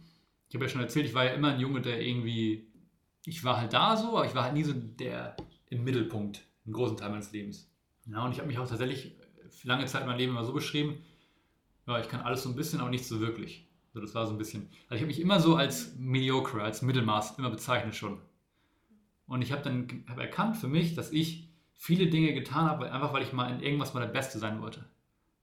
[0.49, 2.73] ich habe ja schon erzählt, ich war ja immer ein Junge, der irgendwie,
[3.25, 5.37] ich war halt da so, aber ich war halt nie so der
[5.67, 7.71] im Mittelpunkt, einen großen Teil meines Lebens.
[8.07, 9.17] Ja, und ich habe mich auch tatsächlich
[9.65, 11.03] lange Zeit mein Leben immer so beschrieben,
[11.87, 13.68] ja, ich kann alles so ein bisschen, aber nicht so wirklich.
[13.93, 14.69] So, das war so ein bisschen.
[14.89, 18.21] Also ich habe mich immer so als mediocre, als Mittelmaß immer bezeichnet schon.
[19.27, 23.13] Und ich habe dann hab erkannt für mich, dass ich viele Dinge getan habe, einfach
[23.13, 24.85] weil ich mal in irgendwas mal der Beste sein wollte.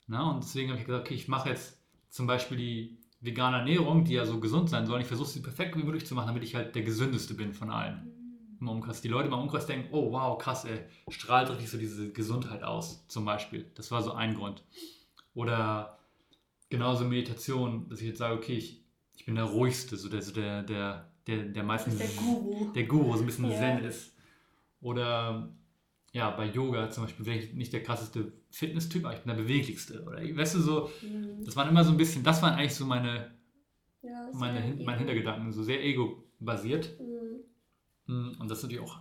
[0.08, 1.80] Na, und deswegen habe ich gesagt, okay, ich mache jetzt
[2.10, 5.02] zum Beispiel die vegane Ernährung, die ja so gesund sein soll.
[5.02, 7.72] Ich versuche sie perfekt wie möglich zu machen, damit ich halt der gesündeste bin von
[7.72, 8.12] allen.
[8.60, 9.02] Im Umkreis.
[9.02, 13.06] Die Leute im Umkreis denken, oh wow, krass, ey, strahlt richtig so diese Gesundheit aus,
[13.08, 13.70] zum Beispiel.
[13.76, 14.64] Das war so ein Grund.
[15.34, 16.00] Oder
[16.70, 18.84] genauso Meditation, dass ich jetzt sage, okay, ich,
[19.16, 22.72] ich bin der ruhigste, so der, so der, der, der, der meistens der Guru.
[22.74, 23.58] der Guru, so ein bisschen Ja.
[23.58, 24.16] Zen ist.
[24.82, 25.50] Oder
[26.14, 29.42] ja, bei Yoga zum Beispiel wäre ich nicht der krasseste Fitness-Typ, aber ich bin der
[29.44, 30.04] beweglichste.
[30.04, 31.44] Oder weißt du so, Mhm.
[31.44, 33.32] das waren immer so ein bisschen, das waren eigentlich so meine,
[34.02, 34.98] Ja, meine, mein ego.
[35.00, 36.98] Hintergedanken, so sehr ego-basiert.
[37.00, 38.14] Mhm.
[38.14, 39.00] Mm, Und das ist natürlich auch,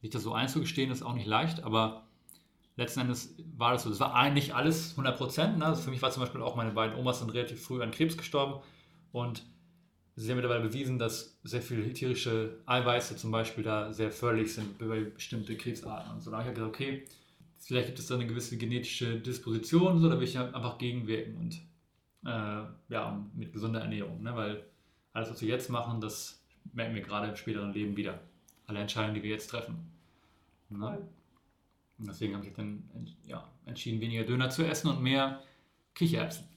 [0.00, 2.06] sich das so einzugestehen, ist auch nicht leicht, aber
[2.76, 3.90] letzten Endes war das so.
[3.90, 5.58] Das war eigentlich alles 100 Prozent.
[5.58, 5.66] Ne?
[5.66, 8.16] Also für mich war zum Beispiel auch, meine beiden Omas sind relativ früh an Krebs
[8.16, 8.62] gestorben
[9.12, 9.44] und
[10.16, 14.54] es ist ja mittlerweile bewiesen, dass sehr viele tierische Eiweiße zum Beispiel da sehr förderlich
[14.54, 16.12] sind bei bestimmte Krebsarten.
[16.12, 17.04] Und so da habe ich halt gesagt, okay,
[17.58, 21.54] vielleicht gibt es da eine gewisse genetische Disposition, so da will ich einfach gegenwirken und
[22.26, 24.36] äh, ja, mit gesunder Ernährung, ne?
[24.36, 24.64] weil
[25.12, 26.40] alles, was wir jetzt machen, das
[26.72, 28.20] merken wir gerade im späteren Leben wieder.
[28.66, 29.90] Alle Entscheidungen, die wir jetzt treffen.
[30.70, 30.98] Ne?
[31.98, 32.88] Und deswegen habe ich dann
[33.24, 35.42] ja, entschieden, weniger Döner zu essen und mehr
[35.94, 36.48] Kichererbsen.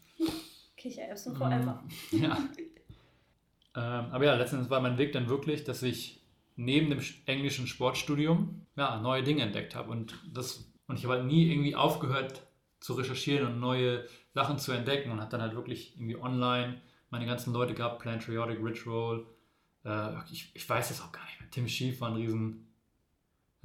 [0.76, 1.84] Kichererbsen forever.
[2.12, 2.38] Ja.
[3.76, 6.22] ähm, aber ja, letztendlich war mein Weg dann wirklich, dass ich
[6.56, 9.92] neben dem sch- englischen Sportstudium ja, neue Dinge entdeckt habe.
[9.92, 12.48] Und, das, und ich habe halt nie irgendwie aufgehört
[12.80, 17.26] zu recherchieren und neue Sachen zu entdecken und habe dann halt wirklich irgendwie online meine
[17.26, 19.28] ganzen Leute gehabt, Plantriotic, Roll.
[19.86, 21.50] Äh, ich, ich weiß es auch gar nicht mehr.
[21.50, 22.67] Tim Schief war ein riesen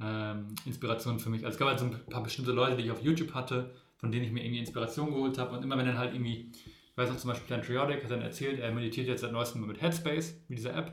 [0.03, 1.45] ähm, Inspiration für mich.
[1.45, 4.11] Also es gab halt so ein paar bestimmte Leute, die ich auf YouTube hatte, von
[4.11, 5.55] denen ich mir irgendwie Inspiration geholt habe.
[5.55, 8.59] Und immer wenn dann halt irgendwie, ich weiß noch zum Beispiel Plantriotic hat dann erzählt,
[8.59, 10.87] er meditiert jetzt seit neuestem mit Headspace, mit dieser App.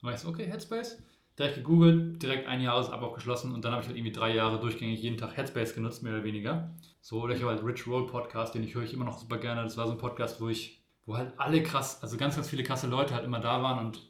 [0.00, 1.02] Und war ich so, okay, Headspace.
[1.38, 5.00] Direkt gegoogelt, direkt ein Jahresabo abgeschlossen und dann habe ich halt irgendwie drei Jahre durchgängig
[5.00, 6.74] jeden Tag Headspace genutzt, mehr oder weniger.
[7.00, 9.38] So, oder ich habe halt Rich Roll Podcast, den ich höre ich immer noch super
[9.38, 9.62] gerne.
[9.62, 12.64] Das war so ein Podcast, wo ich, wo halt alle krass, also ganz, ganz viele
[12.64, 14.00] krasse Leute halt immer da waren und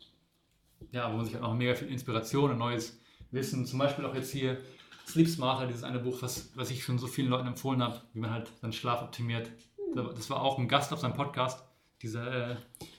[0.90, 2.98] ja, wo man sich halt auch mega viel Inspiration und neues
[3.30, 4.58] Wissen, zum Beispiel auch jetzt hier
[5.06, 8.20] Sleep Smarter, dieses eine Buch, was, was ich schon so vielen Leuten empfohlen habe, wie
[8.20, 9.50] man halt seinen Schlaf optimiert.
[9.94, 11.64] Das war auch ein Gast auf seinem Podcast,
[12.02, 12.56] dieser äh,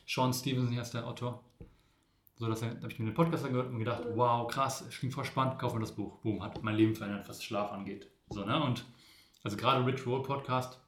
[0.08, 1.44] Sean Stevenson, hier ist der Autor.
[2.36, 5.14] So, dass er, da habe ich mir den Podcast angehört und gedacht, wow, krass, klingt
[5.14, 6.18] voll spannend, kauf mir das Buch.
[6.20, 8.10] Boom, hat mein Leben verändert, was Schlaf angeht.
[8.30, 8.62] So, ne?
[8.64, 8.86] Und
[9.44, 10.80] also gerade Rich Roll Podcast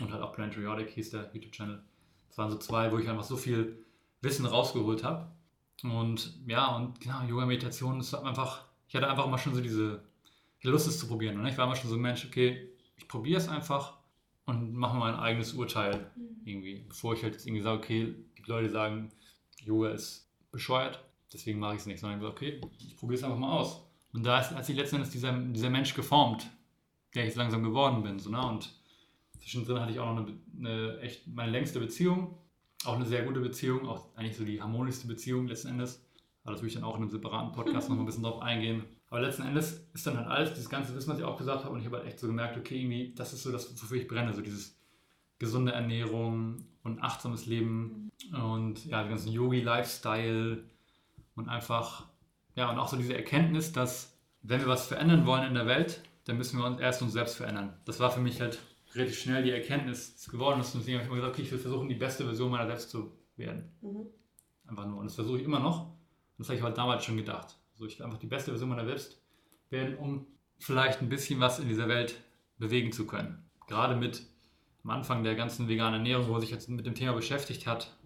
[0.00, 1.82] und halt auch Plantriotic hieß der YouTube-Channel.
[2.28, 3.84] Das waren so zwei, wo ich einfach so viel
[4.22, 5.30] Wissen rausgeholt habe.
[5.82, 9.60] Und ja, und genau, Yoga, Meditation, das war einfach, ich hatte einfach mal schon so
[9.60, 10.02] diese
[10.62, 11.40] die Lust, es zu probieren.
[11.40, 11.50] Ne?
[11.50, 13.98] Ich war immer schon so ein Mensch, okay, ich probiere es einfach
[14.44, 16.10] und mache mal ein eigenes Urteil
[16.44, 16.84] irgendwie.
[16.88, 19.10] Bevor ich halt jetzt irgendwie sage, okay, die Leute sagen,
[19.62, 21.02] Yoga ist bescheuert,
[21.32, 23.86] deswegen mache ich es nicht, sondern ich sage, okay, ich probiere es einfach mal aus.
[24.12, 26.50] Und da ist, hat sich letzten Endes dieser, dieser Mensch geformt,
[27.14, 28.18] der ich langsam geworden bin.
[28.18, 28.44] So, ne?
[28.44, 28.74] Und
[29.38, 32.36] zwischendrin hatte ich auch noch eine, eine echt meine längste Beziehung,
[32.84, 36.04] auch eine sehr gute Beziehung, auch eigentlich so die harmonischste Beziehung letzten Endes.
[36.42, 38.84] Aber das will ich dann auch in einem separaten Podcast noch ein bisschen drauf eingehen.
[39.10, 41.74] Aber letzten Endes ist dann halt alles, dieses ganze Wissen, was ich auch gesagt habe,
[41.74, 44.08] und ich habe halt echt so gemerkt, okay, irgendwie, das ist so das, wofür ich
[44.08, 44.78] brenne, so dieses
[45.38, 50.64] gesunde Ernährung und achtsames Leben und ja, den ganzen Yogi-Lifestyle
[51.34, 52.06] und einfach,
[52.54, 56.02] ja, und auch so diese Erkenntnis, dass wenn wir was verändern wollen in der Welt,
[56.24, 57.74] dann müssen wir uns erst uns selbst verändern.
[57.84, 58.58] Das war für mich halt
[58.94, 61.58] relativ schnell die Erkenntnis geworden ist und deswegen habe ich immer gesagt, okay, ich will
[61.58, 63.70] versuchen, die beste Version meiner selbst zu werden.
[63.80, 64.06] Mhm.
[64.66, 64.98] Einfach nur.
[64.98, 65.86] Und das versuche ich immer noch.
[65.86, 67.56] Und das habe ich halt damals schon gedacht.
[67.74, 69.22] So, ich will einfach die beste Version meiner selbst
[69.70, 70.26] werden, um
[70.58, 72.14] vielleicht ein bisschen was in dieser Welt
[72.58, 73.44] bewegen zu können.
[73.66, 74.22] Gerade mit
[74.84, 77.96] am Anfang der ganzen veganen Ernährung, wo man sich jetzt mit dem Thema beschäftigt hat,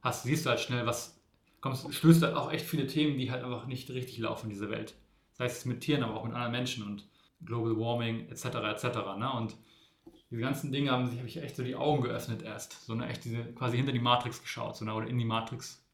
[0.00, 1.20] hast, siehst du halt schnell, was
[1.60, 4.70] kommst, stößt halt auch echt viele Themen, die halt einfach nicht richtig laufen in dieser
[4.70, 4.94] Welt.
[5.32, 7.08] Das heißt, es mit Tieren, aber auch mit anderen Menschen und
[7.44, 8.44] Global Warming etc.
[8.44, 8.84] etc.
[9.18, 9.32] Ne?
[9.32, 9.56] Und
[10.32, 12.84] diese ganzen Dinge haben sich habe ich echt so die Augen geöffnet erst.
[12.86, 15.84] So ne, echt diese quasi hinter die Matrix geschaut, so ne, oder in die Matrix.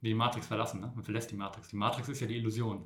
[0.00, 0.90] Die Matrix verlassen, ne?
[0.94, 1.68] Man verlässt die Matrix.
[1.68, 2.84] Die Matrix ist ja die Illusion.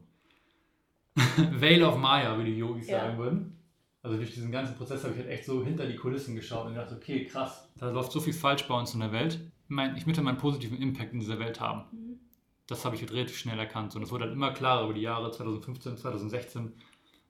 [1.17, 3.01] Veil of Maya, wie die Yogis Ja.
[3.01, 3.57] sagen würden.
[4.03, 6.75] Also durch diesen ganzen Prozess habe ich halt echt so hinter die Kulissen geschaut und
[6.75, 9.35] gedacht, okay, krass, da läuft so viel falsch bei uns in der Welt.
[9.65, 11.85] Ich, mein, ich möchte meinen positiven Impact in dieser Welt haben.
[11.93, 12.19] Mhm.
[12.67, 13.95] Das habe ich halt relativ schnell erkannt.
[13.97, 16.73] Und es wurde halt immer klarer über die Jahre 2015, 2016,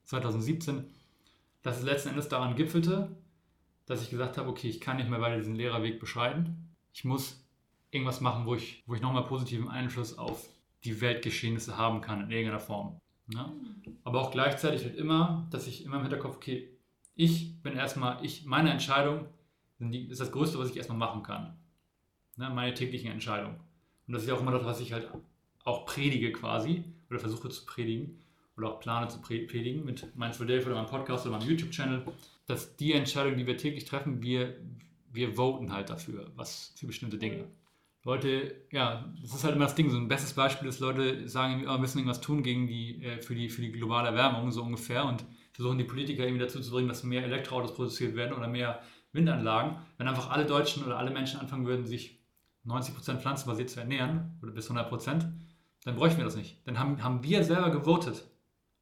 [0.04, 0.84] 2017,
[1.62, 3.16] dass es letzten Endes daran gipfelte,
[3.86, 6.74] dass ich gesagt habe, okay, ich kann nicht mehr weiter diesen Lehrerweg beschreiten.
[6.92, 7.44] Ich muss
[7.90, 10.48] irgendwas machen, wo ich, wo ich nochmal positiven Einfluss auf
[10.84, 13.00] die Weltgeschehnisse haben kann in irgendeiner Form.
[13.26, 13.52] Ne?
[14.04, 16.68] Aber auch gleichzeitig halt immer, dass ich immer im Hinterkopf, okay,
[17.14, 19.26] ich bin erstmal, ich, meine Entscheidung
[19.78, 21.56] ist das Größte, was ich erstmal machen kann.
[22.36, 22.50] Ne?
[22.50, 23.58] Meine täglichen Entscheidungen.
[24.06, 25.10] Und das ist auch immer das, was ich halt
[25.64, 28.18] auch predige quasi oder versuche zu predigen
[28.58, 32.04] oder auch plane zu pre- predigen mit Mindful Dave oder meinem Podcast oder meinem YouTube-Channel,
[32.46, 34.56] dass die Entscheidungen, die wir täglich treffen, wir,
[35.12, 37.44] wir voten halt dafür, was für bestimmte Dinge.
[38.04, 39.90] Leute, ja, das ist halt immer das Ding.
[39.90, 43.20] So ein bestes Beispiel ist, Leute sagen, oh, wir müssen irgendwas tun gegen die, äh,
[43.20, 46.70] für, die, für die globale Erwärmung, so ungefähr, und versuchen die Politiker irgendwie dazu zu
[46.70, 48.80] bringen, dass mehr Elektroautos produziert werden oder mehr
[49.12, 49.76] Windanlagen.
[49.98, 52.18] Wenn einfach alle Deutschen oder alle Menschen anfangen würden, sich
[52.66, 55.24] 90% pflanzenbasiert zu ernähren, oder bis 100%,
[55.84, 56.66] dann bräuchten wir das nicht.
[56.66, 58.24] Dann haben, haben wir selber gewotet.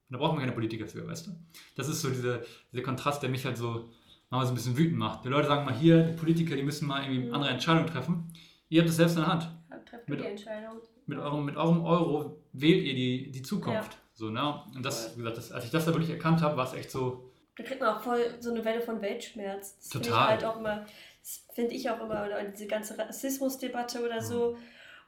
[0.09, 1.31] Und da brauchen wir keine Politiker für, weißt du?
[1.75, 3.89] Das ist so diese, dieser Kontrast, der mich halt so
[4.31, 5.25] manchmal so ein bisschen wütend macht.
[5.25, 8.33] Die Leute sagen mal hier, die Politiker, die müssen mal irgendwie andere Entscheidungen treffen.
[8.69, 9.49] ihr habt es selbst in der Hand.
[9.89, 10.79] Trefft Mit- die Entscheidung.
[11.07, 13.93] Mit eurem, mit eurem Euro wählt ihr die, die Zukunft.
[13.93, 13.99] Ja.
[14.15, 14.63] So, ne?
[14.75, 16.91] Und das, wie gesagt, das, als ich das da wirklich erkannt habe, war es echt
[16.91, 19.77] so, Da kriegt man auch voll so eine Welle von Weltschmerz.
[19.77, 20.29] Das finde ich Total.
[20.29, 20.87] halt auch immer,
[21.21, 24.57] das finde ich auch immer, oder diese ganze Rassismusdebatte oder so.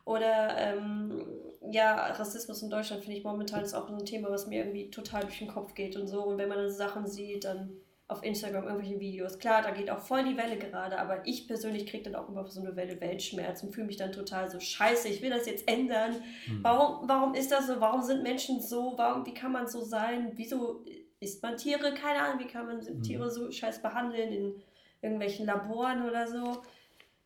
[0.09, 1.22] Oder ähm,
[1.70, 4.90] ja, Rassismus in Deutschland finde ich momentan ist auch so ein Thema, was mir irgendwie
[4.90, 6.24] total durch den Kopf geht und so.
[6.24, 9.98] Und wenn man dann Sachen sieht, dann auf Instagram irgendwelche Videos, klar, da geht auch
[9.98, 13.62] voll die Welle gerade, aber ich persönlich kriege dann auch immer so eine Welle Weltschmerz
[13.62, 16.14] und fühle mich dann total so scheiße, ich will das jetzt ändern.
[16.46, 16.61] hm.
[16.62, 17.78] Warum, warum ist das so?
[17.78, 18.94] Warum sind Menschen so?
[18.96, 20.32] Warum, wie kann man so sein?
[20.36, 20.86] Wieso
[21.20, 21.92] isst man Tiere?
[21.92, 23.02] Keine Ahnung, wie kann man Mhm.
[23.02, 24.62] Tiere so scheiß behandeln in
[25.02, 26.62] irgendwelchen Laboren oder so?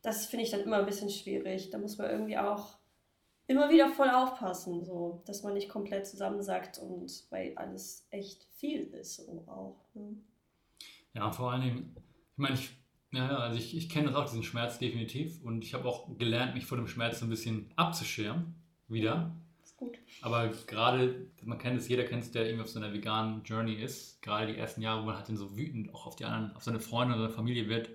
[0.03, 1.70] Das finde ich dann immer ein bisschen schwierig.
[1.70, 2.78] Da muss man irgendwie auch
[3.46, 8.82] immer wieder voll aufpassen, so, dass man nicht komplett zusammensackt und weil alles echt viel
[8.94, 9.84] ist so auch.
[9.94, 10.16] Ne?
[11.14, 11.96] Ja, vor allen Dingen,
[12.32, 12.70] ich meine, ich,
[13.12, 15.42] ja, also ich, ich kenne das auch, diesen Schmerz definitiv.
[15.42, 18.55] Und ich habe auch gelernt, mich vor dem Schmerz so ein bisschen abzuschirmen.
[18.88, 19.34] Wieder.
[19.62, 19.98] Ist gut.
[20.22, 23.74] Aber gerade, man kennt es, jeder kennt es, der irgendwie auf so einer veganen Journey
[23.74, 24.22] ist.
[24.22, 26.62] Gerade die ersten Jahre, wo man halt dann so wütend auch auf die anderen, auf
[26.62, 27.90] seine Freunde oder Familie wird,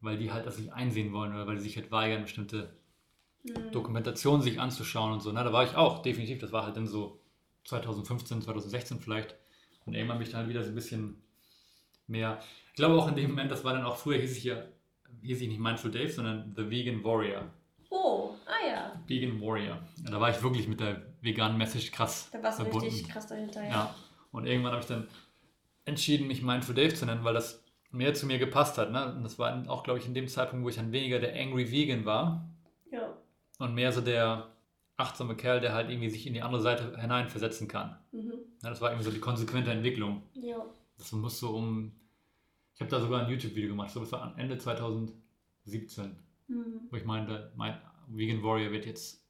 [0.00, 2.76] weil die halt das nicht einsehen wollen oder weil die sich halt weigern, bestimmte
[3.44, 3.70] Mhm.
[3.72, 5.30] Dokumentationen sich anzuschauen und so.
[5.32, 6.40] Na, da war ich auch, definitiv.
[6.40, 7.20] Das war halt dann so
[7.64, 9.36] 2015, 2016 vielleicht.
[9.86, 11.22] Und irgendwann bin ich dann halt wieder so ein bisschen
[12.06, 12.40] mehr.
[12.70, 14.64] Ich glaube auch in dem Moment, das war dann auch früher, hieß ich ja,
[15.22, 17.44] hieß ich nicht Mindful Dave, sondern The Vegan Warrior.
[17.90, 19.02] Oh, ah ja.
[19.06, 19.78] Vegan Warrior.
[20.04, 22.88] Ja, da war ich wirklich mit der veganen Message krass Da warst du verbunden.
[22.88, 23.62] richtig krass dahinter.
[23.62, 23.70] Ja.
[23.70, 23.94] Ja.
[24.32, 25.08] Und irgendwann habe ich dann
[25.84, 28.90] entschieden, mich Mindful Dave zu nennen, weil das mehr zu mir gepasst hat.
[28.92, 29.14] Ne?
[29.14, 31.70] Und das war auch, glaube ich, in dem Zeitpunkt, wo ich dann weniger der Angry
[31.70, 32.48] Vegan war
[32.90, 33.16] ja.
[33.58, 34.48] und mehr so der
[34.96, 37.96] achtsame Kerl, der halt irgendwie sich in die andere Seite hineinversetzen kann.
[38.12, 38.32] Mhm.
[38.62, 40.22] Ja, das war irgendwie so die konsequente Entwicklung.
[40.34, 40.64] Ja.
[40.96, 41.92] Das muss so um.
[42.74, 46.16] Ich habe da sogar ein YouTube-Video gemacht, so war Ende 2017,
[46.48, 46.80] Mhm.
[46.90, 47.76] wo ich meinte, mein
[48.08, 49.22] Vegan Warrior wird jetzt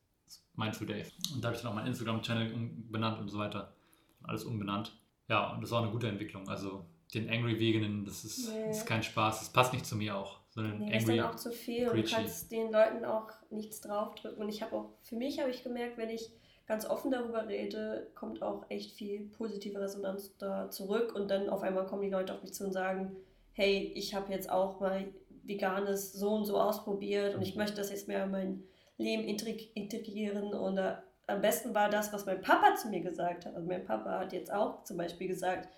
[0.54, 1.10] Mindful Dave.
[1.34, 3.74] Und da habe ich dann auch meinen Instagram-Channel umbenannt und so weiter.
[4.22, 4.92] Alles umbenannt.
[5.28, 6.48] Ja, und das war eine gute Entwicklung.
[6.48, 6.84] Also
[7.14, 8.70] den Angry Veganen, das ist, Nee.
[8.70, 9.38] ist kein Spaß.
[9.40, 10.38] Das passt nicht zu mir auch.
[10.50, 12.14] Sondern Nee, das ist dann auch zu viel und du preachy.
[12.14, 14.42] kannst den Leuten auch nichts draufdrücken.
[14.42, 16.30] Und ich habe auch, für mich habe ich gemerkt, wenn ich
[16.66, 21.62] ganz offen darüber rede, kommt auch echt viel positive Resonanz da zurück und dann auf
[21.62, 23.16] einmal kommen die Leute auf mich zu und sagen,
[23.52, 25.06] hey, ich habe jetzt auch mal
[25.44, 28.62] veganes so und so ausprobiert und ich möchte das jetzt mehr in mein
[28.98, 30.96] Leben integ- integrieren und äh,
[31.26, 33.54] am besten war das, was mein Papa zu mir gesagt hat.
[33.54, 35.68] Also mein Papa hat jetzt auch zum Beispiel gesagt,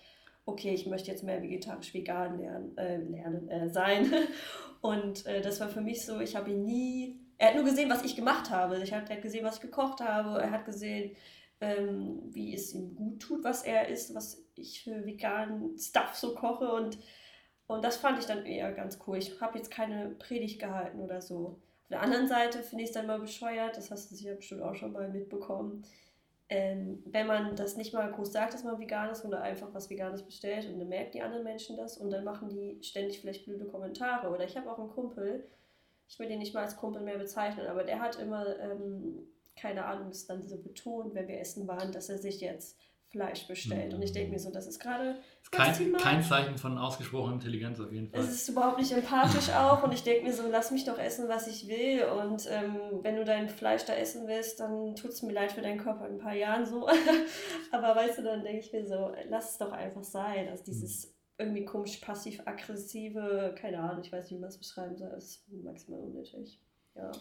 [0.45, 4.11] okay, ich möchte jetzt mehr vegetarisch-vegan lernen, äh, lernen äh, sein.
[4.81, 7.89] Und äh, das war für mich so, ich habe ihn nie, er hat nur gesehen,
[7.89, 8.81] was ich gemacht habe.
[8.81, 10.41] Ich hab, er hat gesehen, was ich gekocht habe.
[10.41, 11.15] Er hat gesehen,
[11.59, 16.33] ähm, wie es ihm gut tut, was er isst, was ich für veganen Stuff so
[16.33, 16.71] koche.
[16.71, 16.97] Und,
[17.67, 19.17] und das fand ich dann eher ganz cool.
[19.17, 21.59] Ich habe jetzt keine Predigt gehalten oder so.
[21.83, 24.61] Auf der anderen Seite finde ich es dann mal bescheuert, das hast du sicher bestimmt
[24.61, 25.83] auch schon mal mitbekommen,
[26.51, 29.89] ähm, wenn man das nicht mal groß sagt, dass man vegan ist oder einfach was
[29.89, 33.45] Veganes bestellt und dann merken die anderen Menschen das und dann machen die ständig vielleicht
[33.45, 34.29] blöde Kommentare.
[34.29, 35.47] Oder ich habe auch einen Kumpel,
[36.09, 39.85] ich will den nicht mal als Kumpel mehr bezeichnen, aber der hat immer, ähm, keine
[39.85, 42.77] Ahnung, es dann so betont, wenn wir essen waren, dass er sich jetzt
[43.11, 43.93] Fleisch bestellt.
[43.93, 45.15] Und ich denke mir so, das ist gerade
[45.51, 48.21] Kein, kein Zeichen von ausgesprochener Intelligenz auf jeden Fall.
[48.21, 51.27] es ist überhaupt nicht empathisch auch und ich denke mir so, lass mich doch essen,
[51.27, 55.21] was ich will und ähm, wenn du dein Fleisch da essen willst, dann tut es
[55.23, 56.87] mir leid für deinen Körper in ein paar Jahren so.
[57.71, 60.47] Aber weißt du, dann denke ich mir so, lass es doch einfach sein.
[60.47, 65.09] Also dieses irgendwie komisch passiv-aggressive, keine Ahnung, ich weiß nicht, wie man es beschreiben soll,
[65.17, 66.61] ist maximal unnötig.
[66.95, 67.11] Ja.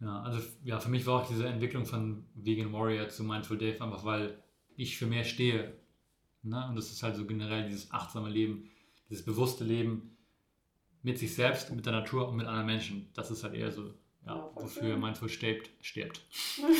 [0.00, 3.82] Ja, also ja, für mich war auch diese Entwicklung von Vegan Warrior zu Mindful Dave
[3.82, 4.36] einfach, weil
[4.78, 5.76] ich für mehr stehe.
[6.42, 6.66] Ne?
[6.68, 8.70] Und das ist halt so generell dieses achtsame Leben,
[9.10, 10.16] dieses bewusste Leben
[11.02, 13.10] mit sich selbst, mit der Natur und mit anderen Menschen.
[13.14, 13.88] Das ist halt eher so,
[14.26, 15.00] ja, Ja, wofür schön.
[15.00, 15.70] Mindful stirbt.
[15.80, 16.20] Stirbt.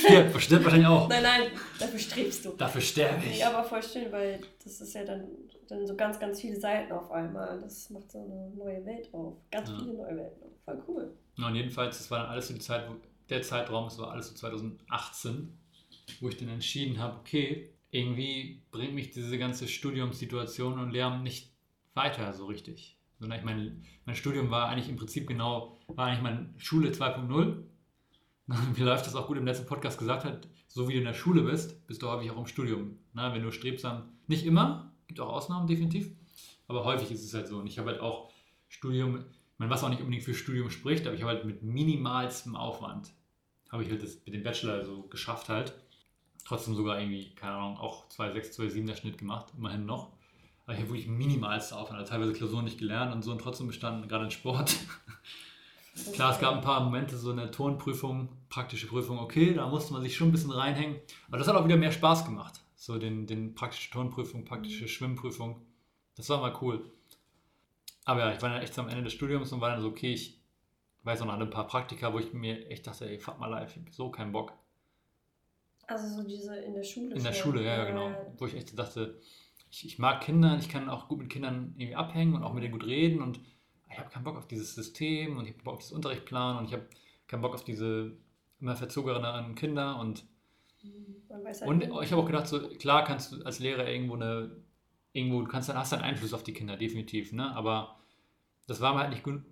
[0.04, 1.08] Stirbt, stirbt wahrscheinlich auch.
[1.08, 1.42] Nein, nein,
[1.78, 2.50] dafür strebst du.
[2.52, 3.38] Dafür sterbe ich.
[3.38, 5.24] Nee, aber voll schön, weil das ist ja dann,
[5.68, 7.60] dann so ganz, ganz viele Seiten auf einmal.
[7.60, 9.36] Das macht so eine neue Welt auf.
[9.50, 9.78] Ganz Ja.
[9.78, 10.52] viele neue Welten auf.
[10.64, 11.16] Voll cool.
[11.36, 12.96] Ja, und jedenfalls, das war dann alles so die Zeit, wo,
[13.28, 15.56] der Zeitraum, das war alles so 2018,
[16.20, 21.52] wo ich dann entschieden habe, okay, irgendwie bringt mich diese ganze Studiumssituation und Lärm nicht
[21.94, 22.98] weiter so richtig.
[23.18, 27.64] Sondern ich mein, mein Studium war eigentlich im Prinzip genau, war eigentlich meine Schule 2.0.
[28.74, 31.14] Wie läuft das auch gut im letzten Podcast gesagt hat, so wie du in der
[31.14, 32.98] Schule bist, bist du häufig auch im Studium.
[33.12, 36.10] Na, wenn du strebsam, nicht immer, gibt auch Ausnahmen definitiv,
[36.68, 37.58] aber häufig ist es halt so.
[37.58, 38.30] Und ich habe halt auch
[38.68, 41.62] Studium, ich meine, was auch nicht unbedingt für Studium spricht, aber ich habe halt mit
[41.62, 43.12] minimalstem Aufwand,
[43.70, 45.74] habe ich halt das mit dem Bachelor so geschafft halt.
[46.48, 50.12] Trotzdem sogar irgendwie, keine Ahnung, auch 2,6, 2,7er Schnitt gemacht, immerhin noch.
[50.64, 53.66] Aber ich habe wirklich minimalste Aufwand, also teilweise Klausuren nicht gelernt und so und trotzdem
[53.66, 54.74] bestanden, gerade in Sport.
[56.14, 60.00] Klar, es gab ein paar Momente, so eine Turnprüfung, praktische Prüfung, okay, da musste man
[60.00, 60.96] sich schon ein bisschen reinhängen.
[61.28, 62.60] Aber das hat auch wieder mehr Spaß gemacht.
[62.76, 64.88] So den, den praktische Turnprüfung, praktische Mhm.
[64.88, 65.60] Schwimmprüfung.
[66.16, 66.90] Das war mal cool.
[68.06, 70.14] Aber ja, ich war dann echt am Ende des Studiums und war dann so, okay,
[70.14, 70.40] ich
[71.02, 73.82] weiß noch ein paar Praktika, wo ich mir echt dachte, ey, fuck mal live, ich
[73.82, 74.52] hab so keinen Bock.
[75.88, 77.14] Also so diese in der Schule.
[77.16, 77.52] In der schon.
[77.52, 78.10] Schule, ja, ja, genau.
[78.38, 79.18] Wo ich echt dachte,
[79.70, 82.62] ich, ich mag Kinder, ich kann auch gut mit Kindern irgendwie abhängen und auch mit
[82.62, 83.40] denen gut reden und
[83.90, 86.66] ich habe keinen Bock auf dieses System und ich habe Bock auf das Unterrichtplan und
[86.66, 86.86] ich habe
[87.26, 88.12] keinen Bock auf diese
[88.60, 90.24] immer verzogeneren Kinder und,
[91.30, 94.56] halt und ich habe auch gedacht, so klar kannst du als Lehrer irgendwo eine,
[95.12, 97.54] irgendwo, du kannst dann, hast dann Einfluss auf die Kinder, definitiv, ne?
[97.54, 97.96] aber
[98.66, 99.42] das war mir halt nicht gu-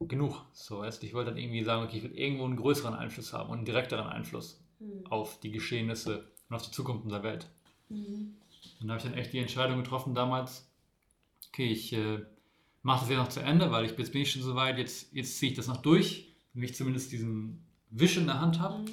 [0.00, 0.44] genug.
[0.52, 1.02] So, weißt?
[1.04, 3.66] Ich wollte dann irgendwie sagen, okay, ich will irgendwo einen größeren Einfluss haben und einen
[3.66, 5.06] direkteren Einfluss Mhm.
[5.06, 7.46] auf die Geschehnisse und auf die Zukunft unserer Welt.
[7.88, 8.36] Mhm.
[8.80, 10.68] Und da habe ich dann echt die Entscheidung getroffen damals,
[11.48, 12.20] okay, ich äh,
[12.82, 15.12] mache das jetzt noch zu Ende, weil ich, jetzt bin ich schon so weit, jetzt,
[15.12, 18.78] jetzt ziehe ich das noch durch, wenn ich zumindest diesen Wisch in der Hand habe.
[18.82, 18.90] Mhm.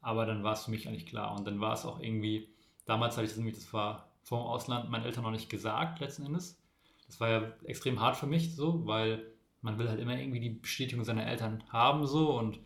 [0.00, 1.36] Aber dann war es für mich eigentlich klar.
[1.36, 2.48] Und dann war es auch irgendwie,
[2.86, 6.00] damals habe ich das nämlich, das war vor dem Ausland meinen Eltern noch nicht gesagt,
[6.00, 6.60] letzten Endes.
[7.06, 9.26] Das war ja extrem hart für mich so, weil
[9.60, 12.58] man will halt immer irgendwie die Bestätigung seiner Eltern haben so und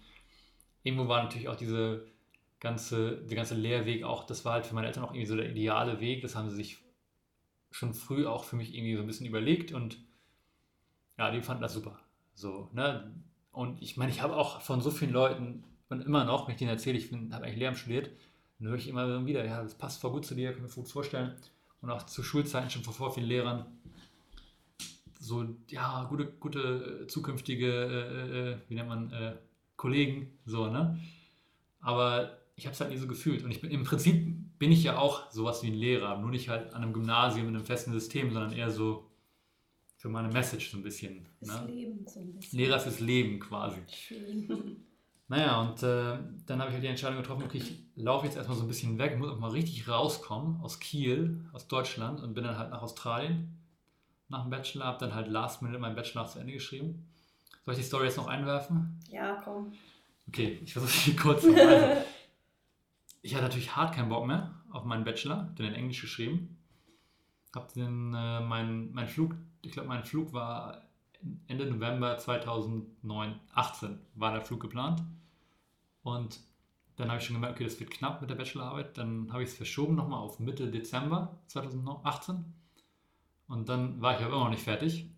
[0.83, 2.07] irgendwo war natürlich auch diese
[2.61, 5.51] ganze, der ganze Lehrweg auch, das war halt für meine Eltern auch irgendwie so der
[5.51, 6.23] ideale Weg.
[6.23, 6.79] Das haben sie sich
[7.71, 9.99] schon früh auch für mich irgendwie so ein bisschen überlegt und
[11.19, 11.99] ja, die fanden das super.
[12.35, 13.15] So, ne?
[13.53, 16.59] Und ich meine, ich habe auch von so vielen Leuten und immer noch, wenn ich
[16.59, 18.11] denen erzähle, ich habe eigentlich Lehramt studiert,
[18.59, 20.83] dann höre ich immer wieder, ja, das passt voll gut zu dir, kann ich mir
[20.83, 21.35] gut vorstellen.
[21.81, 23.67] Und auch zu Schulzeiten schon vor vielen Lehrern,
[25.19, 29.37] so, ja, gute, gute äh, zukünftige, äh, äh, wie nennt man, äh,
[29.77, 30.99] Kollegen, so, ne?
[31.81, 33.45] Aber ich habe es halt nie so gefühlt.
[33.45, 36.49] Und ich bin, im Prinzip bin ich ja auch sowas wie ein Lehrer, nur nicht
[36.49, 39.11] halt an einem Gymnasium in einem festen System, sondern eher so
[39.97, 41.27] für meine Message so ein bisschen.
[41.41, 41.73] Das Ne?
[41.73, 42.59] Leben so ein bisschen.
[42.59, 43.79] Lehrer fürs Leben quasi.
[43.89, 44.77] Schön.
[45.29, 48.57] Naja, und äh, dann habe ich halt die Entscheidung getroffen, okay, ich laufe jetzt erstmal
[48.57, 52.45] so ein bisschen weg, muss auch mal richtig rauskommen aus Kiel, aus Deutschland und bin
[52.45, 53.59] dann halt nach Australien
[54.29, 57.09] nach dem Bachelor, habe dann halt last minute meinen Bachelor zu Ende geschrieben.
[57.65, 59.01] Soll ich die Story jetzt noch einwerfen?
[59.11, 59.73] Ja, komm.
[60.29, 62.05] Okay, ich versuche sie kurz zu machen.
[63.23, 66.57] Ich hatte natürlich hart keinen Bock mehr auf meinen Bachelor, den in Englisch geschrieben.
[67.55, 70.83] Hab den, äh, mein, mein Flug, ich glaube, mein Flug war
[71.49, 75.03] Ende November 2009, 18 war der Flug geplant.
[76.03, 76.41] Und
[76.97, 78.97] dann habe ich schon gemerkt, okay, das wird knapp mit der Bachelorarbeit.
[78.97, 82.45] Dann habe ich es verschoben nochmal auf Mitte Dezember 2018.
[83.49, 85.11] Und dann war ich aber immer noch nicht fertig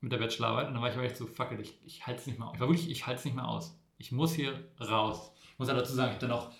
[0.00, 0.68] mit der Bachelorarbeit.
[0.68, 2.48] Und dann war ich aber echt so, fuck it, ich, ich halte es nicht mehr
[2.48, 2.54] aus.
[2.54, 3.78] Ich war wirklich, ich halte es nicht mehr aus.
[3.98, 5.32] Ich muss hier raus.
[5.52, 6.50] Ich muss ja dazu sagen, ich habe dann auch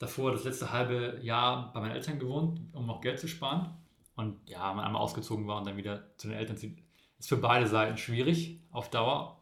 [0.00, 3.76] davor das letzte halbe Jahr bei meinen Eltern gewohnt, um noch Geld zu sparen.
[4.16, 6.82] Und ja, man einmal ausgezogen war und dann wieder zu den Eltern zieht,
[7.18, 9.40] ist für beide Seiten schwierig auf Dauer.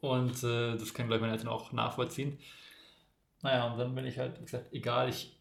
[0.00, 2.38] Und äh, das können, glaube ich, meine Eltern auch nachvollziehen.
[3.42, 5.36] Naja, und dann bin ich halt, wie gesagt, egal, ich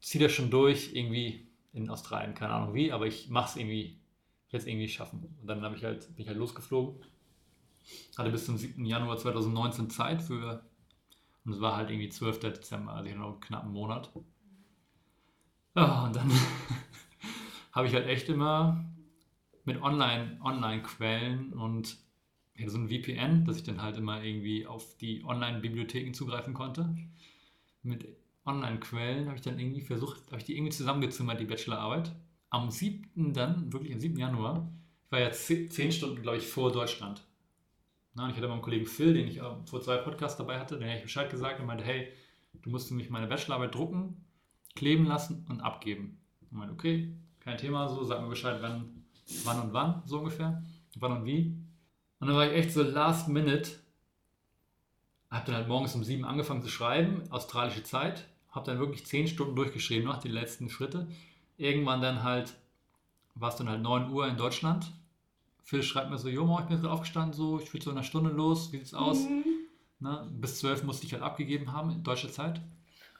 [0.00, 3.98] ziehe das schon durch, irgendwie in Australien, keine Ahnung wie, aber ich mache es irgendwie,
[4.46, 5.36] ich werde es irgendwie schaffen.
[5.40, 7.04] Und dann ich halt, bin ich halt losgeflogen.
[8.16, 8.84] Hatte bis zum 7.
[8.84, 10.62] Januar 2019 Zeit für,
[11.44, 12.40] und es war halt irgendwie 12.
[12.40, 14.10] Dezember, also noch einen knappen Monat.
[15.74, 16.30] Ja, und dann
[17.72, 18.84] habe ich halt echt immer
[19.64, 21.96] mit Online- Online-Quellen und
[22.54, 26.94] ich so ein VPN, dass ich dann halt immer irgendwie auf die Online-Bibliotheken zugreifen konnte.
[27.82, 28.06] Mit
[28.44, 32.12] Online-Quellen habe ich dann irgendwie versucht, habe ich die irgendwie zusammengezimmert, die Bachelorarbeit.
[32.50, 33.32] Am 7.
[33.32, 34.18] dann, wirklich am 7.
[34.18, 34.70] Januar,
[35.06, 37.22] ich war ja ze- 10 Stunden, glaube ich, vor Deutschland.
[38.14, 40.96] Na, und ich hatte meinen Kollegen Phil, den ich vor zwei Podcasts dabei hatte, habe
[40.96, 42.12] ich Bescheid gesagt und meinte, hey,
[42.62, 44.24] du musst für mich meine Bachelorarbeit drucken,
[44.74, 46.18] kleben lassen und abgeben.
[46.50, 49.04] Und meinte, okay, kein Thema, so, sag mir Bescheid, wann,
[49.44, 50.62] wann und wann, so ungefähr,
[50.96, 51.56] wann und wie.
[52.18, 53.70] Und dann war ich echt so last minute,
[55.30, 59.28] habe dann halt morgens um sieben angefangen zu schreiben, australische Zeit, habe dann wirklich zehn
[59.28, 61.06] Stunden durchgeschrieben, noch die letzten Schritte.
[61.56, 62.54] Irgendwann dann halt,
[63.36, 64.92] war es dann halt 9 Uhr in Deutschland.
[65.70, 67.96] Phil schreibt mir so, Jo, ich bin jetzt gerade aufgestanden, so, ich will so in
[67.96, 69.28] einer Stunde los, wie sieht's aus?
[69.28, 69.44] Mhm.
[70.00, 70.28] Ne?
[70.32, 72.60] Bis 12 musste ich halt abgegeben haben, in deutscher Zeit.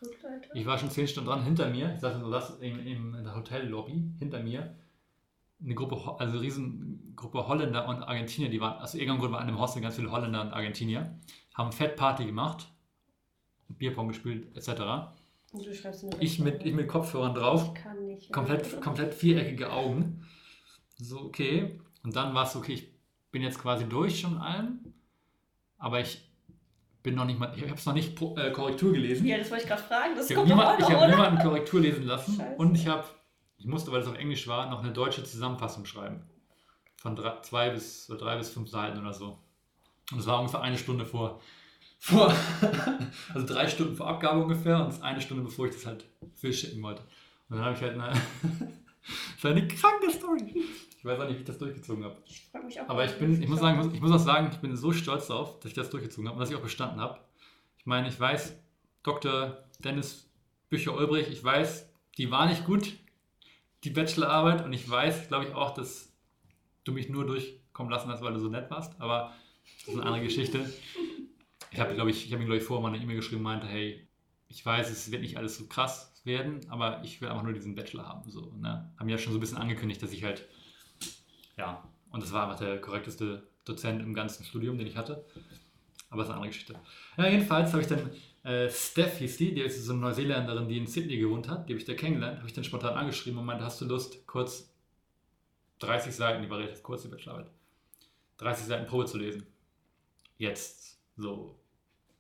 [0.00, 0.56] Gut, Alter.
[0.56, 3.22] Ich war schon 10 Stunden dran, hinter mir, ich saß so das in, in, in
[3.22, 4.74] der Hotellobby, hinter mir,
[5.62, 9.40] eine Gruppe, also eine riesen Gruppe Holländer und Argentinier, die waren, also irgendwann Grund war
[9.42, 11.20] an dem Hostel ganz viele Holländer und Argentinier,
[11.54, 12.66] haben Fettparty gemacht,
[13.68, 15.12] Bierpong gespielt, etc.
[16.18, 18.32] Ich mit, ich mit Kopfhörern drauf, Ich kann nicht.
[18.32, 20.26] komplett, komplett viereckige Augen.
[20.96, 21.78] So, okay.
[22.02, 22.88] Und dann war es okay, ich
[23.30, 24.94] bin jetzt quasi durch schon allem,
[25.78, 26.30] aber ich
[27.02, 29.26] bin noch nicht mal, ich habe es noch nicht pro, äh, Korrektur gelesen.
[29.26, 30.14] Ja, das wollte ich gerade fragen.
[30.16, 32.56] Das Ich habe niemand, hab niemanden Korrektur lesen lassen Scheiße.
[32.56, 33.04] und ich habe,
[33.56, 36.22] ich musste, weil es auf Englisch war, noch eine deutsche Zusammenfassung schreiben.
[36.96, 39.38] Von drei, zwei bis, drei bis fünf Seiten oder so.
[40.12, 41.40] Und es war ungefähr eine Stunde vor,
[41.98, 42.34] vor
[43.34, 46.04] also drei Stunden vor Abgabe ungefähr und eine Stunde bevor ich das halt
[46.34, 47.02] Phil schicken wollte.
[47.48, 48.12] Und dann habe ich halt eine,
[49.34, 50.64] das war eine kranke Story.
[51.00, 52.18] Ich weiß auch nicht, wie ich das durchgezogen habe.
[52.26, 52.90] Ich frage mich auch.
[52.90, 55.58] Aber ich bin, ich muss sagen, ich muss, auch sagen, ich bin so stolz darauf,
[55.58, 57.18] dass ich das durchgezogen habe und dass ich auch bestanden habe.
[57.78, 58.54] Ich meine, ich weiß,
[59.02, 59.64] Dr.
[59.82, 60.30] Dennis
[60.68, 62.92] Bücher-Ulbrich, ich weiß, die war nicht gut,
[63.82, 66.12] die Bachelorarbeit, und ich weiß, glaube ich, auch, dass
[66.84, 69.32] du mich nur durchkommen lassen hast, weil du so nett warst, aber
[69.78, 70.70] das ist eine andere Geschichte.
[71.70, 73.44] Ich habe, glaube ich, ich habe mir, glaube ich, vorher mal eine E-Mail geschrieben und
[73.44, 74.06] meinte, hey,
[74.48, 77.74] ich weiß, es wird nicht alles so krass werden, aber ich will einfach nur diesen
[77.74, 78.30] Bachelor haben.
[78.30, 78.92] So, ne?
[78.98, 80.46] Haben ja schon so ein bisschen angekündigt, dass ich halt,
[81.60, 85.24] ja, und das war einfach der korrekteste Dozent im ganzen Studium, den ich hatte.
[86.08, 86.74] Aber das ist eine andere Geschichte.
[87.16, 88.10] Ja, jedenfalls habe ich dann
[88.42, 91.74] äh, Steph hieß die, die ist so eine Neuseeländerin, die in Sydney gewohnt hat, die
[91.74, 94.74] habe ich da kennengelernt, habe ich dann spontan angeschrieben und meinte, hast du Lust, kurz
[95.80, 97.50] 30 Seiten, die war relativ kurz, die Bachelorarbeit,
[98.38, 99.46] 30 Seiten Probe zu lesen.
[100.38, 101.60] Jetzt, so,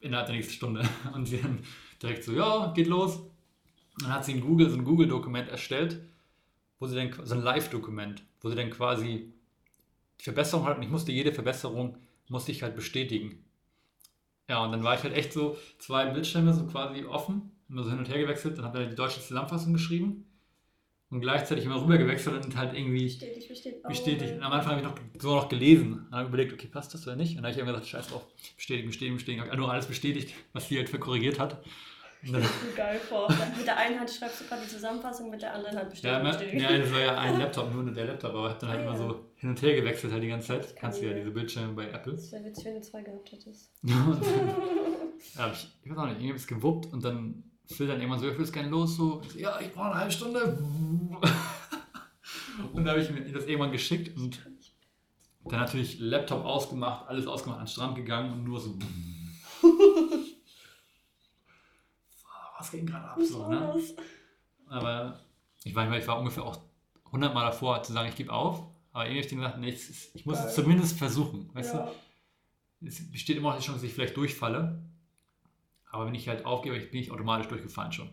[0.00, 0.86] innerhalb der nächsten Stunde.
[1.14, 1.60] Und sie dann
[2.02, 3.18] direkt so, ja, geht los.
[3.98, 6.00] Dann hat sie in Google so ein Google-Dokument erstellt,
[6.80, 9.32] wo sie dann, so ein Live-Dokument, wo sie dann quasi
[10.18, 11.96] die Verbesserung hat und ich musste jede Verbesserung,
[12.28, 13.44] musste ich halt bestätigen.
[14.48, 17.90] Ja, und dann war ich halt echt so zwei Bildschirme so quasi offen, immer so
[17.90, 20.26] hin und her gewechselt, dann habe ich die deutsche Zusammenfassung geschrieben
[21.10, 23.82] und gleichzeitig immer rüber gewechselt und halt irgendwie Bestätigt, bestätigt.
[23.86, 24.32] bestätigt.
[24.34, 26.06] Und am Anfang habe ich noch so noch gelesen.
[26.10, 27.30] Dann habe ich überlegt, okay, passt das oder nicht?
[27.30, 28.26] Und dann habe ich irgendwann gesagt, scheiß drauf,
[28.56, 29.44] bestätigen, bestätigen, bestätigen.
[29.44, 31.62] Habe nur alles bestätigt, was sie halt für korrigiert hat.
[32.22, 33.28] Und dann, mir geil vor.
[33.56, 36.20] Mit der einen Hand schreibst du gerade die Zusammenfassung, mit der anderen Hand ja, bestätigt.
[36.20, 36.62] immer, bestätigt.
[36.62, 38.82] ja, das war ja ein Laptop, nur der Laptop, aber ich habe dann halt Ah,
[38.82, 38.98] immer ja.
[38.98, 40.76] so hin und her gewechselt halt die ganze Zeit.
[40.76, 41.18] Kannst du ja ja.
[41.18, 42.12] diese Bildschirme bei Apple.
[42.12, 43.70] Das wäre witzig, wenn du zwei gehabt hättest.
[45.36, 48.18] Ja, ich, ich weiß auch nicht, irgendwie ich es gewuppt und dann Phil dann irgendwann
[48.20, 50.58] so, ich will es gerne los, so, ich so, ja, ich brauche eine halbe Stunde.
[52.72, 54.40] Und dann habe ich mir das irgendwann geschickt und
[55.44, 58.76] dann natürlich Laptop ausgemacht, alles ausgemacht, an den Strand gegangen und nur so.
[62.60, 63.16] Was ging gerade ab?
[63.18, 63.74] Was So, ne?
[64.66, 65.18] Aber
[65.64, 66.58] ich war, ich war ungefähr auch
[67.06, 68.66] 100 Mal davor zu sagen, ich gebe auf.
[68.92, 70.54] Aber irgendwie habe ich dann gesagt, nee, es ist- ich muss es Geil.
[70.54, 71.50] zumindest versuchen.
[71.54, 71.86] Weißt ja.
[72.80, 72.86] du?
[72.86, 74.82] Es besteht immer noch die Chance, dass ich vielleicht durchfalle.
[75.90, 78.10] Aber wenn ich halt aufgebe, bin ich automatisch durchgefallen schon.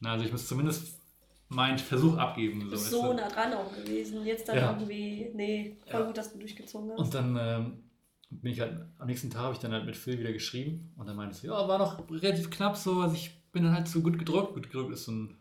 [0.00, 1.00] Na, also ich muss zumindest
[1.48, 2.60] meinen Versuch abgeben.
[2.60, 3.12] Du So, bist so du?
[3.14, 4.24] nah dran auch gewesen.
[4.26, 4.70] Jetzt dann Ja.
[4.72, 6.06] irgendwie, nee, voll Ja.
[6.06, 6.98] gut, dass du durchgezogen hast.
[6.98, 7.84] Und dann ähm,
[8.30, 11.06] bin ich halt, am nächsten Tag habe ich dann halt mit Phil wieder geschrieben und
[11.06, 14.02] dann meinte sie, ja, war noch relativ knapp so, also ich bin dann halt so
[14.02, 14.52] gut gedruckt.
[14.52, 15.34] Gut gedruckt ist so ein,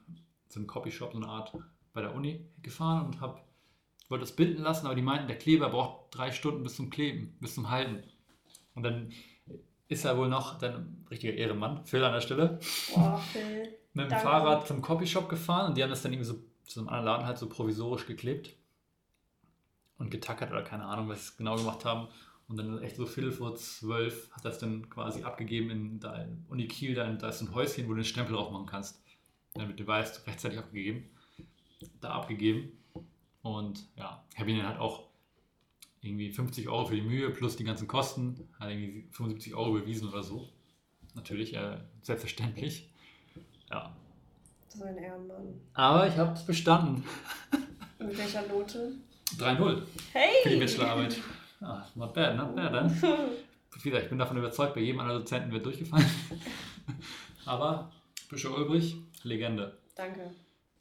[0.47, 1.51] so ein Copyshop, so eine Art
[1.91, 3.41] bei der Uni gefahren und habe
[4.07, 7.35] wollte das binden lassen, aber die meinten, der Kleber braucht drei Stunden bis zum Kleben,
[7.41, 8.03] bis zum Halten.
[8.73, 9.11] Und dann
[9.89, 12.59] ist er wohl noch, dann ein richtiger Ehrenmann, Phil an der Stelle,
[12.93, 13.63] Boah, Phil.
[13.93, 14.23] mit dem Danke.
[14.23, 17.25] Fahrrad zum Copyshop gefahren und die haben das dann irgendwie so zu einem anderen Laden
[17.25, 18.55] halt so provisorisch geklebt
[19.97, 22.07] und getackert oder keine Ahnung, was sie genau gemacht haben.
[22.47, 26.45] Und dann echt so Viertel vor zwölf hat das dann quasi abgegeben in da in
[26.47, 29.01] Uni Kiel, da, da ist ein Häuschen, wo du den Stempel drauf machen kannst.
[29.55, 31.09] Damit du weißt, rechtzeitig abgegeben.
[32.01, 32.71] Da abgegeben.
[33.41, 35.07] Und ja, habe ihnen halt auch
[36.01, 40.07] irgendwie 50 Euro für die Mühe plus die ganzen Kosten, hat irgendwie 75 Euro überwiesen
[40.09, 40.49] oder so.
[41.15, 42.89] Natürlich, äh, selbstverständlich.
[43.71, 43.95] Ja.
[44.67, 45.61] Das ist ein Ehrenmann.
[45.73, 47.03] Aber ich habe es bestanden.
[47.99, 48.91] Mit welcher Note?
[49.37, 50.59] 3-0 für die Hey!
[50.59, 51.17] Bachelorarbeit.
[51.61, 52.89] Ah, not bad, not bad, dann.
[53.81, 56.09] Wie gesagt, ich bin davon überzeugt, bei jedem anderen Dozenten wird durchgefallen.
[57.45, 57.91] Aber
[58.29, 59.77] Bischof Ulbrich, Legende.
[59.95, 60.31] Danke.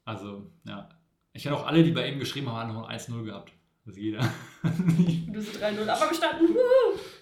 [0.05, 0.89] Also, ja.
[1.33, 3.53] Ich kenne auch alle, die bei ihm geschrieben haben, haben noch ein 1-0 gehabt.
[3.87, 4.21] Also jeder.
[4.63, 6.57] Du so 3-0, aber bestanden.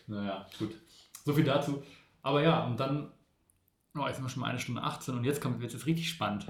[0.07, 0.74] Naja, gut.
[1.24, 1.83] So viel dazu.
[2.23, 3.11] Aber ja, und dann,
[3.97, 6.09] oh, jetzt sind wir schon mal eine Stunde 18 und jetzt kommt jetzt ist richtig
[6.09, 6.47] spannend.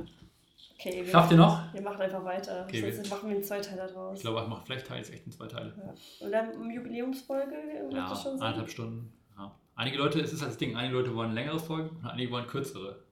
[0.84, 1.72] Okay, Schafft ihr noch?
[1.72, 2.64] wir machen einfach weiter.
[2.66, 4.16] Okay, Sonst wir- machen wir einen Zweiteiler draus.
[4.18, 5.72] Ich glaube, ich mache vielleicht teile ich echt in zwei Teile.
[5.76, 6.26] Ja.
[6.26, 8.46] Und dann Jubiläumsfolge wird Ja, das schon sein.
[8.48, 9.12] eineinhalb Stunden.
[9.38, 9.54] Ja.
[9.76, 12.46] Einige Leute, es ist halt das Ding, einige Leute wollen längere Folgen und einige wollen
[12.48, 13.02] kürzere.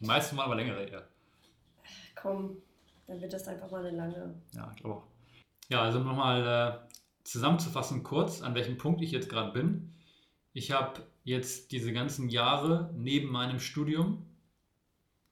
[0.00, 1.08] Die meisten wollen aber längere eher.
[2.14, 2.56] Komm,
[3.06, 4.34] dann wird das einfach mal eine lange.
[4.52, 5.02] Ja, ich glaube auch.
[5.68, 6.46] Ja, also nochmal
[6.84, 6.88] äh,
[7.24, 9.94] zusammenzufassen kurz, an welchem Punkt ich jetzt gerade bin.
[10.52, 14.26] Ich habe jetzt diese ganzen Jahre neben meinem Studium,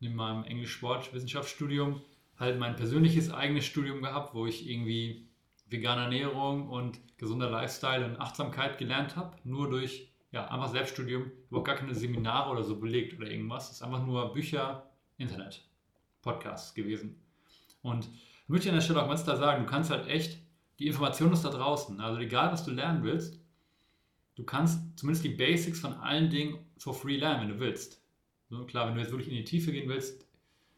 [0.05, 2.02] neben meinem Englisch-Sport-Wissenschaftsstudium,
[2.39, 5.26] halt mein persönliches eigenes Studium gehabt, wo ich irgendwie
[5.66, 9.36] vegane Ernährung und gesunder Lifestyle und Achtsamkeit gelernt habe.
[9.44, 13.70] Nur durch ja, einfach Selbststudium, überhaupt gar keine Seminare oder so belegt oder irgendwas.
[13.70, 15.62] Es ist einfach nur Bücher, Internet,
[16.22, 17.22] Podcasts gewesen.
[17.82, 18.09] Und
[18.43, 20.39] ich möchte an der Stelle auch ganz klar sagen, du kannst halt echt,
[20.81, 22.01] die Information ist da draußen.
[22.01, 23.40] Also egal, was du lernen willst,
[24.35, 28.03] du kannst zumindest die Basics von allen Dingen for free lernen, wenn du willst.
[28.55, 30.24] So, klar, wenn du jetzt wirklich in die Tiefe gehen willst,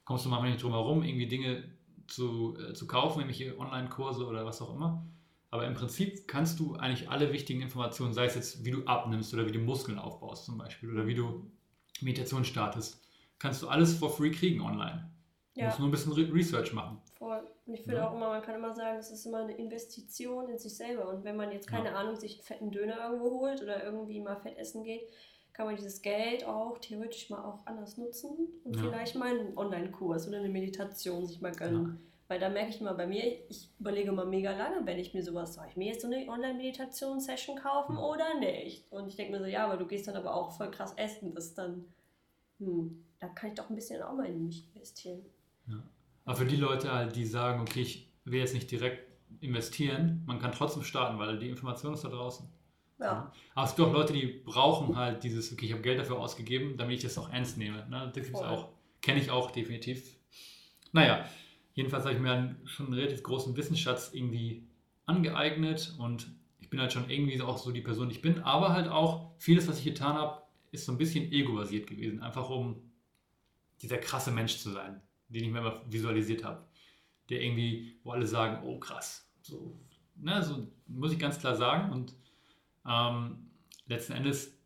[0.04, 1.64] kommst du manchmal nicht drum herum, irgendwie Dinge
[2.06, 5.04] zu, äh, zu kaufen, irgendwelche Online-Kurse oder was auch immer.
[5.50, 9.32] Aber im Prinzip kannst du eigentlich alle wichtigen Informationen, sei es jetzt, wie du abnimmst
[9.34, 11.50] oder wie du Muskeln aufbaust zum Beispiel oder wie du
[12.00, 13.02] Meditation startest,
[13.38, 15.10] kannst du alles for free kriegen online.
[15.54, 15.66] Du Ja.
[15.66, 16.98] musst nur ein bisschen Re Research machen.
[17.18, 17.42] Voll.
[17.64, 18.08] Und ich finde Ja.
[18.08, 21.08] auch immer, man kann immer sagen, es ist immer eine Investition in sich selber.
[21.08, 21.96] Und wenn man jetzt, keine Ja.
[21.96, 25.08] Ahnung, sich einen fetten Döner irgendwo holt oder irgendwie mal fett essen geht,
[25.56, 28.30] kann man dieses Geld auch theoretisch mal auch anders nutzen
[28.64, 28.82] und Ja.
[28.82, 31.98] vielleicht mal einen Online-Kurs oder eine Meditation sich mal gönnen.
[32.28, 35.22] Weil da merke ich immer bei mir, ich überlege immer mega lange, wenn ich mir
[35.22, 38.00] sowas, soll ich mir jetzt so eine Online-Meditation-Session kaufen Mhm.
[38.00, 38.84] oder nicht?
[38.92, 41.32] Und ich denke mir so, ja, aber du gehst dann aber auch voll krass essen,
[41.34, 41.86] das dann,
[42.58, 45.24] hm, da kann ich doch ein bisschen auch mal in mich investieren.
[46.26, 49.06] Aber für die Leute halt, die sagen, okay, ich will jetzt nicht direkt
[49.40, 52.46] investieren, man kann trotzdem starten, weil die Information ist da draußen.
[52.98, 56.18] Ja, Aber es gibt auch Leute, die brauchen halt dieses, okay, ich habe Geld dafür
[56.18, 57.86] ausgegeben, damit ich das auch ernst nehme.
[57.90, 58.10] Ne?
[58.14, 58.70] Das gibt's auch.
[59.02, 60.16] Kenne ich auch definitiv.
[60.92, 61.28] Naja,
[61.74, 64.66] jedenfalls habe ich mir einen, schon einen relativ großen Wissensschatz irgendwie
[65.04, 66.28] angeeignet und
[66.58, 68.42] ich bin halt schon irgendwie auch so die Person, die ich bin.
[68.42, 70.42] Aber halt auch vieles, was ich getan habe,
[70.72, 72.22] ist so ein bisschen ego-basiert gewesen.
[72.22, 72.82] Einfach um
[73.82, 76.64] dieser krasse Mensch zu sein, den ich mir immer visualisiert habe.
[77.28, 79.30] Der irgendwie, wo alle sagen, oh krass.
[79.42, 79.78] So,
[80.16, 81.92] ne, so muss ich ganz klar sagen.
[81.92, 82.14] Und
[82.88, 83.50] ähm,
[83.86, 84.56] letzten Endes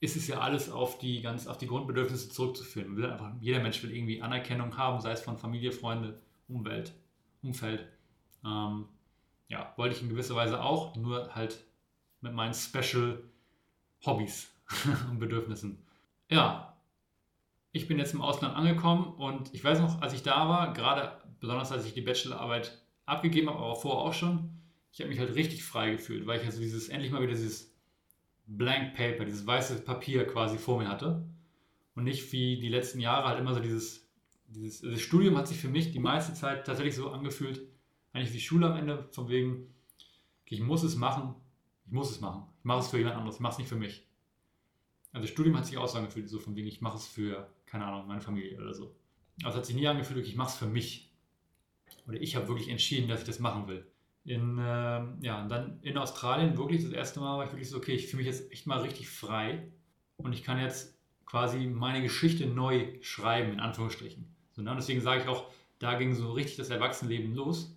[0.00, 3.02] ist es ja alles auf die, ganz, auf die Grundbedürfnisse zurückzuführen.
[3.04, 6.92] Einfach, jeder Mensch will irgendwie Anerkennung haben, sei es von Familie, Freunde, Umwelt,
[7.42, 7.86] Umfeld.
[8.44, 8.86] Ähm,
[9.48, 11.64] ja, wollte ich in gewisser Weise auch, nur halt
[12.20, 13.22] mit meinen Special
[14.04, 14.52] Hobbys
[15.10, 15.78] und Bedürfnissen.
[16.28, 16.76] Ja,
[17.72, 21.20] ich bin jetzt im Ausland angekommen und ich weiß noch, als ich da war, gerade
[21.40, 24.55] besonders als ich die Bachelorarbeit abgegeben habe, aber vorher auch schon,
[24.96, 27.70] ich habe mich halt richtig frei gefühlt, weil ich also dieses, endlich mal wieder dieses
[28.46, 31.22] Blank Paper, dieses weiße Papier quasi vor mir hatte.
[31.94, 34.08] Und nicht wie die letzten Jahre halt immer so dieses,
[34.48, 37.60] dieses, also das Studium hat sich für mich die meiste Zeit tatsächlich so angefühlt,
[38.14, 39.74] eigentlich wie Schule am Ende, von wegen,
[40.46, 41.34] ich muss es machen,
[41.84, 42.44] ich muss es machen.
[42.60, 44.08] Ich mache es für jemand anderes, ich mache es nicht für mich.
[45.12, 47.84] Also Studium hat sich auch so angefühlt, so von wegen, ich mache es für, keine
[47.84, 48.96] Ahnung, meine Familie oder so.
[49.42, 51.12] Aber es hat sich nie angefühlt, ich mache es für mich.
[52.08, 53.86] Oder ich habe wirklich entschieden, dass ich das machen will.
[54.26, 57.76] In, ähm, ja, und dann in Australien wirklich das erste Mal war ich wirklich so,
[57.76, 59.68] okay, ich fühle mich jetzt echt mal richtig frei
[60.16, 64.26] und ich kann jetzt quasi meine Geschichte neu schreiben, in Anführungsstrichen.
[64.50, 64.70] So, ne?
[64.72, 65.48] Und deswegen sage ich auch,
[65.78, 67.76] da ging so richtig das Erwachsenenleben los,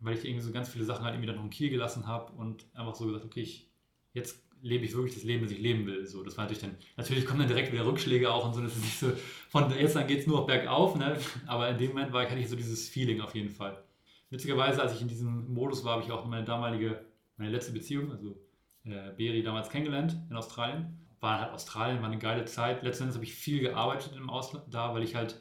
[0.00, 2.32] weil ich irgendwie so ganz viele Sachen halt irgendwie dann noch in Kiel gelassen habe
[2.32, 3.70] und einfach so gesagt, okay, ich,
[4.12, 6.06] jetzt lebe ich wirklich das Leben, das ich leben will.
[6.06, 8.76] So, das war natürlich dann, natürlich kommen dann direkt wieder Rückschläge auch und so, das
[8.76, 9.10] ist nicht so,
[9.48, 11.18] von jetzt an geht es nur noch bergauf, ne?
[11.46, 13.82] aber in dem Moment war, hatte ich so dieses Feeling auf jeden Fall.
[14.30, 17.04] Witzigerweise, als ich in diesem Modus war, habe ich auch meine damalige,
[17.36, 18.40] meine letzte Beziehung, also
[18.84, 20.98] äh, Beri damals kennengelernt in Australien.
[21.20, 22.82] War halt Australien, war eine geile Zeit.
[22.82, 25.40] Letztendlich habe ich viel gearbeitet im Ausland da, weil ich halt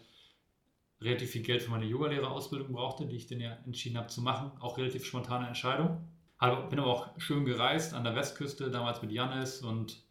[1.02, 4.52] relativ viel Geld für meine Yogalehrerausbildung brauchte, die ich dann ja entschieden habe zu machen.
[4.60, 6.10] Auch relativ spontane Entscheidung.
[6.40, 10.04] Hab, bin aber auch schön gereist an der Westküste, damals mit Janis und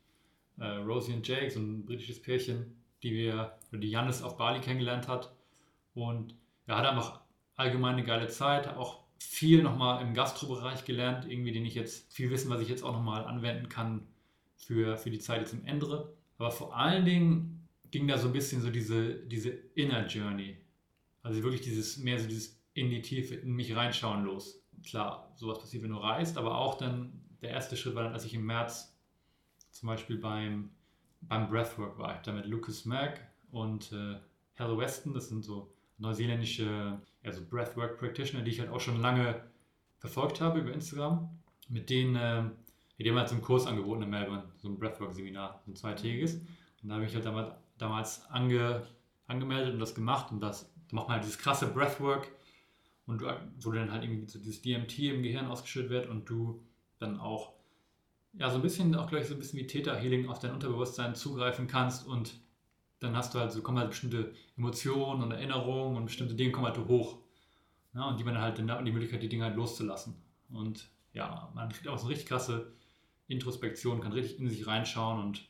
[0.58, 4.60] äh, Rosie und Jake, so ein britisches Pärchen, die wir, oder die Janis auf Bali
[4.60, 5.34] kennengelernt hat.
[5.94, 6.34] Und
[6.66, 7.20] ja, hatte einfach
[7.58, 12.30] allgemein eine geile Zeit, auch viel nochmal im Gastrobereich gelernt, irgendwie, den ich jetzt, viel
[12.30, 14.06] Wissen, was ich jetzt auch nochmal anwenden kann
[14.56, 16.14] für, für die Zeit jetzt im Ende.
[16.38, 20.56] Aber vor allen Dingen ging da so ein bisschen so diese, diese Inner Journey.
[21.22, 24.62] Also wirklich dieses, mehr so dieses in die Tiefe, in mich reinschauen los.
[24.88, 27.12] Klar, sowas passiert, wenn du reist, aber auch dann,
[27.42, 28.96] der erste Schritt war dann, als ich im März
[29.72, 30.70] zum Beispiel beim,
[31.22, 32.14] beim Breathwork war.
[32.14, 33.20] Ich da mit Lucas Mack
[33.50, 34.16] und äh,
[34.54, 39.42] Heather Weston, das sind so neuseeländische also Breathwork Practitioner, die ich halt auch schon lange
[39.98, 41.28] verfolgt habe über Instagram.
[41.68, 42.44] Mit denen, äh,
[42.98, 46.34] die haben halt so einen Kurs angeboten in Melbourne, so ein Breathwork-Seminar, so ein zweitägiges.
[46.82, 48.86] Und da habe ich halt damals, damals ange,
[49.26, 50.32] angemeldet und das gemacht.
[50.32, 52.30] Und das da macht man halt dieses krasse Breathwork,
[53.08, 53.26] und du,
[53.62, 56.62] wo dann halt irgendwie so dieses DMT im Gehirn ausgeschüttet wird und du
[56.98, 57.54] dann auch,
[58.34, 61.66] ja, so ein bisschen, auch gleich so ein bisschen wie Theta-Healing auf dein Unterbewusstsein zugreifen
[61.66, 62.34] kannst und
[63.00, 66.66] dann hast du halt so, kommen halt bestimmte Emotionen und Erinnerungen und bestimmte Dinge kommen
[66.66, 67.18] halt hoch.
[67.94, 70.16] Ja, und die man halt dann die Möglichkeit, die Dinge halt loszulassen.
[70.50, 72.72] Und ja, man kriegt auch so eine richtig krasse
[73.28, 75.48] Introspektion, kann richtig in sich reinschauen und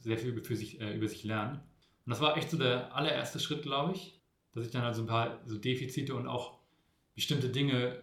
[0.00, 1.60] sehr viel für sich, äh, über sich lernen.
[2.04, 4.20] Und das war echt so der allererste Schritt, glaube ich,
[4.52, 6.58] dass ich dann halt so ein paar so Defizite und auch
[7.14, 8.00] bestimmte Dinge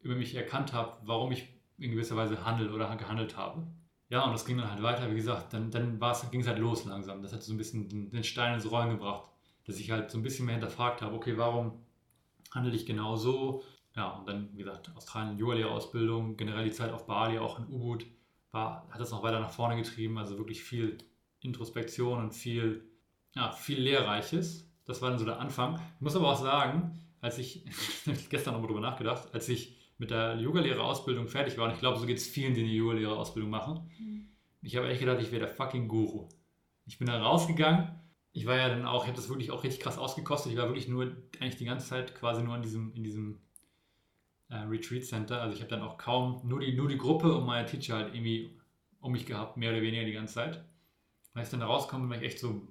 [0.00, 1.48] über mich erkannt habe, warum ich
[1.78, 3.66] in gewisser Weise handel oder gehandelt habe.
[4.12, 5.98] Ja, und das ging dann halt weiter, wie gesagt, dann, dann
[6.30, 7.22] ging es halt los langsam.
[7.22, 9.30] Das hat so ein bisschen den, den Stein ins Rollen gebracht,
[9.64, 11.80] dass ich halt so ein bisschen mehr hinterfragt habe, okay, warum
[12.50, 13.62] handle ich genau so?
[13.96, 18.04] Ja, und dann, wie gesagt, Australien, Yoga-Lehrerausbildung, generell die Zeit auf Bali, auch in U-Boot,
[18.50, 20.98] war, hat das noch weiter nach vorne getrieben, also wirklich viel
[21.40, 22.84] Introspektion und viel,
[23.34, 24.70] ja, viel Lehrreiches.
[24.84, 25.80] Das war dann so der Anfang.
[25.94, 27.64] Ich muss aber auch sagen, als ich,
[28.28, 32.06] gestern nochmal drüber nachgedacht, als ich mit der Yogalehrerausbildung fertig war, und ich glaube, so
[32.06, 34.26] geht es vielen, die eine Yogalehrerausbildung machen, Mhm.
[34.60, 36.28] ich habe echt gedacht, ich wäre der fucking Guru.
[36.86, 38.00] Ich bin da rausgegangen.
[38.32, 40.52] Ich war ja dann auch, ich habe das wirklich auch richtig krass ausgekostet.
[40.52, 41.04] Ich war wirklich nur,
[41.38, 43.42] eigentlich die ganze Zeit quasi nur in diesem, in diesem
[44.48, 45.40] äh, Retreat Center.
[45.40, 48.14] Also ich habe dann auch kaum, nur die, nur die Gruppe und meine Teacher halt
[48.14, 48.58] irgendwie
[49.00, 50.64] um mich gehabt, mehr oder weniger die ganze Zeit.
[51.34, 52.66] Als ich dann da rauskomme, war ich echt so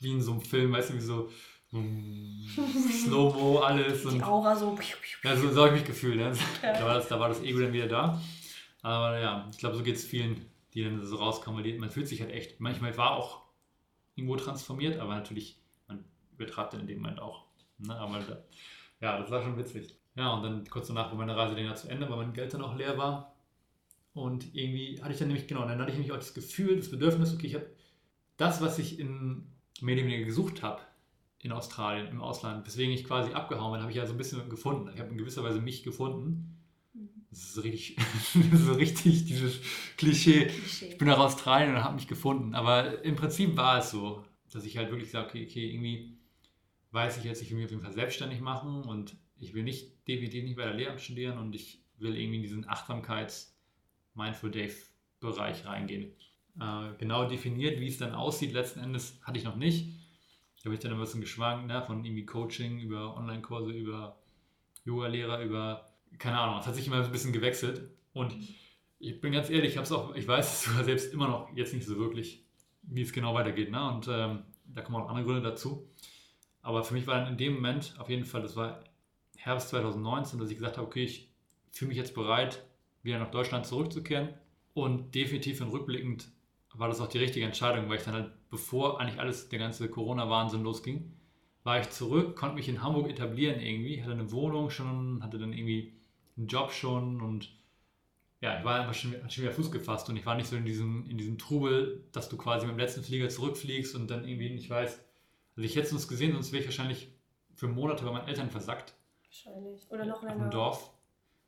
[0.00, 1.30] wie in so einem Film, weißt du, wie so
[1.74, 4.02] Slow-Mo alles.
[4.02, 4.78] Die Und, Aura so.
[5.22, 6.16] ja, so, so habe ich mich gefühlt.
[6.16, 6.32] Ne?
[6.62, 6.72] Ja.
[6.72, 8.20] Da, war das, da war das Ego dann wieder da.
[8.82, 10.44] Aber ja, ich glaube, so geht es vielen,
[10.74, 11.64] die dann so rauskommen.
[11.64, 13.42] Die, man fühlt sich halt echt, manchmal war auch
[14.14, 17.46] irgendwo transformiert, aber natürlich, man übertreibt dann in dem Moment auch.
[17.78, 17.96] Ne?
[17.96, 18.38] Aber da,
[19.00, 19.96] ja, das war schon witzig.
[20.14, 22.54] Ja, und dann kurz danach war meine Reise dann ja zu Ende, weil mein Geld
[22.54, 23.34] dann auch leer war.
[24.12, 26.88] Und irgendwie hatte ich dann nämlich, genau, dann hatte ich nämlich auch das Gefühl, das
[26.88, 27.66] Bedürfnis, okay, ich habe
[28.36, 30.80] das, was ich in mehr oder weniger gesucht habe
[31.44, 34.48] in Australien, im Ausland, weswegen ich quasi abgehauen bin, habe ich ja so ein bisschen
[34.48, 34.90] gefunden.
[34.92, 36.58] Ich habe in gewisser Weise mich gefunden.
[37.30, 37.96] Das ist so richtig,
[38.50, 39.60] das ist so richtig dieses
[39.96, 40.46] Klischee.
[40.46, 40.94] Ich Klischee.
[40.96, 42.54] bin nach Australien und habe mich gefunden.
[42.54, 46.16] Aber im Prinzip war es so, dass ich halt wirklich sage, okay, okay, irgendwie
[46.90, 50.08] weiß ich jetzt, ich will mich auf jeden Fall selbstständig machen und ich will nicht
[50.08, 53.54] definitiv nicht bei der Lehramt studieren und ich will irgendwie in diesen Achtsamkeits-
[54.14, 56.12] Mindful Day-Bereich reingehen.
[56.60, 59.88] Äh, genau definiert, wie es dann aussieht, letzten Endes hatte ich noch nicht.
[60.64, 61.82] Da habe ich dann ein bisschen geschwankt, ne?
[61.82, 64.18] von irgendwie Coaching über Online-Kurse, über
[64.86, 65.84] Yoga-Lehrer, über,
[66.18, 67.90] keine Ahnung, es hat sich immer ein bisschen gewechselt.
[68.14, 68.34] Und
[68.98, 71.74] ich bin ganz ehrlich, ich, hab's auch, ich weiß es sogar selbst immer noch jetzt
[71.74, 72.46] nicht so wirklich,
[72.80, 73.70] wie es genau weitergeht.
[73.70, 73.90] Ne?
[73.90, 75.86] Und ähm, da kommen auch andere Gründe dazu.
[76.62, 78.82] Aber für mich war dann in dem Moment auf jeden Fall, das war
[79.36, 81.30] Herbst 2019, dass ich gesagt habe, okay, ich
[81.72, 82.64] fühle mich jetzt bereit,
[83.02, 84.30] wieder nach Deutschland zurückzukehren.
[84.72, 86.32] Und definitiv und rückblickend
[86.74, 89.88] war das auch die richtige Entscheidung, weil ich dann halt, bevor eigentlich alles, der ganze
[89.88, 91.12] Corona-Wahnsinn losging,
[91.62, 95.52] war ich zurück, konnte mich in Hamburg etablieren irgendwie, hatte eine Wohnung schon, hatte dann
[95.52, 95.94] irgendwie
[96.36, 97.50] einen Job schon und
[98.40, 100.66] ja, ich war einfach schon, schon wieder Fuß gefasst und ich war nicht so in
[100.66, 104.50] diesem, in diesem Trubel, dass du quasi mit dem letzten Flieger zurückfliegst und dann irgendwie
[104.50, 105.00] nicht weißt.
[105.56, 107.08] Also ich hätte es uns gesehen, sonst wäre ich wahrscheinlich
[107.54, 108.94] für Monate bei meinen Eltern versackt,
[109.34, 109.90] Wahrscheinlich.
[109.90, 110.44] Oder noch auf länger.
[110.44, 110.90] dem Dorf.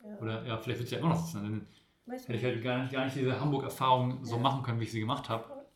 [0.02, 0.18] Ja.
[0.18, 1.66] Oder ja, vielleicht wird es ja immer noch sitzen.
[2.06, 4.42] Hätte ich halt gar nicht, gar nicht diese Hamburg-Erfahrung so Ja.
[4.42, 5.66] machen können, wie ich sie gemacht habe.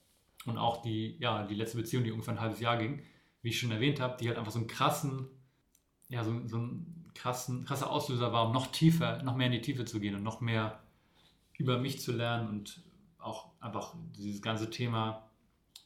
[0.46, 3.02] Und auch die, ja, die letzte Beziehung, die ungefähr ein halbes Jahr ging,
[3.42, 5.28] wie ich schon erwähnt habe, die halt einfach so einen krassen,
[6.08, 9.60] ja, so, so einen krassen, krasser Auslöser war, um noch tiefer, noch mehr in die
[9.60, 10.82] Tiefe zu gehen und noch mehr
[11.58, 12.82] über mich zu lernen und
[13.18, 15.28] auch einfach dieses ganze Thema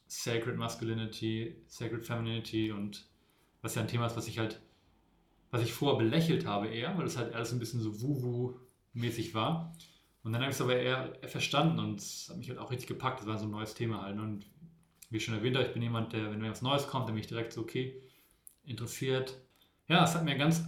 [0.07, 3.07] Sacred Masculinity, Sacred Femininity und
[3.63, 4.61] was ja ein Thema ist, was ich halt,
[5.51, 9.75] was ich vorher belächelt habe eher, weil es halt alles ein bisschen so Wuhu-mäßig war.
[10.25, 12.89] Und dann habe ich es aber eher, verstanden und es hat mich halt auch richtig
[12.89, 13.21] gepackt.
[13.21, 14.17] Das war so ein neues Thema halt.
[14.17, 14.23] ne?
[14.23, 14.47] Und
[15.11, 17.29] wie schon erwähnt ich bin jemand, der, wenn mir was Neues kommt, dann bin ich
[17.29, 18.03] direkt so, okay,
[18.65, 19.39] interessiert.
[19.87, 20.65] Ja, es hat mir ganz,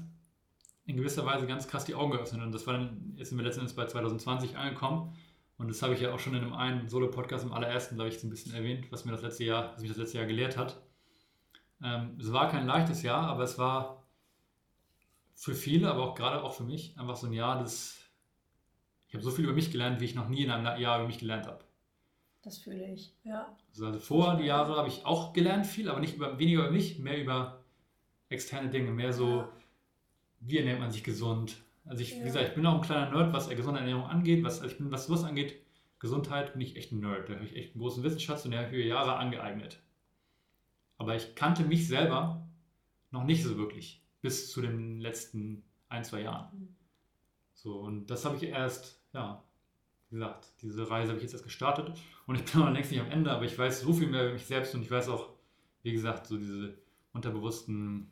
[0.85, 2.43] in gewisser Weise ganz krass die Augen geöffnet.
[2.43, 5.17] Und das war dann, jetzt sind wir letztendlich bei 2020 angekommen.
[5.57, 8.21] Und das habe ich ja auch schon in einem einen Solo-Podcast im allerersten, glaube ich,
[8.21, 10.59] so ein bisschen erwähnt, was mir das letzte Jahr, was mich das letzte Jahr gelehrt
[10.59, 10.83] hat.
[11.83, 14.07] Ähm, es war kein leichtes Jahr, aber es war
[15.35, 18.06] für viele, aber auch gerade auch für mich, einfach so ein Jahr, das
[19.09, 21.07] ich habe so viel über mich gelernt, wie ich noch nie in einem Jahr über
[21.07, 21.65] mich gelernt habe.
[22.43, 23.13] Das fühle ich.
[23.25, 23.57] Ja.
[23.71, 26.71] Also, also vor die Jahre habe ich auch gelernt viel, aber nicht über, weniger über
[26.71, 27.65] mich, mehr über
[28.29, 29.49] externe Dinge, mehr so,
[30.41, 31.57] wie ernährt man sich gesund.
[31.85, 32.21] Also ich, Ja.
[32.21, 34.79] wie gesagt, ich bin auch ein kleiner Nerd, was gesunde Ernährung angeht, was, also ich
[34.79, 35.61] bin, was sowas angeht,
[35.99, 37.29] Gesundheit bin ich echt ein Nerd.
[37.29, 39.81] Da habe ich echt einen großen Wissensschatz und den habe ich über Jahre angeeignet.
[40.99, 42.47] Aber ich kannte mich selber
[43.11, 46.77] noch nicht so wirklich, bis zu den letzten ein, zwei Jahren.
[47.67, 49.43] So, und das habe ich erst, ja,
[50.11, 51.93] wie gesagt, diese Reise habe ich jetzt erst gestartet
[52.29, 54.35] und ich bin noch längst nicht am Ende, aber ich weiß so viel mehr über
[54.35, 55.31] mich selbst und ich weiß auch,
[55.83, 56.79] wie gesagt, so diese
[57.13, 58.09] unterbewussten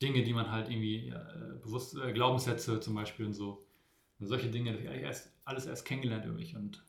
[0.00, 3.66] Dinge, die man halt irgendwie, äh, bewusst, äh, Glaubenssätze zum Beispiel und so.
[4.18, 6.82] Und solche Dinge, habe ich eigentlich erst, alles erst kennengelernt über mich und,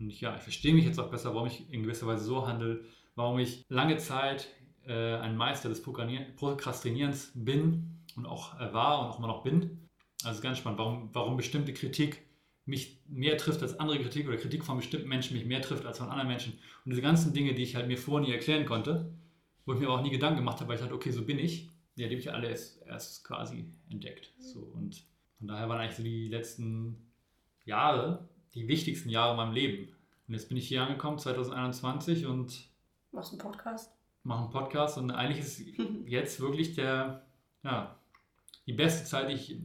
[0.00, 2.44] und ich, ja, ich verstehe mich jetzt auch besser, warum ich in gewisser Weise so
[2.48, 2.82] handle,
[3.14, 4.48] warum ich lange Zeit
[4.84, 9.85] äh, ein Meister des Prokrastinierens bin und auch äh, war und auch immer noch bin.
[10.24, 12.22] Also ganz spannend, warum, warum bestimmte Kritik
[12.64, 15.98] mich mehr trifft als andere Kritik oder Kritik von bestimmten Menschen mich mehr trifft als
[15.98, 16.54] von anderen Menschen.
[16.84, 19.12] Und diese ganzen Dinge, die ich halt mir vorher nie erklären konnte,
[19.64, 21.38] wo ich mir aber auch nie Gedanken gemacht habe, weil ich dachte, okay, so bin
[21.38, 24.32] ich, ja, die habe ich alle erst, erst quasi entdeckt.
[24.40, 25.04] So, und
[25.38, 27.12] von daher waren eigentlich so die letzten
[27.64, 29.92] Jahre die wichtigsten Jahre in meinem Leben.
[30.26, 32.68] Und jetzt bin ich hier angekommen, 2021, und
[33.12, 33.92] Machst einen Podcast?
[34.24, 34.98] mache einen Podcast.
[34.98, 35.62] Und eigentlich ist
[36.06, 37.22] jetzt wirklich der,
[37.62, 37.96] ja,
[38.66, 39.56] die beste Zeit, die ich,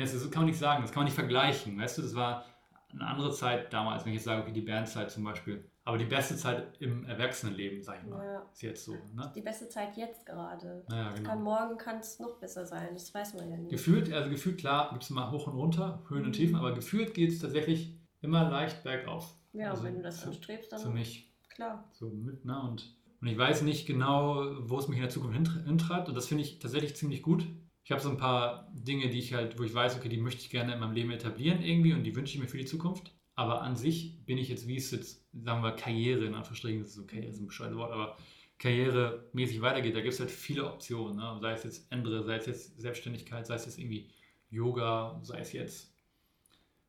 [0.00, 1.78] ja, das kann man nicht sagen, das kann man nicht vergleichen.
[1.78, 2.44] Weißt du, das war
[2.92, 5.64] eine andere Zeit damals, wenn ich jetzt sage, okay, die Bandzeit zum Beispiel.
[5.84, 8.46] Aber die beste Zeit im Erwachsenenleben, sag ich mal, Ja.
[8.52, 8.92] ist jetzt so.
[9.14, 9.32] Ne?
[9.34, 10.84] Die beste Zeit jetzt gerade.
[10.88, 11.36] Kann genau.
[11.36, 13.70] morgen kann es noch besser sein, das weiß man ja nicht.
[13.70, 17.14] Gefühlt, also gefühlt, klar, gibt es mal hoch und runter, Höhen und Tiefen, aber gefühlt
[17.14, 19.32] geht es tatsächlich immer leicht bergauf.
[19.52, 21.88] ja, also und wenn du das für- anstrebst, Für dann mich klar.
[21.92, 22.60] so mit, ne?
[22.60, 26.14] Und, und ich weiß nicht genau, wo es mich in der Zukunft hint- hintreibt und
[26.14, 27.46] das finde ich tatsächlich ziemlich gut.
[27.84, 30.42] Ich habe so ein paar Dinge, die ich halt, wo ich weiß, okay, die möchte
[30.42, 33.12] ich gerne in meinem Leben etablieren irgendwie und die wünsche ich mir für die Zukunft.
[33.34, 36.90] Aber an sich bin ich jetzt, wie es jetzt, sagen wir, Karriere in Anführungsstrichen, das
[36.90, 38.16] ist okay, das ist ein bescheuertes Wort, aber
[38.58, 41.16] karrieremäßig weitergeht, da gibt es halt viele Optionen.
[41.16, 41.38] Ne?
[41.40, 44.10] Sei es jetzt andere, sei es jetzt Selbstständigkeit, sei es jetzt irgendwie
[44.50, 45.94] Yoga, sei es jetzt,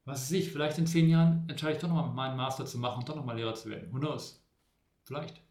[0.04, 3.00] was weiß ich, vielleicht in zehn Jahren entscheide ich doch nochmal meinen Master zu machen
[3.00, 3.92] und doch nochmal Lehrer zu werden.
[3.94, 4.44] Who knows?
[5.04, 5.42] Vielleicht.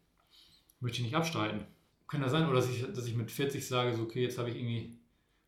[0.79, 1.65] Möchte ich nicht abstreiten.
[2.07, 4.49] Kann ja sein, oder dass ich, dass ich mit 40 sage, so, okay, jetzt habe
[4.49, 4.99] ich irgendwie,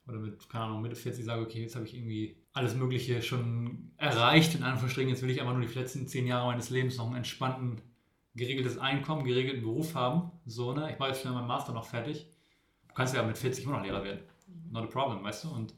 [0.08, 3.92] oder mit, keine Ahnung, Mitte 40 sage, okay, jetzt habe ich irgendwie alles Mögliche schon
[3.98, 5.10] erreicht, in Anführungsstrichen.
[5.10, 7.82] Jetzt will ich einfach nur die letzten zehn Jahre meines Lebens noch einen entspannten,
[8.36, 10.32] geregeltes Einkommen, geregelten Beruf haben.
[10.46, 10.92] So, ne?
[10.92, 12.28] Ich mache jetzt schnell meinen Master noch fertig.
[12.88, 14.22] Du kannst ja mit 40 immer noch Lehrer werden.
[14.72, 15.50] Not a problem, weißt du?
[15.52, 15.74] Und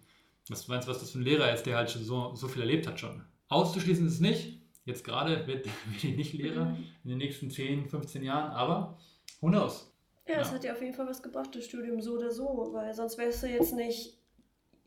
[0.49, 2.61] was meinst du, was das für ein Lehrer ist, der halt schon so, so viel
[2.61, 3.23] erlebt hat schon?
[3.49, 4.59] Auszuschließen ist es nicht.
[4.85, 6.83] Jetzt gerade wird, wird ich nicht Lehrer Mhm.
[7.03, 8.97] in den nächsten 10, 15 Jahren, aber
[9.41, 9.94] who knows?
[10.27, 10.55] Ja, es Ja.
[10.55, 13.43] hat dir auf jeden Fall was gebracht, das Studium so oder so, weil sonst wärst
[13.43, 14.17] du jetzt nicht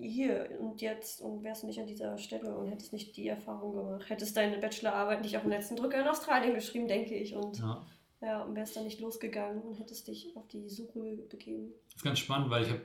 [0.01, 4.09] hier und jetzt und wärst nicht an dieser Stelle und hättest nicht die Erfahrung gemacht.
[4.09, 7.35] Hättest deine Bachelorarbeit nicht auf den letzten Drücker in Australien geschrieben, denke ich.
[7.35, 7.87] Und Ja.
[8.21, 11.73] ja, und wärst dann nicht losgegangen und hättest dich auf die Suche begeben.
[11.89, 12.83] Das ist ganz spannend, weil ich habe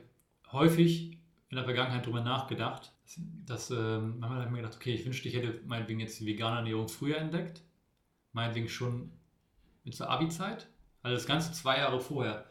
[0.52, 1.18] häufig
[1.50, 2.92] in der Vergangenheit darüber nachgedacht,
[3.46, 6.26] dass, ähm, manchmal habe ich mir gedacht, okay, ich wünschte, ich hätte meinetwegen jetzt die
[6.26, 7.62] vegane Ernährung früher entdeckt,
[8.32, 9.12] meinetwegen schon
[9.84, 10.66] mit zur Abi-Zeit,
[11.04, 12.46] also das Ganze zwei Jahre vorher,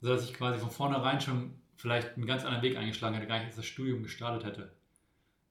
[0.00, 3.46] sodass ich quasi von vornherein schon vielleicht einen ganz anderen Weg eingeschlagen hätte, gar nicht
[3.46, 4.72] erst das Studium gestartet hätte.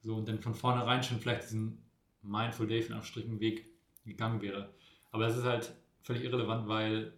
[0.02, 1.84] So, und dann von vornherein schon vielleicht diesen
[2.22, 3.65] Mindful Day in Anstrichen Weg
[4.06, 4.73] gegangen wäre.
[5.11, 7.14] Aber es ist halt völlig irrelevant, weil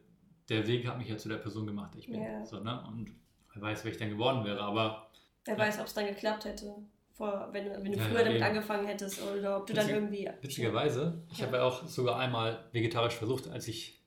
[0.49, 2.21] der Weg hat mich ja zu der Person gemacht, die ich bin.
[2.21, 2.45] Ja.
[2.45, 2.83] So, ne?
[2.87, 3.11] Und
[3.53, 4.61] wer weiß, wer ich dann geworden wäre.
[4.61, 5.09] Aber
[5.45, 5.59] Wer Ja.
[5.61, 6.75] weiß, ob es dann geklappt hätte,
[7.13, 9.95] vor, wenn, wenn du Ja, früher ja, damit angefangen hättest oder ob du dann Witzig-
[9.95, 10.29] irgendwie.
[10.41, 13.98] witzigerweise, ich habe ja auch sogar einmal vegetarisch versucht, als ich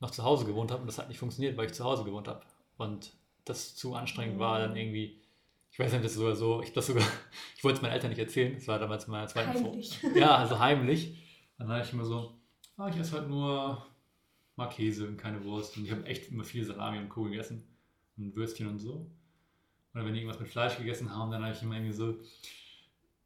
[0.00, 0.82] noch zu Hause gewohnt habe.
[0.82, 2.42] Und das hat nicht funktioniert, weil ich zu Hause gewohnt habe.
[2.76, 3.12] Und
[3.44, 5.20] das zu anstrengend war, dann irgendwie.
[5.70, 7.04] Ich weiß nicht, das sogar so, ich das sogar,
[7.56, 9.98] ich wollte es meinen Eltern nicht erzählen, das war damals in meiner zweiten Vor- Heimlich.
[10.14, 11.16] Ja, also heimlich.
[11.58, 12.32] Dann habe ich immer so,
[12.76, 13.84] ah, ich esse halt nur
[14.56, 15.76] mal Käse und keine Wurst.
[15.76, 17.22] Und ich habe echt immer viel Salami und Co.
[17.24, 17.64] gegessen.
[18.16, 19.08] Und Würstchen und so.
[19.94, 22.14] Oder wenn die irgendwas mit Fleisch gegessen haben, dann habe ich immer irgendwie so,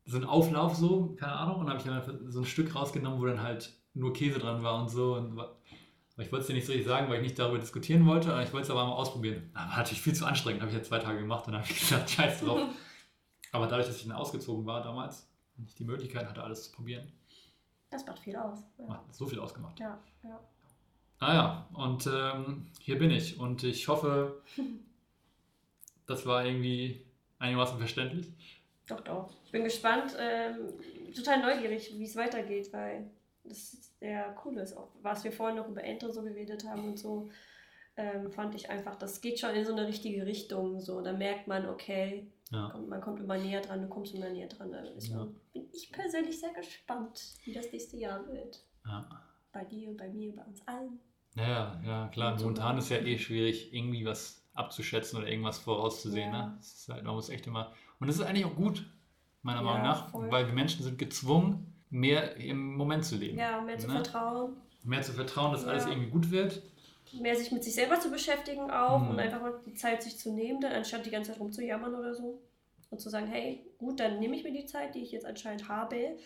[0.04, 1.60] so einen Auflauf so, keine Ahnung.
[1.60, 4.62] Und dann habe ich dann so ein Stück rausgenommen, wo dann halt nur Käse dran
[4.62, 5.14] war und so.
[5.14, 5.38] Und
[6.18, 8.42] ich wollte es dir nicht so richtig sagen, weil ich nicht darüber diskutieren wollte, aber
[8.42, 9.50] ich wollte es aber mal ausprobieren.
[9.54, 11.72] Aber war natürlich viel zu anstrengend, habe ich ja zwei Tage gemacht und dann habe
[11.72, 12.60] ich gesagt, scheiß drauf.
[13.52, 15.28] Aber dadurch, dass ich dann ausgezogen war damals
[15.58, 17.10] und ich die Möglichkeit hatte, alles zu probieren,
[17.90, 18.60] Das macht viel aus.
[18.78, 19.78] Ja, hat so viel ausgemacht.
[19.80, 19.98] ja.
[20.22, 20.40] ja.
[21.20, 24.42] Naja, und ähm, hier bin ich und ich hoffe,
[26.06, 27.06] das war irgendwie
[27.38, 28.26] einigermaßen verständlich.
[28.88, 29.30] Doch, doch.
[29.44, 30.72] Ich bin gespannt, ähm,
[31.14, 33.08] total neugierig, wie es weitergeht, weil
[33.44, 34.76] das sehr cool ist.
[34.76, 37.30] Auch was wir vorhin noch über Ente so geredet haben und so,
[37.96, 40.80] ähm, fand ich einfach, das geht schon in so eine richtige Richtung.
[40.80, 42.70] So, da merkt man, okay, Ja.
[42.70, 44.72] kommt, man kommt immer näher dran, du kommst immer näher dran.
[44.72, 45.16] Da ist Ja.
[45.18, 48.64] man, bin ich persönlich sehr gespannt, wie das nächste Jahr wird.
[48.86, 49.08] Ja.
[49.52, 50.98] Bei dir, bei mir, bei uns allen.
[51.34, 52.38] Ja, ja, klar.
[52.38, 56.32] Momentan ist ja eh schwierig, irgendwie was abzuschätzen oder irgendwas vorauszusehen.
[56.32, 56.46] Ja.
[56.48, 56.54] Ne?
[56.58, 57.72] Das ist halt, man muss echt immer.
[58.00, 58.86] Und das ist eigentlich auch gut,
[59.42, 60.30] meiner Meinung nach, voll.
[60.30, 63.38] weil wir Menschen sind gezwungen, mehr im Moment zu leben.
[63.38, 63.92] Ja, mehr zu Ne?
[63.94, 65.68] vertrauen, Mehr zu vertrauen, dass Ja.
[65.68, 66.60] alles irgendwie gut wird.
[67.20, 69.10] mehr sich mit sich selber zu beschäftigen auch Mhm.
[69.10, 72.14] und einfach mal die Zeit sich zu nehmen, dann anstatt die ganze Zeit rumzujammern oder
[72.14, 72.40] so.
[72.90, 75.68] Und zu sagen, hey, gut, dann nehme ich mir die Zeit, die ich jetzt anscheinend
[75.68, 76.16] habe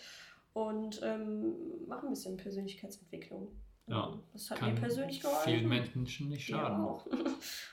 [0.52, 1.54] und ähm,
[1.88, 3.48] mache ein bisschen Persönlichkeitsentwicklung.
[3.88, 5.42] Ja, Das hat Kann mir persönlich geholfen.
[5.44, 6.80] vielen Menschen nicht schaden.
[6.84, 7.06] auch.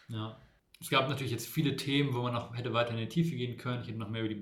[0.09, 0.37] Ja.
[0.81, 3.57] Es gab natürlich jetzt viele Themen, wo man noch hätte weiter in die Tiefe gehen
[3.57, 3.81] können.
[3.83, 4.35] Ich hätte noch mehr über die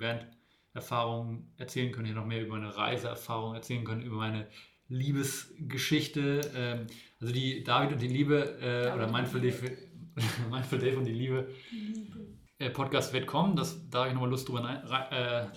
[0.74, 4.48] Banderfahrung erzählen können, hätte noch mehr über meine Reiseerfahrung erzählen können, über meine
[4.88, 6.42] Liebesgeschichte.
[6.56, 6.88] Ähm,
[7.20, 9.78] also die David und die Liebe äh, David oder Mindful die Dave,
[10.50, 11.54] Mindful Dave und die Liebe
[12.60, 13.56] äh, Podcast wird kommen.
[13.56, 15.48] Das, da habe ich nochmal Lust, drüber, äh,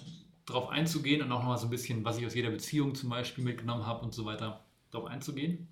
[0.47, 3.45] drauf einzugehen und auch nochmal so ein bisschen, was ich aus jeder Beziehung zum Beispiel
[3.45, 5.69] mitgenommen habe und so weiter, darauf einzugehen.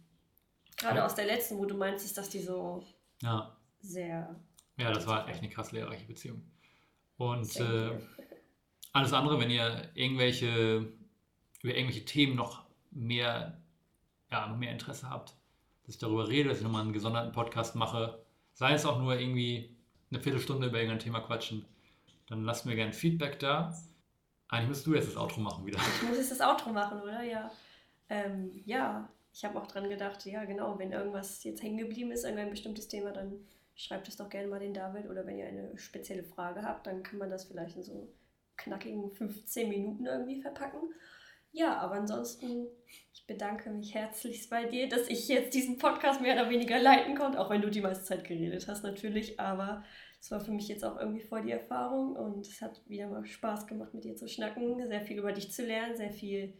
[0.77, 2.83] Gerade aus der letzten, wo du meinst, dass die so
[3.23, 3.57] Ja.
[3.81, 4.35] sehr.
[4.79, 6.43] Ja, das war echt eine krass lehrreiche Beziehung.
[7.19, 8.01] Und äh,
[8.93, 10.93] alles andere, wenn ihr irgendwelche,
[11.63, 13.59] über irgendwelche Themen noch mehr,
[14.31, 15.35] ja, noch mehr Interesse habt,
[15.85, 18.23] dass ich darüber rede, dass ich nochmal einen gesonderten Podcast mache,
[18.55, 19.75] sei es auch nur irgendwie
[20.11, 21.65] eine Viertelstunde über irgendein Thema quatschen,
[22.29, 23.75] dann lasst mir gerne Feedback da.
[24.49, 25.79] Eigentlich müsstest du jetzt das Outro machen wieder.
[25.79, 27.23] Ich muss jetzt das Outro machen, oder?
[27.23, 27.51] Ja.
[28.11, 32.25] Ähm, ja, ich habe auch dran gedacht, ja genau, wenn irgendwas jetzt hängen geblieben ist,
[32.25, 33.33] irgendein bestimmtes Thema, dann
[33.75, 37.03] schreibt es doch gerne mal den David oder wenn ihr eine spezielle Frage habt, dann
[37.03, 38.13] kann man das vielleicht in so
[38.63, 40.81] knackigen 15 Minuten irgendwie verpacken.
[41.53, 42.67] Ja, aber ansonsten,
[43.13, 47.15] ich bedanke mich herzlichst bei dir, dass ich jetzt diesen Podcast mehr oder weniger leiten
[47.15, 49.85] konnte, auch wenn du die meiste Zeit geredet hast natürlich, aber
[50.19, 53.25] es war für mich jetzt auch irgendwie voll die Erfahrung und es hat wieder mal
[53.25, 56.55] Spaß gemacht, mit dir zu schnacken, sehr viel über dich zu lernen, sehr viel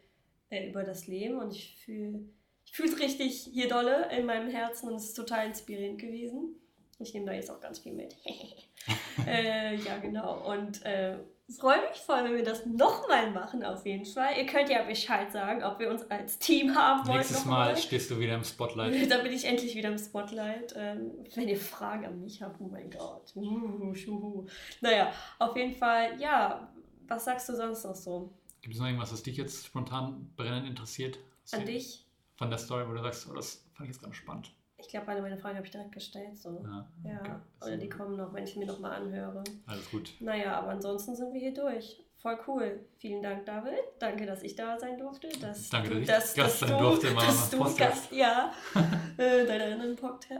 [0.51, 2.21] äh, über das Leben und ich fühle
[2.65, 6.57] ich fühle es richtig hier dolle in meinem Herzen und es ist total inspirierend gewesen.
[6.99, 8.17] Ich nehme da jetzt auch ganz viel mit.
[9.27, 10.51] äh, ja, genau.
[10.53, 11.19] Und äh,
[11.57, 14.37] freue mich voll, wenn wir das nochmal machen, auf jeden Fall.
[14.37, 17.19] Ihr könnt ja Bescheid sagen, ob wir uns als Team haben wollen.
[17.19, 19.11] Nächstes Mal stehst du wieder im Spotlight.
[19.11, 20.75] da bin ich endlich wieder im Spotlight.
[20.77, 23.33] Ähm, wenn ihr Fragen an mich habt, oh mein Gott.
[23.35, 24.47] Uh, schuhu.
[24.81, 26.73] Naja, auf jeden Fall, ja.
[27.09, 28.33] Was sagst du sonst noch so?
[28.61, 31.19] Gibt es noch irgendwas, was dich jetzt spontan brennend interessiert?
[31.51, 32.07] An dich?
[32.37, 34.53] Von der Story, wo du sagst, oh, das fand ich jetzt ganz spannend.
[34.83, 36.37] Ich glaube, alle meine Fragen habe ich direkt gestellt.
[36.37, 36.61] So.
[36.65, 37.33] Ja, Ja, okay.
[37.67, 39.43] oder die kommen noch, wenn ich mir nochmal anhöre.
[39.67, 40.13] Alles gut.
[40.21, 42.05] Naja, aber ansonsten sind wir hier durch.
[42.19, 42.85] Voll cool.
[42.99, 43.79] Vielen Dank, David.
[43.99, 45.29] Danke, dass ich da sein durfte.
[45.41, 47.79] Dass Danke, du, dass ich Gast sein du, durfte dass du Podcast.
[47.79, 48.53] Gast, ja,
[49.17, 49.97] äh, deinen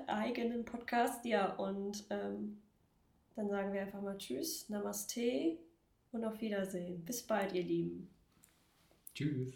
[0.09, 1.25] eigenen Podcast.
[1.25, 2.61] Ja, und ähm,
[3.35, 5.59] dann sagen wir einfach mal Tschüss, Namaste
[6.13, 7.05] und auf Wiedersehen.
[7.05, 8.09] Bis bald, ihr Lieben.
[9.15, 9.55] Tschüss.